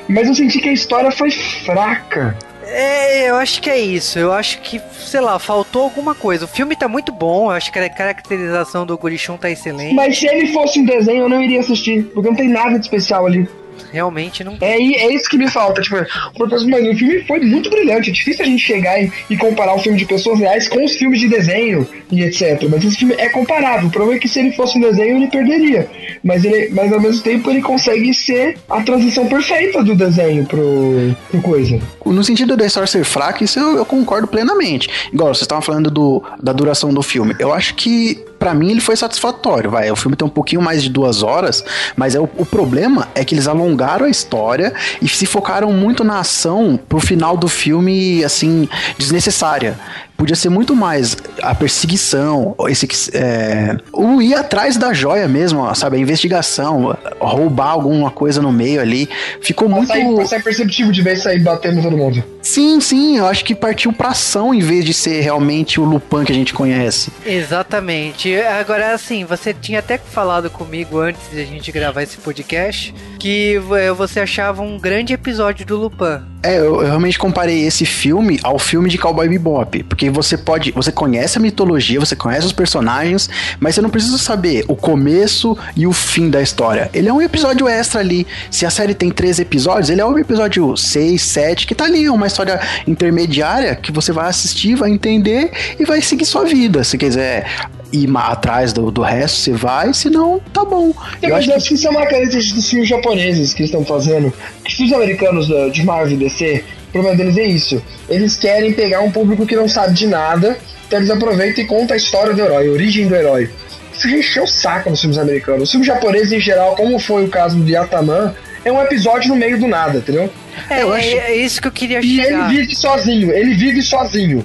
Mas 0.08 0.26
eu 0.28 0.34
senti 0.34 0.60
que 0.60 0.70
a 0.70 0.72
história 0.72 1.10
foi 1.10 1.30
fraca. 1.30 2.34
É, 2.66 3.28
eu 3.28 3.36
acho 3.36 3.60
que 3.60 3.68
é 3.68 3.78
isso. 3.78 4.18
Eu 4.18 4.32
acho 4.32 4.62
que, 4.62 4.80
sei 4.98 5.20
lá, 5.20 5.38
faltou 5.38 5.82
alguma 5.82 6.14
coisa. 6.14 6.46
O 6.46 6.48
filme 6.48 6.74
tá 6.74 6.88
muito 6.88 7.12
bom, 7.12 7.46
eu 7.46 7.50
acho 7.50 7.70
que 7.70 7.78
a 7.78 7.88
caracterização 7.88 8.86
do 8.86 8.96
Gurichun 8.96 9.36
tá 9.36 9.50
excelente. 9.50 9.94
Mas 9.94 10.18
se 10.18 10.26
ele 10.26 10.46
fosse 10.46 10.80
um 10.80 10.86
desenho, 10.86 11.24
eu 11.24 11.28
não 11.28 11.42
iria 11.42 11.60
assistir. 11.60 12.04
Porque 12.14 12.30
não 12.30 12.36
tem 12.36 12.48
nada 12.48 12.78
de 12.78 12.86
especial 12.86 13.26
ali. 13.26 13.46
Realmente 13.92 14.44
não. 14.44 14.56
É, 14.60 14.76
é 14.76 15.14
isso 15.14 15.28
que 15.28 15.38
me 15.38 15.48
falta. 15.48 15.80
Tipo, 15.80 15.96
mano, 15.96 16.90
o 16.90 16.96
filme 16.96 17.24
foi 17.24 17.40
muito 17.40 17.70
brilhante. 17.70 18.10
É 18.10 18.12
difícil 18.12 18.44
a 18.44 18.48
gente 18.48 18.62
chegar 18.62 19.02
e, 19.02 19.12
e 19.30 19.36
comparar 19.36 19.74
o 19.74 19.78
filme 19.78 19.98
de 19.98 20.04
pessoas 20.04 20.38
reais 20.38 20.68
com 20.68 20.84
os 20.84 20.96
filmes 20.96 21.20
de 21.20 21.28
desenho 21.28 21.86
e 22.10 22.22
etc. 22.22 22.62
Mas 22.70 22.84
esse 22.84 22.96
filme 22.96 23.14
é 23.18 23.28
comparável. 23.28 23.88
O 23.88 23.90
problema 23.90 24.16
é 24.16 24.20
que 24.20 24.28
se 24.28 24.40
ele 24.40 24.52
fosse 24.52 24.78
um 24.78 24.80
desenho, 24.80 25.16
ele 25.16 25.28
perderia. 25.28 25.88
Mas, 26.22 26.44
ele, 26.44 26.70
mas 26.72 26.92
ao 26.92 27.00
mesmo 27.00 27.22
tempo 27.22 27.50
ele 27.50 27.62
consegue 27.62 28.12
ser 28.14 28.56
a 28.68 28.82
transição 28.82 29.26
perfeita 29.26 29.82
do 29.82 29.94
desenho 29.94 30.44
pro, 30.46 31.16
pro 31.30 31.42
coisa. 31.42 31.78
No 32.04 32.24
sentido 32.24 32.56
da 32.56 32.66
história 32.66 32.86
ser 32.86 33.04
fraca, 33.04 33.44
isso 33.44 33.58
eu, 33.58 33.76
eu 33.76 33.86
concordo 33.86 34.26
plenamente. 34.26 34.88
Igual, 35.12 35.34
vocês 35.34 35.42
estavam 35.42 35.62
falando 35.62 35.90
do, 35.90 36.22
da 36.42 36.52
duração 36.52 36.92
do 36.92 37.02
filme. 37.02 37.34
Eu 37.38 37.52
acho 37.52 37.74
que, 37.74 38.24
pra 38.38 38.54
mim, 38.54 38.70
ele 38.70 38.80
foi 38.80 38.96
satisfatório. 38.96 39.70
Vai, 39.70 39.90
o 39.90 39.96
filme 39.96 40.16
tem 40.16 40.26
um 40.26 40.30
pouquinho 40.30 40.62
mais 40.62 40.82
de 40.82 40.88
duas 40.88 41.22
horas, 41.22 41.64
mas 41.96 42.14
é 42.14 42.20
o, 42.20 42.28
o 42.36 42.46
problema 42.46 43.08
é 43.14 43.24
que 43.24 43.34
eles 43.34 43.46
alongaram 43.46 44.06
a 44.06 44.08
história 44.08 44.72
e 45.02 45.08
se 45.08 45.26
focaram 45.26 45.72
muito 45.72 46.04
na 46.04 46.20
ação 46.20 46.78
pro 46.88 47.00
final 47.00 47.36
do 47.36 47.48
filme, 47.48 48.24
assim, 48.24 48.68
desnecessária. 48.96 49.78
Podia 50.18 50.34
ser 50.34 50.48
muito 50.48 50.74
mais 50.74 51.16
a 51.40 51.54
perseguição, 51.54 52.56
esse 52.68 52.88
é, 53.14 53.76
o 53.92 54.20
ir 54.20 54.34
atrás 54.34 54.76
da 54.76 54.92
joia 54.92 55.28
mesmo, 55.28 55.72
sabe? 55.76 55.96
A 55.96 56.00
investigação, 56.00 56.98
roubar 57.20 57.70
alguma 57.70 58.10
coisa 58.10 58.42
no 58.42 58.50
meio 58.50 58.80
ali. 58.80 59.08
Ficou 59.40 59.68
muito. 59.68 59.92
Isso 60.20 60.34
é 60.34 60.40
perceptível 60.40 60.90
de 60.90 61.02
ver 61.02 61.14
isso 61.14 61.28
aí 61.28 61.38
batendo 61.38 61.80
todo 61.80 61.96
mundo. 61.96 62.22
Sim, 62.42 62.80
sim, 62.80 63.18
eu 63.18 63.26
acho 63.26 63.44
que 63.44 63.54
partiu 63.54 63.92
pra 63.92 64.08
ação 64.08 64.52
em 64.52 64.58
vez 64.58 64.84
de 64.84 64.92
ser 64.92 65.20
realmente 65.20 65.80
o 65.80 65.84
Lupin 65.84 66.24
que 66.24 66.32
a 66.32 66.34
gente 66.34 66.52
conhece. 66.52 67.12
Exatamente. 67.24 68.34
Agora, 68.40 68.94
assim, 68.94 69.24
você 69.24 69.54
tinha 69.54 69.78
até 69.78 69.98
falado 69.98 70.50
comigo 70.50 70.98
antes 70.98 71.30
de 71.30 71.40
a 71.40 71.44
gente 71.44 71.70
gravar 71.70 72.02
esse 72.02 72.16
podcast 72.16 72.92
que 73.20 73.56
você 73.96 74.18
achava 74.18 74.62
um 74.62 74.78
grande 74.78 75.12
episódio 75.12 75.64
do 75.64 75.76
Lupin. 75.76 76.22
É, 76.42 76.58
eu, 76.58 76.82
eu, 76.82 76.86
realmente 76.86 77.18
comparei 77.18 77.64
esse 77.64 77.84
filme 77.84 78.38
ao 78.44 78.58
filme 78.58 78.88
de 78.88 78.96
Cowboy 78.96 79.28
Bebop, 79.28 79.82
porque 79.84 80.08
você 80.08 80.36
pode, 80.36 80.70
você 80.70 80.92
conhece 80.92 81.36
a 81.36 81.40
mitologia, 81.40 81.98
você 81.98 82.14
conhece 82.14 82.46
os 82.46 82.52
personagens, 82.52 83.28
mas 83.58 83.74
você 83.74 83.80
não 83.80 83.90
precisa 83.90 84.18
saber 84.18 84.64
o 84.68 84.76
começo 84.76 85.58
e 85.76 85.86
o 85.86 85.92
fim 85.92 86.30
da 86.30 86.40
história. 86.40 86.90
Ele 86.94 87.08
é 87.08 87.12
um 87.12 87.20
episódio 87.20 87.66
extra 87.68 88.00
ali. 88.00 88.24
Se 88.50 88.64
a 88.64 88.70
série 88.70 88.94
tem 88.94 89.10
três 89.10 89.40
episódios, 89.40 89.90
ele 89.90 90.00
é 90.00 90.06
um 90.06 90.16
episódio 90.16 90.76
6, 90.76 91.20
7, 91.20 91.66
que 91.66 91.74
tá 91.74 91.84
ali, 91.84 92.04
é 92.04 92.12
uma 92.12 92.26
história 92.26 92.60
intermediária 92.86 93.74
que 93.74 93.90
você 93.90 94.12
vai 94.12 94.28
assistir, 94.28 94.76
vai 94.76 94.90
entender 94.90 95.50
e 95.78 95.84
vai 95.84 96.00
seguir 96.00 96.24
sua 96.24 96.44
vida. 96.44 96.84
Se 96.84 96.96
quiser 96.96 97.46
ir 97.92 98.08
atrás 98.16 98.72
do, 98.72 98.90
do 98.90 99.02
resto, 99.02 99.38
você 99.38 99.52
vai, 99.52 99.94
senão 99.94 100.40
tá 100.52 100.64
bom. 100.64 100.92
Eu, 101.22 101.30
eu 101.30 101.36
acho, 101.36 101.50
que... 101.50 101.60
que 101.60 101.74
isso 101.74 101.86
é 101.86 101.90
uma 101.90 102.06
característica 102.06 102.56
dos 102.56 102.68
filmes 102.68 102.88
japoneses 102.88 103.54
que 103.54 103.62
estão 103.62 103.84
fazendo. 103.84 104.32
Que 104.64 104.84
os 104.84 104.92
americanos 104.92 105.48
de 105.72 105.82
Marvel 105.84 106.14
e 106.14 106.16
DC, 106.16 106.64
o 106.88 106.92
problema 106.92 107.16
deles 107.16 107.36
é 107.36 107.46
isso. 107.46 107.82
Eles 108.08 108.36
querem 108.36 108.72
pegar 108.72 109.00
um 109.00 109.10
público 109.10 109.46
que 109.46 109.56
não 109.56 109.68
sabe 109.68 109.94
de 109.94 110.06
nada, 110.06 110.58
então 110.86 110.98
eles 110.98 111.10
aproveitam 111.10 111.64
e 111.64 111.66
contam 111.66 111.94
a 111.94 111.96
história 111.96 112.32
do 112.34 112.40
herói, 112.40 112.68
a 112.68 112.70
origem 112.70 113.06
do 113.06 113.14
herói. 113.14 113.50
Isso 113.92 114.08
encheu 114.08 114.44
o 114.44 114.46
saco 114.46 114.90
nos 114.90 115.00
filmes 115.00 115.18
americanos. 115.18 115.64
Os 115.64 115.70
filmes 115.70 115.86
japoneses, 115.86 116.32
em 116.32 116.40
geral, 116.40 116.76
como 116.76 116.98
foi 116.98 117.24
o 117.24 117.28
caso 117.28 117.58
do 117.58 117.68
Yataman, 117.68 118.34
é 118.64 118.70
um 118.70 118.80
episódio 118.80 119.28
no 119.28 119.36
meio 119.36 119.58
do 119.58 119.66
nada, 119.66 119.98
entendeu? 119.98 120.30
É, 120.70 120.82
eu 120.82 120.92
acho... 120.92 121.06
é 121.06 121.34
isso 121.34 121.60
que 121.60 121.68
eu 121.68 121.72
queria 121.72 122.02
chegar. 122.02 122.52
E 122.52 122.56
ele 122.56 122.60
vive 122.60 122.76
sozinho, 122.76 123.32
ele 123.32 123.54
vive 123.54 123.82
sozinho 123.82 124.44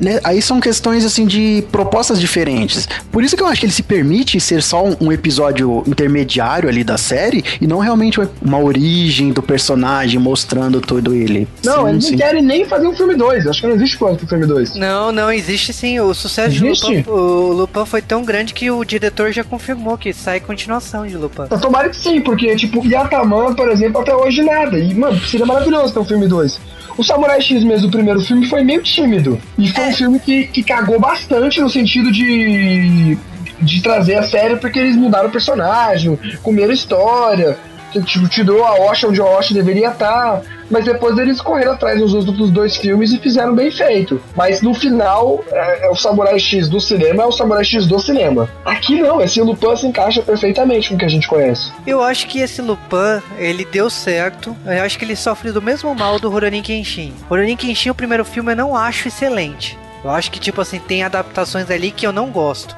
né, 0.00 0.18
aí 0.24 0.40
são 0.40 0.60
questões 0.60 1.04
assim 1.04 1.26
de 1.26 1.64
propostas 1.70 2.20
diferentes. 2.20 2.88
Por 3.12 3.22
isso 3.22 3.36
que 3.36 3.42
eu 3.42 3.46
acho 3.46 3.60
que 3.60 3.66
ele 3.66 3.72
se 3.72 3.82
permite 3.82 4.40
ser 4.40 4.62
só 4.62 4.84
um, 4.84 4.96
um 5.00 5.12
episódio 5.12 5.82
intermediário 5.86 6.68
ali 6.68 6.82
da 6.82 6.96
série 6.96 7.44
e 7.60 7.66
não 7.66 7.78
realmente 7.78 8.20
uma 8.40 8.58
origem 8.58 9.32
do 9.32 9.42
personagem 9.42 10.18
mostrando 10.18 10.80
todo 10.80 11.14
ele. 11.14 11.46
Não, 11.64 11.84
sim, 11.84 11.90
eles 11.90 12.04
sim. 12.04 12.10
não 12.12 12.18
querem 12.18 12.42
nem 12.42 12.64
fazer 12.64 12.86
um 12.86 12.94
filme 12.94 13.14
2. 13.14 13.46
Acho 13.46 13.60
que 13.60 13.66
não 13.66 13.74
existe 13.74 13.98
plano 13.98 14.16
pro 14.16 14.26
filme 14.26 14.46
2. 14.46 14.76
Não, 14.76 15.12
não 15.12 15.30
existe 15.30 15.72
sim. 15.72 16.00
O 16.00 16.14
sucesso 16.14 16.54
existe? 16.54 16.86
de 16.86 16.96
Lupin, 16.96 17.10
o 17.10 17.52
Lupin 17.52 17.84
foi 17.84 18.02
tão 18.02 18.24
grande 18.24 18.54
que 18.54 18.70
o 18.70 18.84
diretor 18.84 19.32
já 19.32 19.44
confirmou 19.44 19.98
que 19.98 20.12
sai 20.12 20.40
continuação 20.40 21.06
de 21.06 21.16
Lupin. 21.16 21.44
Eu 21.50 21.60
tomara 21.60 21.88
que 21.88 21.96
sim, 21.96 22.20
porque, 22.20 22.56
tipo, 22.56 22.84
Yataman, 22.86 23.54
por 23.54 23.68
exemplo, 23.70 24.00
até 24.00 24.14
hoje 24.14 24.42
nada. 24.42 24.78
E, 24.78 24.94
mano, 24.94 25.20
seria 25.26 25.46
maravilhoso 25.46 25.92
ter 25.92 26.00
um 26.00 26.04
filme 26.04 26.26
2. 26.26 26.58
O 27.00 27.02
Samurai 27.02 27.40
X 27.40 27.64
mesmo, 27.64 27.88
o 27.88 27.90
primeiro 27.90 28.20
filme, 28.20 28.46
foi 28.46 28.62
meio 28.62 28.82
tímido. 28.82 29.40
E 29.56 29.70
foi 29.70 29.84
é. 29.84 29.88
um 29.88 29.92
filme 29.94 30.20
que, 30.20 30.46
que 30.48 30.62
cagou 30.62 31.00
bastante 31.00 31.58
no 31.58 31.70
sentido 31.70 32.12
de, 32.12 33.16
de 33.58 33.80
trazer 33.80 34.16
a 34.16 34.22
série, 34.22 34.56
porque 34.56 34.78
eles 34.78 34.96
mudaram 34.96 35.30
o 35.30 35.32
personagem, 35.32 36.18
comeram 36.42 36.74
história 36.74 37.56
tipo, 38.04 38.28
tirou 38.28 38.64
a 38.64 38.74
Osha 38.74 39.08
onde 39.08 39.20
a 39.20 39.24
Osha 39.24 39.52
deveria 39.54 39.88
estar, 39.88 40.42
mas 40.70 40.84
depois 40.84 41.18
eles 41.18 41.40
correram 41.40 41.72
atrás 41.72 41.98
dos 41.98 42.14
outros 42.14 42.50
dois 42.50 42.76
filmes 42.76 43.12
e 43.12 43.18
fizeram 43.18 43.54
bem 43.54 43.70
feito. 43.70 44.20
Mas 44.36 44.62
no 44.62 44.72
final, 44.72 45.44
é, 45.50 45.86
é, 45.86 45.90
o 45.90 45.96
Samurai 45.96 46.38
X 46.38 46.68
do 46.68 46.80
cinema 46.80 47.22
é 47.22 47.26
o 47.26 47.32
Samurai 47.32 47.64
X 47.64 47.86
do 47.86 47.98
cinema. 47.98 48.48
Aqui 48.64 49.00
não, 49.00 49.20
esse 49.20 49.40
Lupin 49.40 49.76
se 49.76 49.86
encaixa 49.86 50.22
perfeitamente 50.22 50.88
com 50.88 50.94
o 50.94 50.98
que 50.98 51.04
a 51.04 51.08
gente 51.08 51.28
conhece. 51.28 51.72
Eu 51.86 52.02
acho 52.02 52.26
que 52.26 52.40
esse 52.40 52.62
Lupin, 52.62 53.22
ele 53.38 53.64
deu 53.64 53.90
certo. 53.90 54.56
Eu 54.64 54.82
acho 54.82 54.98
que 54.98 55.04
ele 55.04 55.16
sofre 55.16 55.52
do 55.52 55.60
mesmo 55.60 55.94
mal 55.94 56.18
do 56.18 56.30
Rurouni 56.30 56.62
Kenshin. 56.62 57.12
Rurouni 57.28 57.56
Kenshin, 57.56 57.90
o 57.90 57.94
primeiro 57.94 58.24
filme, 58.24 58.52
eu 58.52 58.56
não 58.56 58.76
acho 58.76 59.08
excelente. 59.08 59.78
Eu 60.04 60.10
acho 60.10 60.30
que, 60.30 60.38
tipo 60.38 60.60
assim, 60.60 60.78
tem 60.78 61.02
adaptações 61.02 61.70
ali 61.70 61.90
que 61.90 62.06
eu 62.06 62.12
não 62.12 62.30
gosto. 62.30 62.74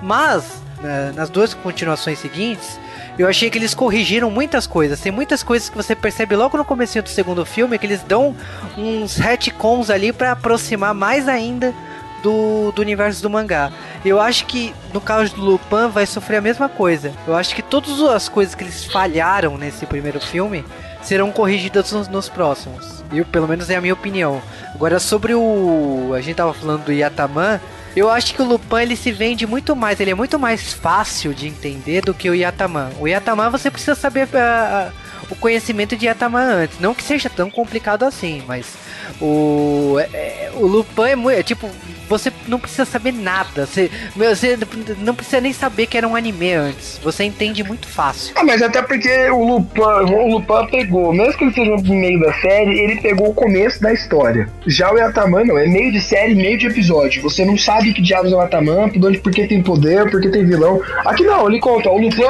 Mas, 0.00 0.62
né, 0.80 1.12
nas 1.14 1.28
duas 1.28 1.52
continuações 1.52 2.18
seguintes, 2.18 2.78
eu 3.18 3.28
achei 3.28 3.50
que 3.50 3.58
eles 3.58 3.74
corrigiram 3.74 4.30
muitas 4.30 4.66
coisas. 4.66 5.00
Tem 5.00 5.12
muitas 5.12 5.42
coisas 5.42 5.68
que 5.68 5.76
você 5.76 5.94
percebe 5.94 6.34
logo 6.36 6.56
no 6.56 6.64
começo 6.64 7.00
do 7.02 7.08
segundo 7.08 7.44
filme 7.44 7.78
que 7.78 7.86
eles 7.86 8.02
dão 8.02 8.34
uns 8.76 9.16
retcons 9.16 9.90
ali 9.90 10.12
para 10.12 10.32
aproximar 10.32 10.94
mais 10.94 11.28
ainda 11.28 11.74
do, 12.22 12.72
do 12.72 12.82
universo 12.82 13.22
do 13.22 13.30
mangá. 13.30 13.70
Eu 14.04 14.20
acho 14.20 14.46
que 14.46 14.74
no 14.92 15.00
caso 15.00 15.34
do 15.34 15.42
Lupin 15.42 15.88
vai 15.92 16.06
sofrer 16.06 16.36
a 16.36 16.40
mesma 16.40 16.68
coisa. 16.68 17.12
Eu 17.26 17.36
acho 17.36 17.54
que 17.54 17.62
todas 17.62 18.00
as 18.02 18.28
coisas 18.28 18.54
que 18.54 18.64
eles 18.64 18.84
falharam 18.84 19.58
nesse 19.58 19.86
primeiro 19.86 20.20
filme 20.20 20.64
serão 21.02 21.30
corrigidas 21.32 21.92
nos, 21.92 22.08
nos 22.08 22.28
próximos. 22.28 23.04
Eu, 23.12 23.24
pelo 23.24 23.48
menos 23.48 23.68
é 23.70 23.76
a 23.76 23.80
minha 23.80 23.94
opinião. 23.94 24.40
Agora 24.74 25.00
sobre 25.00 25.34
o. 25.34 26.12
A 26.14 26.20
gente 26.20 26.36
tava 26.36 26.54
falando 26.54 26.84
do 26.84 26.92
Yataman. 26.92 27.60
Eu 27.96 28.08
acho 28.08 28.34
que 28.34 28.42
o 28.42 28.44
Lupin 28.44 28.82
ele 28.82 28.96
se 28.96 29.10
vende 29.10 29.46
muito 29.46 29.74
mais, 29.74 29.98
ele 29.98 30.12
é 30.12 30.14
muito 30.14 30.38
mais 30.38 30.72
fácil 30.72 31.34
de 31.34 31.48
entender 31.48 32.02
do 32.02 32.14
que 32.14 32.30
o 32.30 32.34
Yataman. 32.34 32.90
O 33.00 33.08
Yataman 33.08 33.50
você 33.50 33.70
precisa 33.70 33.94
saber 33.94 34.26
uh, 34.26 34.92
o 35.30 35.36
conhecimento 35.36 35.96
de 35.96 36.06
Yataman 36.06 36.62
antes, 36.62 36.78
não 36.80 36.94
que 36.94 37.02
seja 37.02 37.30
tão 37.30 37.50
complicado 37.50 38.04
assim, 38.04 38.42
mas 38.46 38.76
o, 39.20 39.96
é, 40.12 40.50
o 40.54 40.66
Lupin 40.66 41.02
é, 41.02 41.16
muito, 41.16 41.38
é 41.38 41.42
tipo, 41.42 41.70
você 42.08 42.32
não 42.48 42.58
precisa 42.58 42.84
saber 42.84 43.12
nada. 43.12 43.66
Você, 43.66 43.90
você 44.16 44.58
não 44.98 45.14
precisa 45.14 45.40
nem 45.40 45.52
saber 45.52 45.86
que 45.86 45.96
era 45.96 46.08
um 46.08 46.16
anime 46.16 46.52
antes. 46.52 46.98
Você 47.02 47.22
entende 47.22 47.62
muito 47.62 47.86
fácil. 47.86 48.34
Ah, 48.36 48.42
mas 48.42 48.60
até 48.60 48.82
porque 48.82 49.30
o 49.30 49.44
Lupin, 49.44 49.80
o 49.80 50.28
Lupin 50.28 50.70
pegou, 50.70 51.12
mesmo 51.12 51.38
que 51.38 51.44
ele 51.44 51.54
seja 51.54 51.70
no 51.70 51.94
meio 51.94 52.20
da 52.20 52.32
série, 52.34 52.80
ele 52.80 53.00
pegou 53.00 53.30
o 53.30 53.34
começo 53.34 53.80
da 53.80 53.92
história. 53.92 54.48
Já 54.66 54.92
o 54.92 54.98
Yataman 54.98 55.44
não, 55.44 55.56
é 55.56 55.66
meio 55.66 55.92
de 55.92 56.00
série, 56.00 56.34
meio 56.34 56.58
de 56.58 56.66
episódio. 56.66 57.22
Você 57.22 57.44
não 57.44 57.56
sabe 57.56 57.92
que 57.92 58.02
diabos 58.02 58.32
é 58.32 58.36
o 58.36 58.40
Yataman, 58.40 58.88
por 58.88 59.20
porque 59.20 59.46
tem 59.46 59.62
poder, 59.62 60.10
porque 60.10 60.28
tem 60.28 60.44
vilão. 60.44 60.80
Aqui 61.06 61.22
não, 61.22 61.48
ele 61.48 61.60
conta, 61.60 61.90
o 61.90 61.98
Lupin, 61.98 62.22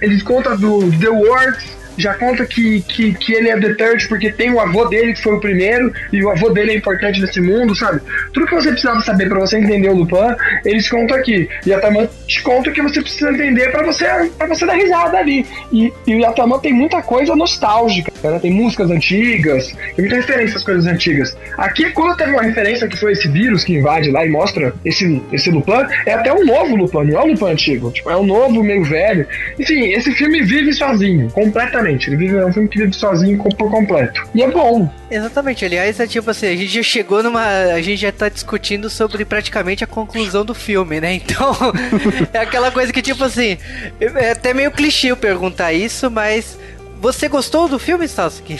ele 0.00 0.20
conta 0.22 0.56
do 0.56 0.90
The 0.98 1.08
Works 1.08 1.81
já 1.96 2.14
conta 2.14 2.44
que, 2.46 2.82
que, 2.82 3.14
que 3.14 3.32
ele 3.32 3.48
é 3.48 3.56
Third 3.74 4.08
porque 4.08 4.32
tem 4.32 4.50
o 4.52 4.60
avô 4.60 4.84
dele 4.86 5.12
que 5.12 5.22
foi 5.22 5.34
o 5.34 5.40
primeiro 5.40 5.92
e 6.12 6.22
o 6.22 6.30
avô 6.30 6.50
dele 6.50 6.72
é 6.72 6.76
importante 6.76 7.20
nesse 7.20 7.40
mundo, 7.40 7.74
sabe? 7.74 8.00
Tudo 8.32 8.46
que 8.46 8.54
você 8.54 8.70
precisava 8.70 9.00
saber 9.00 9.28
para 9.28 9.40
você 9.40 9.58
entender 9.58 9.88
o 9.88 9.94
Lupin, 9.94 10.34
eles 10.64 10.88
contam 10.88 11.16
aqui. 11.16 11.48
E 11.66 11.72
a 11.72 11.76
Yataman 11.76 12.08
te 12.26 12.42
conta 12.42 12.70
o 12.70 12.72
que 12.72 12.82
você 12.82 13.00
precisa 13.00 13.30
entender 13.30 13.70
para 13.70 13.84
você 13.84 14.06
para 14.38 14.46
você 14.46 14.66
dar 14.66 14.74
risada 14.74 15.18
ali. 15.18 15.46
E, 15.72 15.92
e 16.06 16.14
o 16.14 16.20
Yataman 16.20 16.58
tem 16.58 16.72
muita 16.72 17.02
coisa 17.02 17.34
nostálgica, 17.34 18.12
né? 18.22 18.38
Tem 18.38 18.50
músicas 18.50 18.90
antigas, 18.90 19.72
tem 19.94 20.04
muita 20.04 20.16
referência 20.16 20.56
às 20.56 20.64
coisas 20.64 20.86
antigas. 20.86 21.36
Aqui, 21.56 21.90
quando 21.90 22.16
teve 22.16 22.32
uma 22.32 22.42
referência 22.42 22.88
que 22.88 22.96
foi 22.96 23.12
esse 23.12 23.28
vírus 23.28 23.64
que 23.64 23.74
invade 23.74 24.10
lá 24.10 24.24
e 24.24 24.28
mostra 24.28 24.74
esse, 24.84 25.22
esse 25.32 25.50
Lupin, 25.50 25.86
é 26.06 26.14
até 26.14 26.32
um 26.32 26.44
novo 26.44 26.76
Lupin, 26.76 27.10
não 27.10 27.20
é 27.20 27.24
um 27.24 27.28
Lupin 27.28 27.52
antigo. 27.52 27.90
Tipo, 27.90 28.10
é 28.10 28.16
um 28.16 28.24
novo, 28.24 28.62
meio 28.62 28.84
velho. 28.84 29.26
Enfim, 29.58 29.92
esse 29.92 30.12
filme 30.12 30.42
vive 30.42 30.72
sozinho, 30.72 31.30
completamente 31.30 31.81
Exatamente, 31.82 32.08
ele 32.08 32.16
vive, 32.16 32.36
é 32.36 32.46
um 32.46 32.52
filme 32.52 32.68
que 32.68 32.78
vive 32.78 32.92
sozinho 32.92 33.38
por 33.38 33.70
completo. 33.70 34.22
E 34.34 34.42
é 34.42 34.50
bom. 34.50 34.90
Exatamente, 35.10 35.64
aliás, 35.64 35.98
é 35.98 36.06
tipo 36.06 36.30
assim, 36.30 36.46
a 36.46 36.56
gente 36.56 36.68
já 36.68 36.82
chegou 36.82 37.22
numa. 37.22 37.44
A 37.44 37.80
gente 37.80 38.00
já 38.00 38.12
tá 38.12 38.28
discutindo 38.28 38.88
sobre 38.88 39.24
praticamente 39.24 39.82
a 39.82 39.86
conclusão 39.86 40.44
do 40.44 40.54
filme, 40.54 41.00
né? 41.00 41.14
Então, 41.14 41.54
é 42.32 42.38
aquela 42.38 42.70
coisa 42.70 42.92
que, 42.92 43.02
tipo 43.02 43.24
assim, 43.24 43.58
é 44.00 44.30
até 44.30 44.54
meio 44.54 44.70
clichê 44.70 45.08
eu 45.08 45.16
perguntar 45.16 45.72
isso, 45.72 46.10
mas 46.10 46.58
você 47.00 47.28
gostou 47.28 47.68
do 47.68 47.78
filme, 47.78 48.06
Sasuke? 48.06 48.58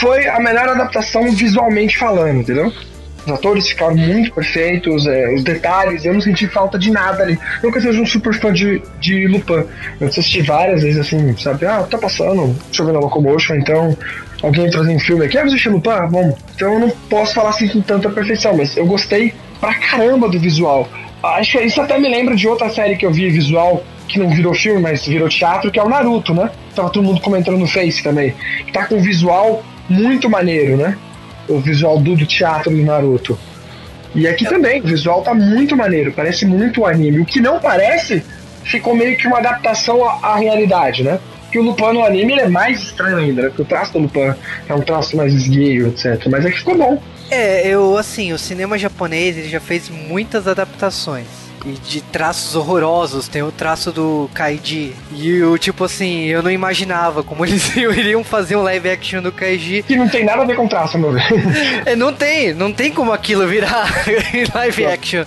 Foi 0.00 0.26
a 0.26 0.40
melhor 0.40 0.68
adaptação 0.70 1.30
visualmente 1.32 1.98
falando, 1.98 2.40
entendeu? 2.40 2.72
Os 3.26 3.32
atores 3.32 3.68
ficaram 3.68 3.96
muito 3.96 4.32
perfeitos, 4.32 5.06
é, 5.06 5.32
os 5.34 5.44
detalhes, 5.44 6.04
eu 6.04 6.12
não 6.12 6.20
senti 6.20 6.46
falta 6.48 6.78
de 6.78 6.90
nada 6.90 7.22
ali. 7.22 7.38
Nunca 7.62 7.80
seja 7.80 8.00
um 8.00 8.06
super 8.06 8.34
fã 8.34 8.52
de, 8.52 8.82
de 9.00 9.26
Lupin. 9.28 9.64
Eu 10.00 10.08
assisti 10.08 10.42
várias 10.42 10.82
vezes 10.82 11.00
assim, 11.00 11.36
sabe? 11.36 11.66
Ah, 11.66 11.86
tá 11.88 11.98
passando, 11.98 12.54
deixa 12.66 12.82
eu 12.82 12.86
ver 12.86 12.92
na 12.92 13.00
Locomotion, 13.00 13.54
então 13.54 13.96
alguém 14.42 14.68
trazendo 14.68 14.96
um 14.96 15.00
filme 15.00 15.24
aqui, 15.24 15.38
ah, 15.38 15.42
você 15.42 15.48
assistir 15.48 15.68
Lupin? 15.68 15.90
Ah, 15.90 16.06
bom. 16.06 16.36
Então 16.54 16.74
eu 16.74 16.78
não 16.80 16.90
posso 17.08 17.34
falar 17.34 17.50
assim 17.50 17.68
com 17.68 17.80
tanta 17.80 18.10
perfeição, 18.10 18.56
mas 18.56 18.76
eu 18.76 18.86
gostei 18.86 19.32
pra 19.60 19.74
caramba 19.74 20.28
do 20.28 20.38
visual. 20.38 20.88
Acho 21.22 21.58
que 21.58 21.64
isso 21.64 21.80
até 21.80 21.98
me 21.98 22.08
lembra 22.08 22.34
de 22.34 22.48
outra 22.48 22.68
série 22.68 22.96
que 22.96 23.06
eu 23.06 23.12
vi 23.12 23.30
visual, 23.30 23.84
que 24.08 24.18
não 24.18 24.28
virou 24.28 24.52
filme, 24.52 24.80
mas 24.80 25.06
virou 25.06 25.28
teatro, 25.28 25.70
que 25.70 25.78
é 25.78 25.82
o 25.82 25.88
Naruto, 25.88 26.34
né? 26.34 26.50
Tava 26.74 26.90
todo 26.90 27.04
mundo 27.04 27.20
comentando 27.20 27.56
no 27.56 27.68
Face 27.68 28.02
também. 28.02 28.34
Que 28.66 28.72
tá 28.72 28.86
com 28.86 29.00
visual 29.00 29.62
muito 29.88 30.28
maneiro, 30.28 30.76
né? 30.76 30.98
O 31.56 31.60
visual 31.60 31.98
do, 31.98 32.16
do 32.16 32.26
teatro 32.26 32.70
do 32.70 32.82
Naruto. 32.82 33.38
E 34.14 34.28
aqui 34.28 34.44
também, 34.44 34.80
o 34.80 34.86
visual 34.86 35.22
tá 35.22 35.32
muito 35.34 35.76
maneiro, 35.76 36.12
parece 36.12 36.44
muito 36.44 36.84
anime. 36.84 37.20
O 37.20 37.24
que 37.24 37.40
não 37.40 37.58
parece, 37.58 38.22
ficou 38.64 38.94
meio 38.94 39.16
que 39.16 39.26
uma 39.26 39.38
adaptação 39.38 40.04
à, 40.06 40.18
à 40.22 40.36
realidade, 40.36 41.02
né? 41.02 41.18
que 41.50 41.58
o 41.58 41.62
Lupin 41.62 41.92
no 41.92 42.02
anime 42.02 42.32
é 42.32 42.48
mais 42.48 42.80
estranho 42.82 43.18
ainda, 43.18 43.42
né? 43.42 43.48
Porque 43.48 43.60
o 43.60 43.64
traço 43.66 43.92
do 43.92 43.98
Lupin 43.98 44.32
é 44.66 44.74
um 44.74 44.80
traço 44.80 45.14
mais 45.18 45.34
esguio, 45.34 45.88
etc. 45.88 46.26
Mas 46.30 46.46
que 46.46 46.52
ficou 46.52 46.78
bom. 46.78 47.02
É, 47.30 47.68
eu, 47.68 47.98
assim, 47.98 48.32
o 48.32 48.38
cinema 48.38 48.78
japonês 48.78 49.36
ele 49.36 49.50
já 49.50 49.60
fez 49.60 49.90
muitas 49.90 50.48
adaptações 50.48 51.41
e 51.64 51.72
de 51.72 52.00
traços 52.00 52.54
horrorosos. 52.54 53.28
Tem 53.28 53.42
o 53.42 53.52
traço 53.52 53.92
do 53.92 54.28
Kaiji. 54.34 54.94
E 55.12 55.36
eu, 55.36 55.56
tipo 55.58 55.84
assim, 55.84 56.24
eu 56.24 56.42
não 56.42 56.50
imaginava 56.50 57.22
como 57.22 57.44
eles 57.46 57.74
iriam 57.76 58.24
fazer 58.24 58.56
um 58.56 58.62
live 58.62 58.90
action 58.90 59.22
do 59.22 59.32
Kaiji. 59.32 59.82
Que 59.82 59.96
não 59.96 60.08
tem 60.08 60.24
nada 60.24 60.42
a 60.42 60.44
ver 60.44 60.56
com 60.56 60.68
traço, 60.68 60.98
meu 60.98 61.12
velho. 61.12 61.22
É, 61.84 61.96
não 61.96 62.12
tem, 62.12 62.52
não 62.52 62.72
tem 62.72 62.92
como 62.92 63.12
aquilo 63.12 63.46
virar 63.46 63.88
live 64.54 64.86
action. 64.86 65.24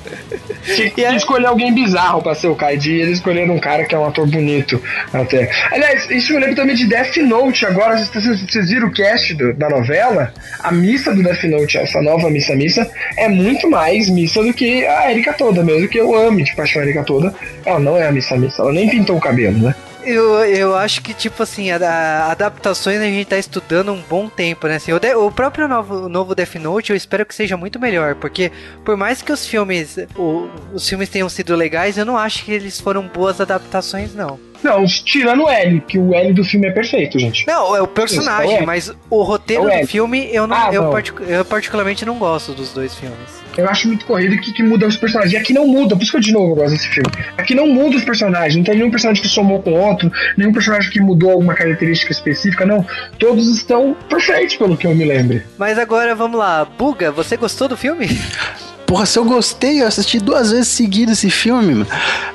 Tinha 0.63 0.89
que 0.89 1.01
escolher 1.01 1.47
alguém 1.47 1.73
bizarro 1.73 2.21
pra 2.21 2.35
ser 2.35 2.47
o 2.47 2.55
Kaiji. 2.55 2.91
E 2.91 3.01
eles 3.01 3.17
escolheram 3.17 3.55
um 3.55 3.59
cara 3.59 3.85
que 3.85 3.93
é 3.93 3.97
um 3.97 4.05
ator 4.05 4.27
bonito 4.27 4.81
até. 5.13 5.49
Aliás, 5.71 6.09
isso 6.09 6.33
eu 6.33 6.39
lembro 6.39 6.55
também 6.55 6.75
de 6.75 6.85
Death 6.85 7.17
Note. 7.17 7.65
Agora, 7.65 7.97
vocês, 7.97 8.41
vocês 8.41 8.69
viram 8.69 8.87
o 8.87 8.91
cast 8.91 9.33
do, 9.33 9.53
da 9.53 9.69
novela? 9.69 10.33
A 10.59 10.71
missa 10.71 11.13
do 11.13 11.23
Death 11.23 11.43
Note, 11.43 11.77
essa 11.77 12.01
nova 12.01 12.29
missa 12.29 12.55
missa, 12.55 12.89
é 13.17 13.27
muito 13.27 13.69
mais 13.69 14.09
missa 14.09 14.41
do 14.41 14.53
que 14.53 14.85
a 14.85 15.11
Erika 15.11 15.33
toda 15.33 15.63
mesmo, 15.63 15.87
que 15.87 15.99
eu 15.99 16.15
amo 16.15 16.24
de 16.31 16.55
paixão 16.55 16.81
toda. 17.05 17.33
Ela 17.65 17.79
não 17.79 17.97
é 17.97 18.07
a 18.07 18.11
missa 18.11 18.37
missa, 18.37 18.61
ela 18.61 18.71
nem 18.71 18.89
pintou 18.89 19.17
o 19.17 19.21
cabelo, 19.21 19.57
né? 19.57 19.75
Eu, 20.05 20.35
eu 20.45 20.75
acho 20.75 21.01
que, 21.01 21.15
tipo 21.15 21.41
assim, 21.41 21.71
a, 21.71 21.77
a 21.77 22.31
adaptações 22.31 23.01
a 23.01 23.05
gente 23.05 23.25
tá 23.25 23.39
estudando 23.39 23.91
um 23.91 24.01
bom 24.07 24.29
tempo, 24.29 24.67
né? 24.67 24.75
Assim, 24.75 24.93
o, 24.93 24.99
de, 24.99 25.15
o 25.15 25.31
próprio 25.31 25.67
novo, 25.67 26.07
novo 26.07 26.35
Death 26.35 26.55
Note 26.55 26.91
eu 26.91 26.95
espero 26.95 27.25
que 27.25 27.33
seja 27.33 27.57
muito 27.57 27.79
melhor, 27.79 28.13
porque 28.13 28.51
por 28.83 28.95
mais 28.95 29.23
que 29.23 29.31
os 29.31 29.47
filmes, 29.47 29.97
o, 30.15 30.47
os 30.71 30.87
filmes 30.87 31.09
tenham 31.09 31.27
sido 31.27 31.55
legais, 31.55 31.97
eu 31.97 32.05
não 32.05 32.17
acho 32.17 32.45
que 32.45 32.51
eles 32.51 32.79
foram 32.79 33.07
boas 33.07 33.41
adaptações, 33.41 34.13
não. 34.13 34.39
Não, 34.65 34.83
tirando 34.85 35.43
o 35.43 35.49
L, 35.49 35.79
que 35.81 35.99
o 35.99 36.13
L 36.15 36.33
do 36.33 36.43
filme 36.43 36.67
é 36.67 36.71
perfeito, 36.71 37.19
gente. 37.19 37.45
Não, 37.45 37.75
é 37.75 37.81
o 37.81 37.87
personagem, 37.87 38.49
Isso, 38.51 38.59
é 38.59 38.63
o 38.63 38.65
mas 38.65 38.91
o 39.11 39.21
roteiro 39.21 39.69
É 39.69 39.77
o 39.77 39.81
do 39.81 39.87
filme 39.87 40.27
eu, 40.33 40.47
não, 40.47 40.57
Ah, 40.57 40.69
eu, 40.73 40.83
não. 40.83 40.91
partic- 40.91 41.21
eu 41.27 41.45
particularmente 41.45 42.03
não 42.03 42.17
gosto 42.17 42.51
dos 42.53 42.73
dois 42.73 42.95
filmes. 42.95 43.45
Eu 43.55 43.69
acho 43.69 43.87
muito 43.87 44.05
corrido 44.05 44.35
que, 44.41 44.51
que 44.51 44.63
muda 44.63 44.85
os 44.87 44.97
personagens. 44.97 45.33
E 45.33 45.37
aqui 45.37 45.53
não 45.53 45.67
muda, 45.67 45.95
por 45.95 46.01
isso 46.01 46.11
que 46.11 46.17
eu 46.17 46.21
de 46.21 46.33
novo 46.33 46.55
gosto 46.55 46.71
desse 46.71 46.87
filme. 46.89 47.09
Aqui 47.37 47.53
não 47.55 47.67
muda 47.67 47.95
os 47.95 48.03
personagens, 48.03 48.55
não 48.57 48.63
tem 48.63 48.75
nenhum 48.75 48.89
personagem 48.91 49.21
que 49.21 49.29
somou 49.29 49.61
com 49.61 49.71
outro, 49.73 50.11
nenhum 50.35 50.51
personagem 50.51 50.89
que 50.91 50.99
mudou 50.99 51.31
alguma 51.31 51.53
característica 51.53 52.11
específica, 52.11 52.65
não. 52.65 52.85
Todos 53.19 53.47
estão 53.55 53.95
perfeitos, 54.09 54.55
pelo 54.55 54.75
que 54.75 54.87
eu 54.87 54.95
me 54.95 55.05
lembre. 55.05 55.43
Mas 55.57 55.77
agora 55.79 56.13
vamos 56.15 56.37
lá, 56.39 56.65
Buga, 56.65 57.11
você 57.11 57.37
gostou 57.37 57.67
do 57.67 57.77
filme? 57.77 58.07
Porra, 58.85 59.05
se 59.05 59.17
eu 59.17 59.25
gostei, 59.25 59.81
eu 59.81 59.87
assisti 59.87 60.19
duas 60.19 60.51
vezes 60.51 60.67
seguidas 60.67 61.17
esse 61.17 61.29
filme. 61.29 61.85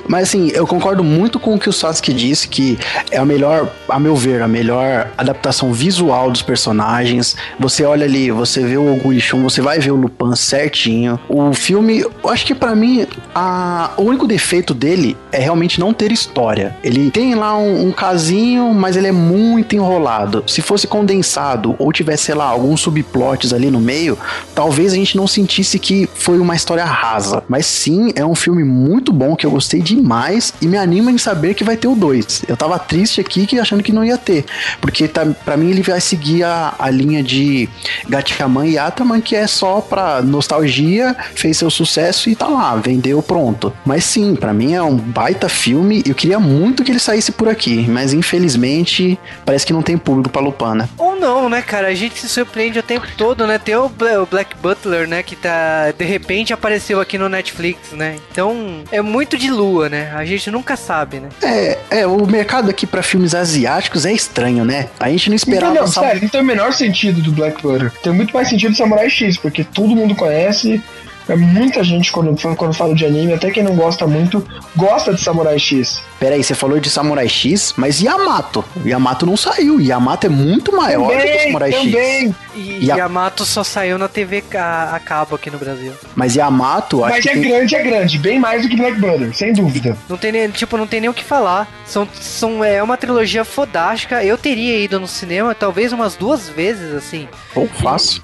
Mas 0.07 0.29
assim, 0.29 0.51
eu 0.53 0.67
concordo 0.67 1.03
muito 1.03 1.39
com 1.39 1.55
o 1.55 1.59
que 1.59 1.69
o 1.69 1.73
Sasuke 1.73 2.13
disse, 2.13 2.47
que 2.47 2.77
é 3.09 3.17
a 3.17 3.25
melhor, 3.25 3.71
a 3.87 3.99
meu 3.99 4.15
ver, 4.15 4.41
a 4.41 4.47
melhor 4.47 5.09
adaptação 5.17 5.71
visual 5.71 6.29
dos 6.29 6.41
personagens. 6.41 7.35
Você 7.59 7.85
olha 7.85 8.05
ali, 8.05 8.31
você 8.31 8.65
vê 8.65 8.77
o 8.77 8.93
Oguri-shun, 8.93 9.41
você 9.41 9.61
vai 9.61 9.79
ver 9.79 9.91
o 9.91 9.95
Lupin 9.95 10.35
certinho. 10.35 11.19
O 11.29 11.53
filme, 11.53 11.99
eu 11.99 12.29
acho 12.29 12.45
que 12.45 12.53
pra 12.53 12.75
mim, 12.75 13.07
a, 13.33 13.91
o 13.95 14.03
único 14.03 14.27
defeito 14.27 14.73
dele 14.73 15.15
é 15.31 15.39
realmente 15.39 15.79
não 15.79 15.93
ter 15.93 16.11
história. 16.11 16.75
Ele 16.83 17.09
tem 17.09 17.33
lá 17.35 17.57
um, 17.57 17.87
um 17.87 17.91
casinho, 17.91 18.73
mas 18.73 18.97
ele 18.97 19.07
é 19.07 19.11
muito 19.11 19.75
enrolado. 19.75 20.43
Se 20.47 20.61
fosse 20.61 20.87
condensado 20.87 21.75
ou 21.79 21.93
tivesse, 21.93 22.25
sei 22.25 22.35
lá, 22.35 22.45
alguns 22.45 22.81
subplots 22.81 23.53
ali 23.53 23.71
no 23.71 23.79
meio, 23.79 24.17
talvez 24.53 24.91
a 24.91 24.95
gente 24.95 25.15
não 25.15 25.27
sentisse 25.27 25.79
que 25.79 26.09
foi 26.13 26.40
uma 26.41 26.55
história 26.55 26.83
rasa. 26.83 27.43
Mas 27.47 27.65
sim, 27.65 28.11
é 28.15 28.25
um 28.25 28.35
filme 28.35 28.63
muito 28.63 29.11
bom 29.13 29.35
que 29.35 29.45
eu 29.45 29.51
gostei 29.51 29.81
demais 29.81 30.53
e 30.61 30.67
me 30.67 30.77
anima 30.77 31.11
em 31.11 31.17
saber 31.17 31.53
que 31.53 31.63
vai 31.63 31.77
ter 31.77 31.87
o 31.87 31.95
2. 31.95 32.45
Eu 32.47 32.57
tava 32.57 32.77
triste 32.79 33.21
aqui 33.21 33.45
que 33.45 33.59
achando 33.59 33.83
que 33.83 33.91
não 33.91 34.03
ia 34.03 34.17
ter, 34.17 34.45
porque 34.79 35.07
tá, 35.07 35.25
para 35.45 35.57
mim 35.57 35.69
ele 35.69 35.81
vai 35.81 36.01
seguir 36.01 36.43
a, 36.43 36.73
a 36.77 36.89
linha 36.89 37.23
de 37.23 37.69
Gatchaman 38.07 38.67
e 38.67 38.77
Ataman 38.77 39.21
que 39.21 39.35
é 39.35 39.47
só 39.47 39.81
pra 39.81 40.21
nostalgia, 40.21 41.15
fez 41.35 41.57
seu 41.57 41.69
sucesso 41.69 42.29
e 42.29 42.35
tá 42.35 42.47
lá, 42.47 42.75
vendeu 42.75 43.21
pronto. 43.21 43.73
Mas 43.85 44.03
sim, 44.03 44.35
pra 44.35 44.53
mim 44.53 44.73
é 44.73 44.81
um 44.81 44.95
baita 44.95 45.47
filme. 45.47 46.03
Eu 46.05 46.15
queria 46.15 46.39
muito 46.39 46.83
que 46.83 46.91
ele 46.91 46.99
saísse 46.99 47.31
por 47.31 47.47
aqui, 47.47 47.85
mas 47.87 48.13
infelizmente 48.13 49.19
parece 49.45 49.65
que 49.65 49.73
não 49.73 49.81
tem 49.81 49.97
público 49.97 50.29
pra 50.29 50.41
Lupin, 50.41 50.75
né? 50.75 50.89
Ou 50.97 51.15
não, 51.15 51.49
né, 51.49 51.61
cara? 51.61 51.87
A 51.87 51.93
gente 51.93 52.19
se 52.19 52.27
surpreende 52.27 52.79
o 52.79 52.83
tempo 52.83 53.07
todo, 53.17 53.45
né? 53.45 53.57
Tem 53.57 53.75
o 53.75 53.89
Black 54.29 54.55
Butler, 54.61 55.07
né? 55.07 55.21
Que 55.21 55.35
tá. 55.35 55.91
De 55.97 56.05
repente 56.05 56.30
apareceu 56.53 56.99
aqui 57.01 57.17
no 57.17 57.27
Netflix, 57.27 57.91
né? 57.91 58.15
Então 58.31 58.83
é 58.91 59.01
muito 59.01 59.37
de 59.37 59.49
lua, 59.49 59.89
né? 59.89 60.11
A 60.15 60.23
gente 60.25 60.49
nunca 60.49 60.75
sabe, 60.75 61.19
né? 61.19 61.29
É, 61.41 61.77
é, 61.89 62.07
o 62.07 62.25
mercado 62.25 62.69
aqui 62.69 62.85
pra 62.87 63.01
filmes 63.03 63.35
asiáticos 63.35 64.05
é 64.05 64.13
estranho, 64.13 64.63
né? 64.63 64.87
A 64.99 65.09
gente 65.09 65.29
não 65.29 65.35
esperava 65.35 65.73
Então, 65.73 65.83
não, 65.83 65.91
sério, 65.91 66.21
não 66.21 66.29
tem 66.29 66.41
o 66.41 66.45
menor 66.45 66.73
sentido 66.73 67.21
do 67.21 67.31
Black 67.31 67.61
Butter. 67.61 67.91
Tem 68.03 68.13
muito 68.13 68.33
mais 68.33 68.47
sentido 68.49 68.71
do 68.71 68.77
Samurai 68.77 69.09
X, 69.09 69.37
porque 69.37 69.63
todo 69.63 69.95
mundo 69.95 70.15
conhece. 70.15 70.81
É 71.29 71.35
muita 71.35 71.83
gente, 71.83 72.11
quando, 72.11 72.35
quando 72.55 72.73
fala 72.73 72.95
de 72.95 73.05
anime, 73.05 73.33
até 73.33 73.51
quem 73.51 73.63
não 73.63 73.75
gosta 73.75 74.07
muito, 74.07 74.45
gosta 74.75 75.13
de 75.13 75.21
Samurai 75.21 75.57
X. 75.59 76.01
Peraí, 76.19 76.43
você 76.43 76.53
falou 76.53 76.79
de 76.79 76.89
Samurai 76.89 77.29
X, 77.29 77.73
mas 77.77 78.01
Yamato? 78.01 78.65
Yamato 78.85 79.25
não 79.25 79.37
saiu. 79.37 79.79
Yamato 79.79 80.25
é 80.25 80.29
muito 80.29 80.75
maior 80.75 81.07
do 81.07 81.11
que 81.11 81.15
o 81.15 81.19
Também, 81.19 81.43
Samurai 81.45 81.71
X. 81.71 81.81
também. 81.81 82.35
E 82.55 82.85
E 82.85 82.91
a- 82.91 82.95
Yamato 82.97 83.45
só 83.45 83.63
saiu 83.63 83.97
na 83.97 84.07
TV 84.07 84.43
a, 84.55 84.95
a 84.95 84.99
cabo 84.99 85.35
aqui 85.35 85.49
no 85.49 85.57
Brasil. 85.57 85.93
Mas 86.15 86.35
Yamato, 86.35 87.03
acho 87.03 87.15
Mas 87.15 87.23
que 87.23 87.29
é 87.29 87.33
tem- 87.33 87.41
grande, 87.41 87.75
é 87.75 87.83
grande. 87.83 88.17
Bem 88.17 88.39
mais 88.39 88.63
do 88.63 88.69
que 88.69 88.75
Black 88.75 88.99
Butter, 88.99 89.33
sem 89.35 89.53
dúvida. 89.53 89.97
Não 90.09 90.17
tem 90.17 90.31
nem, 90.31 90.49
tipo, 90.49 90.77
não 90.77 90.87
tem 90.87 91.01
nem 91.01 91.09
o 91.09 91.13
que 91.13 91.23
falar. 91.23 91.67
São, 91.85 92.07
são, 92.13 92.63
é 92.63 92.81
uma 92.81 92.97
trilogia 92.97 93.43
fodástica. 93.45 94.23
Eu 94.23 94.37
teria 94.37 94.77
ido 94.79 94.99
no 94.99 95.07
cinema 95.07 95.53
talvez 95.55 95.91
umas 95.93 96.15
duas 96.15 96.47
vezes, 96.49 96.93
assim. 96.93 97.27
Pô, 97.53 97.65
fácil. 97.67 98.21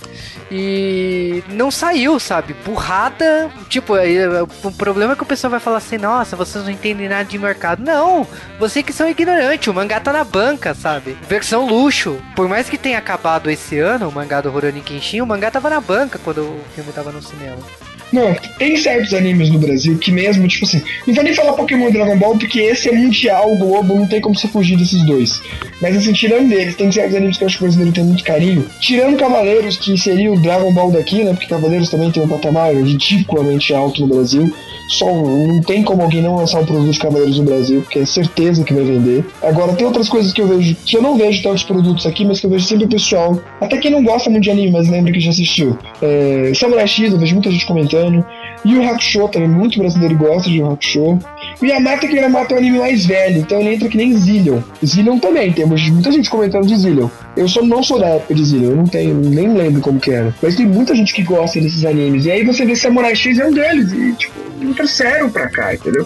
E 0.49 1.43
não 1.49 1.69
saiu, 1.69 2.19
sabe? 2.19 2.55
Burrada. 2.65 3.49
Tipo, 3.69 3.93
aí, 3.95 4.17
o 4.63 4.71
problema 4.71 5.13
é 5.13 5.15
que 5.15 5.23
o 5.23 5.25
pessoal 5.25 5.51
vai 5.51 5.59
falar 5.59 5.77
assim: 5.77 5.97
nossa, 5.97 6.35
vocês 6.35 6.63
não 6.63 6.71
entendem 6.71 7.09
nada 7.09 7.25
de 7.25 7.37
mercado. 7.37 7.83
Não, 7.83 8.25
vocês 8.59 8.85
que 8.85 8.93
são 8.93 9.09
ignorantes. 9.09 9.67
O 9.67 9.73
mangá 9.73 9.99
tá 9.99 10.13
na 10.13 10.23
banca, 10.23 10.73
sabe? 10.73 11.17
Versão 11.27 11.67
luxo. 11.67 12.17
Por 12.35 12.47
mais 12.47 12.69
que 12.69 12.77
tenha 12.77 12.97
acabado 12.97 13.49
esse 13.51 13.77
ano, 13.77 14.09
mangá 14.17 14.41
do 14.41 14.49
Rurouni 14.49 14.81
Kenshin, 14.81 15.21
o 15.21 15.27
mangá 15.27 15.51
tava 15.51 15.69
na 15.69 15.79
banca 15.79 16.17
quando 16.17 16.41
o 16.41 16.65
filme 16.73 16.91
tava 16.91 17.11
no 17.11 17.21
cinema. 17.21 17.61
Não, 18.11 18.33
tem 18.57 18.77
certos 18.77 19.13
animes 19.13 19.49
no 19.49 19.59
Brasil 19.59 19.97
que 19.97 20.11
mesmo, 20.11 20.47
tipo 20.47 20.65
assim, 20.65 20.81
não 21.05 21.13
vou 21.13 21.23
nem 21.23 21.33
falar 21.33 21.53
Pokémon 21.53 21.89
e 21.89 21.91
Dragon 21.91 22.17
Ball, 22.17 22.37
porque 22.37 22.59
esse 22.59 22.89
é 22.89 22.91
mundial, 22.91 23.51
o 23.51 23.57
Globo, 23.57 23.95
não 23.95 24.07
tem 24.07 24.21
como 24.21 24.35
você 24.35 24.47
fugir 24.47 24.77
desses 24.77 25.05
dois. 25.05 25.41
Mas 25.81 25.95
assim, 25.95 26.13
tirando 26.13 26.49
deles, 26.49 26.75
tem 26.75 26.91
certos 26.91 27.15
animes 27.15 27.37
que 27.37 27.43
eu 27.43 27.47
acho 27.47 27.57
que 27.57 27.63
o 27.63 27.67
brasileiro 27.67 27.93
tem 27.93 28.03
muito 28.03 28.23
carinho. 28.23 28.65
Tirando 28.79 29.17
Cavaleiros, 29.17 29.77
que 29.77 29.97
seria 29.97 30.31
o 30.31 30.41
Dragon 30.41 30.73
Ball 30.73 30.91
daqui, 30.91 31.23
né? 31.23 31.31
Porque 31.33 31.47
Cavaleiros 31.47 31.89
também 31.89 32.11
tem 32.11 32.23
um 32.23 32.27
patamar 32.27 32.73
ridiculamente 32.73 33.73
alto 33.73 34.01
no 34.01 34.07
Brasil. 34.07 34.53
Só 34.89 35.05
não 35.05 35.61
tem 35.61 35.83
como 35.83 36.01
alguém 36.01 36.21
não 36.21 36.37
lançar 36.37 36.61
um 36.61 36.65
produto 36.65 36.91
de 36.91 36.99
Cavaleiros 36.99 37.37
no 37.37 37.43
Brasil, 37.43 37.81
porque 37.81 37.99
é 37.99 38.05
certeza 38.05 38.63
que 38.63 38.73
vai 38.73 38.85
vender. 38.85 39.25
Agora, 39.41 39.73
tem 39.73 39.85
outras 39.85 40.07
coisas 40.07 40.31
que 40.31 40.41
eu 40.41 40.47
vejo, 40.47 40.75
que 40.85 40.95
eu 40.95 41.01
não 41.01 41.17
vejo 41.17 41.43
tantos 41.43 41.63
produtos 41.63 42.05
aqui, 42.05 42.23
mas 42.23 42.39
que 42.39 42.45
eu 42.45 42.49
vejo 42.49 42.65
sempre 42.65 42.85
o 42.85 42.89
pessoal, 42.89 43.39
até 43.59 43.77
quem 43.77 43.91
não 43.91 44.01
gosta 44.01 44.29
muito 44.29 44.43
de 44.43 44.51
anime, 44.51 44.71
mas 44.71 44.87
lembra 44.87 45.11
que 45.11 45.19
já 45.19 45.31
assistiu. 45.31 45.77
É, 46.01 46.53
Samurai 46.55 46.87
X, 46.87 47.11
eu 47.11 47.19
vejo 47.19 47.33
muita 47.33 47.51
gente 47.51 47.65
comentando. 47.65 47.96
Yu 48.05 48.25
Yu 48.65 48.83
Hakusho 48.89 49.27
também, 49.29 49.47
muito 49.47 49.79
brasileiro 49.79 50.15
gosta 50.17 50.49
de 50.49 50.61
Hakusho. 50.61 51.19
O 51.61 51.65
Yamato, 51.65 52.07
que 52.07 52.13
o 52.13 52.15
Yamato 52.15 52.53
é 52.53 52.55
um 52.55 52.59
anime 52.59 52.79
mais 52.79 53.05
velho, 53.05 53.39
então 53.39 53.59
ele 53.59 53.75
entra 53.75 53.87
que 53.89 53.97
nem 53.97 54.13
Zillion. 54.17 54.59
Zillion 54.85 55.19
também, 55.19 55.51
temos 55.53 55.89
muita 55.89 56.11
gente 56.11 56.29
comentando 56.29 56.67
de 56.67 56.75
Zillion. 56.75 57.07
Eu 57.35 57.47
só 57.47 57.61
não 57.63 57.81
sou 57.81 57.99
da 57.99 58.07
época 58.07 58.33
de 58.35 58.43
Zillion, 58.45 58.69
eu 58.71 58.75
não 58.75 58.85
tenho, 58.87 59.15
nem 59.15 59.53
lembro 59.53 59.81
como 59.81 59.99
que 59.99 60.11
era. 60.11 60.33
Mas 60.41 60.55
tem 60.55 60.65
muita 60.65 60.93
gente 60.95 61.13
que 61.13 61.23
gosta 61.23 61.59
desses 61.61 61.85
animes. 61.85 62.25
E 62.25 62.31
aí 62.31 62.43
você 62.43 62.65
vê 62.65 62.75
Samurai 62.75 63.15
X 63.15 63.39
é 63.39 63.45
um 63.45 63.51
deles, 63.51 63.91
e 63.93 64.13
tipo, 64.13 64.73
trouxeram 64.75 65.29
pra 65.29 65.47
cá, 65.49 65.73
entendeu? 65.73 66.05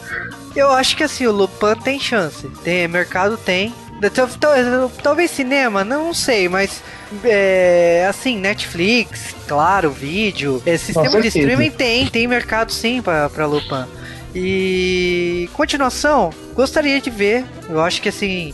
Eu 0.55 0.69
acho 0.71 0.95
que 0.97 1.03
assim, 1.03 1.25
o 1.25 1.31
Lupin 1.31 1.75
tem 1.83 1.99
chance. 1.99 2.47
Tem, 2.63 2.87
mercado 2.87 3.37
tem. 3.37 3.73
Tal- 4.13 4.89
Talvez 5.03 5.31
cinema, 5.31 5.83
não 5.83 6.13
sei, 6.13 6.49
mas 6.49 6.81
é, 7.23 8.05
assim, 8.09 8.37
Netflix, 8.37 9.35
claro, 9.47 9.91
vídeo, 9.91 10.61
é, 10.65 10.77
sistema 10.77 11.21
de 11.21 11.27
streaming 11.27 11.71
tem, 11.71 12.07
tem 12.07 12.27
mercado 12.27 12.71
sim 12.71 13.01
pra, 13.01 13.29
pra 13.29 13.45
Lupin. 13.45 13.85
E 14.33 15.49
continuação, 15.53 16.29
gostaria 16.55 16.99
de 17.01 17.09
ver. 17.09 17.43
Eu 17.69 17.81
acho 17.81 18.01
que 18.01 18.09
assim. 18.09 18.53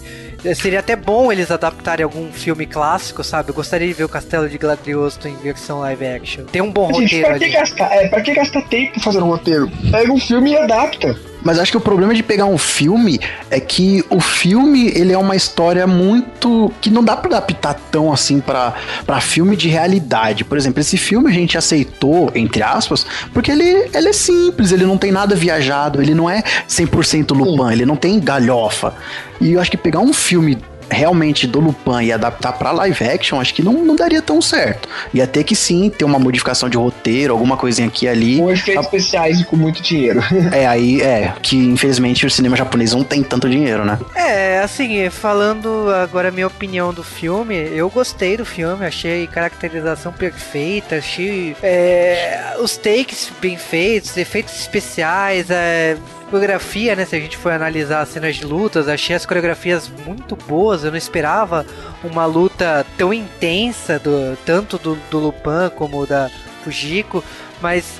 Seria 0.55 0.79
até 0.79 0.95
bom 0.95 1.31
eles 1.31 1.49
adaptarem 1.49 2.03
algum 2.03 2.31
filme 2.31 2.67
clássico, 2.67 3.23
sabe? 3.23 3.49
Eu 3.49 3.55
gostaria 3.55 3.87
de 3.87 3.93
ver 3.93 4.03
o 4.03 4.09
Castelo 4.09 4.47
de 4.47 4.57
Gladriosto 4.57 5.27
em 5.27 5.35
versão 5.35 5.79
live 5.79 6.05
action. 6.05 6.45
Tem 6.45 6.61
um 6.61 6.71
bom 6.71 6.93
Gente, 6.93 7.01
roteiro 7.01 7.27
pra 7.27 7.37
que, 7.39 7.43
ali. 7.45 7.53
gastar, 7.53 7.91
é, 7.91 8.07
pra 8.07 8.21
que 8.21 8.33
gastar 8.35 8.61
tempo 8.61 8.99
fazendo 8.99 9.25
um 9.25 9.29
roteiro? 9.29 9.69
Pega 9.91 10.11
um 10.13 10.19
filme 10.19 10.51
e 10.51 10.57
adapta. 10.57 11.19
Mas 11.47 11.59
acho 11.59 11.71
que 11.71 11.77
o 11.77 11.81
problema 11.81 12.13
de 12.13 12.21
pegar 12.21 12.43
um 12.43 12.57
filme 12.57 13.21
é 13.49 13.57
que 13.57 14.03
o 14.09 14.19
filme 14.19 14.91
ele 14.93 15.13
é 15.13 15.17
uma 15.17 15.33
história 15.33 15.87
muito 15.87 16.69
que 16.81 16.89
não 16.89 17.01
dá 17.01 17.15
pra 17.15 17.37
adaptar 17.37 17.73
tão 17.89 18.11
assim 18.11 18.41
pra 18.41 18.73
para 19.05 19.21
filme 19.21 19.55
de 19.55 19.69
realidade. 19.69 20.43
Por 20.43 20.57
exemplo, 20.57 20.81
esse 20.81 20.97
filme 20.97 21.29
a 21.29 21.33
gente 21.33 21.57
aceitou 21.57 22.29
entre 22.35 22.61
aspas 22.61 23.05
porque 23.33 23.49
ele, 23.49 23.63
ele 23.93 24.09
é 24.09 24.11
simples, 24.11 24.73
ele 24.73 24.85
não 24.85 24.97
tem 24.97 25.09
nada 25.09 25.37
viajado, 25.37 26.01
ele 26.01 26.13
não 26.13 26.29
é 26.29 26.43
100% 26.67 27.33
Lupin, 27.33 27.71
ele 27.71 27.85
não 27.85 27.95
tem 27.95 28.19
galhofa. 28.19 28.93
E 29.39 29.53
eu 29.53 29.61
acho 29.61 29.71
que 29.71 29.77
pegar 29.77 29.99
um 29.99 30.11
filme 30.11 30.57
realmente 30.89 31.47
do 31.47 31.59
Lupin 31.59 32.03
e 32.03 32.11
adaptar 32.11 32.53
pra 32.53 32.71
live 32.71 33.03
action, 33.03 33.39
acho 33.39 33.53
que 33.53 33.63
não, 33.63 33.73
não 33.73 33.95
daria 33.95 34.21
tão 34.21 34.41
certo. 34.41 34.87
Ia 35.13 35.27
ter 35.27 35.43
que 35.43 35.55
sim 35.55 35.89
ter 35.89 36.05
uma 36.05 36.19
modificação 36.19 36.69
de 36.69 36.77
roteiro, 36.77 37.33
alguma 37.33 37.57
coisinha 37.57 37.87
aqui 37.87 38.05
e 38.05 38.09
ali. 38.09 38.37
Com 38.37 38.51
efeitos 38.51 38.85
especiais 38.85 39.39
e 39.39 39.45
com 39.45 39.55
muito 39.55 39.81
dinheiro. 39.81 40.21
É, 40.51 40.65
aí 40.65 41.01
é, 41.01 41.33
que 41.41 41.57
infelizmente 41.57 42.25
o 42.25 42.31
cinema 42.31 42.55
japonês 42.55 42.93
não 42.93 43.03
tem 43.03 43.21
tanto 43.21 43.49
dinheiro, 43.49 43.83
né? 43.83 43.99
É, 44.15 44.59
assim, 44.59 45.09
falando 45.09 45.89
agora 45.91 46.29
a 46.29 46.31
minha 46.31 46.47
opinião 46.47 46.93
do 46.93 47.03
filme, 47.03 47.55
eu 47.73 47.89
gostei 47.89 48.37
do 48.37 48.45
filme, 48.45 48.85
achei 48.85 49.27
caracterização 49.27 50.13
perfeita, 50.13 50.97
achei 50.97 51.55
é, 51.61 52.55
os 52.59 52.77
takes 52.77 53.31
bem 53.41 53.57
feitos, 53.57 54.15
efeitos 54.15 54.57
especiais, 54.59 55.49
é, 55.49 55.97
coreografia, 56.27 56.95
né? 56.95 57.05
Se 57.05 57.15
a 57.15 57.19
gente 57.19 57.37
for 57.37 57.51
analisar 57.51 58.01
as 58.01 58.09
cenas 58.09 58.35
de 58.35 58.45
lutas, 58.45 58.87
achei 58.87 59.15
as 59.15 59.25
coreografias 59.25 59.89
muito 60.05 60.35
boas. 60.35 60.83
Eu 60.83 60.91
não 60.91 60.97
esperava 60.97 61.65
uma 62.03 62.25
luta 62.25 62.85
tão 62.97 63.13
intensa, 63.13 63.99
do, 63.99 64.37
tanto 64.45 64.77
do, 64.77 64.95
do 65.09 65.19
Lupin 65.19 65.69
como 65.75 66.05
da 66.05 66.29
Fujiko, 66.63 67.23
mas 67.61 67.99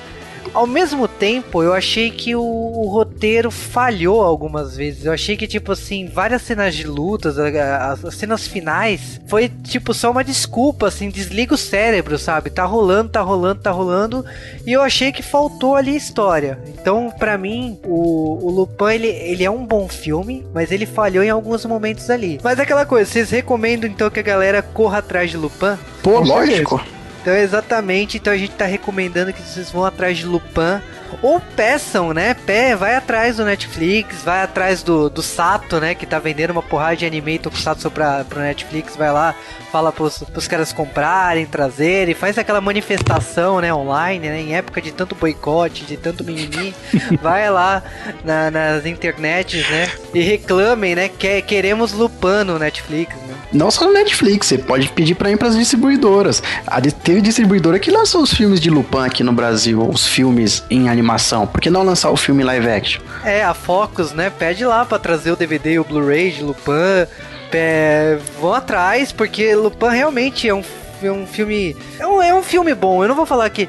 ao 0.54 0.66
mesmo 0.66 1.06
tempo, 1.06 1.62
eu 1.62 1.72
achei 1.72 2.10
que 2.10 2.34
o, 2.34 2.42
o, 2.42 2.88
roteiro 2.88 3.50
falhou 3.50 4.22
algumas 4.22 4.76
vezes. 4.76 5.04
Eu 5.04 5.12
achei 5.12 5.36
que, 5.36 5.46
tipo 5.46 5.72
assim, 5.72 6.06
várias 6.06 6.42
cenas 6.42 6.74
de 6.74 6.86
lutas, 6.86 7.38
as, 7.38 8.04
as, 8.04 8.14
cenas 8.14 8.46
finais, 8.46 9.20
foi, 9.26 9.48
tipo, 9.48 9.92
só 9.94 10.10
uma 10.10 10.24
desculpa, 10.24 10.88
assim, 10.88 11.10
desliga 11.10 11.54
o 11.54 11.58
cérebro, 11.58 12.18
sabe? 12.18 12.50
Tá 12.50 12.64
rolando, 12.64 13.10
tá 13.10 13.20
rolando, 13.20 13.60
tá 13.60 13.70
rolando. 13.70 14.24
E 14.66 14.72
eu 14.72 14.82
achei 14.82 15.12
que 15.12 15.22
faltou 15.22 15.76
ali 15.76 15.96
história. 15.96 16.58
Então, 16.66 17.12
para 17.18 17.38
mim, 17.38 17.78
o, 17.84 18.46
o 18.46 18.50
Lupin, 18.50 18.94
ele, 18.94 19.08
ele 19.08 19.44
é 19.44 19.50
um 19.50 19.64
bom 19.64 19.88
filme, 19.88 20.46
mas 20.52 20.70
ele 20.70 20.86
falhou 20.86 21.22
em 21.22 21.30
alguns 21.30 21.64
momentos 21.64 22.10
ali. 22.10 22.40
Mas 22.42 22.58
é 22.58 22.62
aquela 22.62 22.86
coisa, 22.86 23.10
vocês 23.10 23.30
recomendam 23.30 23.88
então 23.88 24.10
que 24.10 24.20
a 24.20 24.22
galera 24.22 24.62
corra 24.62 24.98
atrás 24.98 25.30
de 25.30 25.36
Lupin? 25.36 25.78
Pô, 26.02 26.20
lógico. 26.20 26.80
Então, 27.28 27.36
exatamente. 27.36 28.16
Então, 28.16 28.32
a 28.32 28.36
gente 28.38 28.54
tá 28.54 28.64
recomendando 28.64 29.34
que 29.34 29.42
vocês 29.42 29.70
vão 29.70 29.84
atrás 29.84 30.16
de 30.16 30.24
Lupin. 30.24 30.80
Ou 31.20 31.38
peçam, 31.40 32.14
né? 32.14 32.32
Pé, 32.32 32.74
vai 32.74 32.94
atrás 32.94 33.36
do 33.36 33.44
Netflix, 33.44 34.22
vai 34.22 34.42
atrás 34.42 34.82
do, 34.82 35.10
do 35.10 35.22
Sato, 35.22 35.78
né? 35.78 35.94
Que 35.94 36.06
tá 36.06 36.18
vendendo 36.18 36.52
uma 36.52 36.62
porrada 36.62 36.96
de 36.96 37.04
anime 37.04 37.38
Tokusatsu 37.38 37.90
pra, 37.90 38.24
pro 38.24 38.40
Netflix. 38.40 38.96
Vai 38.96 39.12
lá, 39.12 39.34
fala 39.70 39.92
pros, 39.92 40.18
pros 40.18 40.48
caras 40.48 40.72
comprarem, 40.72 41.46
trazerem, 41.46 42.14
faz 42.14 42.38
aquela 42.38 42.60
manifestação, 42.60 43.60
né? 43.60 43.72
Online, 43.72 44.28
né? 44.28 44.40
Em 44.40 44.54
época 44.54 44.80
de 44.80 44.92
tanto 44.92 45.14
boicote, 45.14 45.84
de 45.84 45.96
tanto 45.96 46.24
mimimi. 46.24 46.74
vai 47.22 47.50
lá 47.50 47.82
na, 48.24 48.50
nas 48.50 48.86
internets, 48.86 49.68
né? 49.70 49.90
E 50.14 50.20
reclamem, 50.20 50.94
né? 50.94 51.08
Que, 51.08 51.42
queremos 51.42 51.92
Lupin 51.92 52.44
no 52.46 52.58
Netflix, 52.58 53.14
né? 53.14 53.34
Não 53.52 53.70
só 53.70 53.86
no 53.86 53.92
Netflix, 53.92 54.46
você 54.46 54.58
pode 54.58 54.88
pedir 54.90 55.14
pra 55.14 55.30
ir 55.30 55.36
pras 55.36 55.56
distribuidoras. 55.56 56.42
A, 56.66 56.80
teve 56.80 57.20
distribuidora 57.20 57.78
que 57.78 57.90
lançou 57.90 58.22
os 58.22 58.32
filmes 58.32 58.60
de 58.60 58.68
Lupin 58.68 59.06
aqui 59.06 59.22
no 59.22 59.32
Brasil, 59.32 59.88
os 59.88 60.06
filmes 60.06 60.62
em 60.70 60.88
animação. 60.88 61.46
Por 61.46 61.60
que 61.60 61.70
não 61.70 61.82
lançar 61.82 62.10
o 62.10 62.16
filme 62.16 62.42
live 62.44 62.68
action? 62.68 63.02
É, 63.24 63.42
a 63.42 63.54
Focus, 63.54 64.12
né? 64.12 64.30
Pede 64.30 64.64
lá 64.64 64.84
pra 64.84 64.98
trazer 64.98 65.32
o 65.32 65.36
DVD 65.36 65.72
e 65.72 65.78
o 65.78 65.84
Blu-ray 65.84 66.30
de 66.30 66.42
Lupin. 66.42 67.06
É, 67.52 68.18
vão 68.40 68.52
atrás, 68.52 69.12
porque 69.12 69.54
Lupin 69.54 69.88
realmente 69.88 70.48
é 70.48 70.54
um, 70.54 70.62
é 71.02 71.10
um 71.10 71.26
filme. 71.26 71.76
É 71.98 72.06
um, 72.06 72.22
é 72.22 72.34
um 72.34 72.42
filme 72.42 72.74
bom. 72.74 73.02
Eu 73.02 73.08
não 73.08 73.14
vou 73.14 73.26
falar 73.26 73.48
que. 73.50 73.68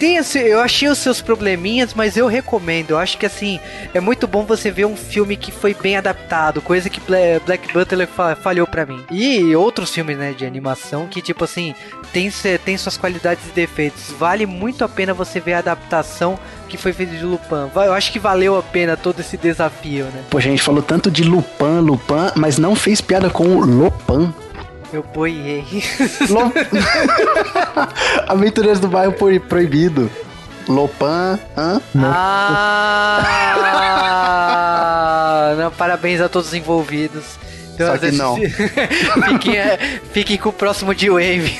Tem 0.00 0.18
eu 0.34 0.60
achei 0.60 0.88
os 0.88 0.96
seus 0.96 1.20
probleminhas, 1.20 1.92
mas 1.92 2.16
eu 2.16 2.26
recomendo. 2.26 2.92
Eu 2.92 2.98
acho 2.98 3.18
que 3.18 3.26
assim, 3.26 3.60
é 3.92 4.00
muito 4.00 4.26
bom 4.26 4.46
você 4.46 4.70
ver 4.70 4.86
um 4.86 4.96
filme 4.96 5.36
que 5.36 5.52
foi 5.52 5.74
bem 5.74 5.96
adaptado, 5.96 6.62
coisa 6.62 6.88
que 6.88 7.00
Black 7.44 7.70
Butler 7.70 8.08
falhou 8.42 8.66
para 8.66 8.86
mim. 8.86 9.04
E 9.10 9.54
outros 9.54 9.92
filmes, 9.92 10.16
né, 10.16 10.32
de 10.32 10.46
animação 10.46 11.06
que 11.06 11.20
tipo 11.20 11.44
assim, 11.44 11.74
tem, 12.14 12.32
tem 12.64 12.78
suas 12.78 12.96
qualidades 12.96 13.44
e 13.46 13.52
defeitos. 13.52 14.10
Vale 14.18 14.46
muito 14.46 14.82
a 14.82 14.88
pena 14.88 15.12
você 15.12 15.38
ver 15.38 15.52
a 15.52 15.58
adaptação 15.58 16.38
que 16.66 16.78
foi 16.78 16.94
feita 16.94 17.14
de 17.14 17.24
Lupin. 17.24 17.70
Eu 17.74 17.92
acho 17.92 18.10
que 18.10 18.18
valeu 18.18 18.56
a 18.56 18.62
pena 18.62 18.96
todo 18.96 19.20
esse 19.20 19.36
desafio, 19.36 20.06
né? 20.06 20.22
Pô, 20.30 20.38
a 20.38 20.40
gente 20.40 20.62
falou 20.62 20.82
tanto 20.82 21.10
de 21.10 21.24
Lupin, 21.24 21.80
Lupin, 21.82 22.32
mas 22.36 22.56
não 22.56 22.74
fez 22.74 23.02
piada 23.02 23.28
com 23.28 23.44
o 23.44 23.60
Lupin. 23.60 24.32
Eu 24.92 25.02
boiei. 25.02 25.64
Aventureiros 28.28 28.80
do 28.80 28.88
bairro 28.88 29.14
proibido. 29.48 30.10
Lopan, 30.68 31.38
hã? 31.56 31.80
Ah! 32.04 33.22
não, 35.58 35.70
parabéns 35.72 36.20
a 36.20 36.28
todos 36.28 36.48
os 36.48 36.54
envolvidos. 36.54 37.38
Então, 37.74 37.86
Só 37.92 37.98
que 37.98 38.12
não. 38.12 38.36
fiquem, 38.36 39.56
é, 39.56 39.78
fiquem 40.12 40.36
com 40.36 40.50
o 40.50 40.52
próximo 40.52 40.94
de 40.94 41.08
Wave. 41.08 41.58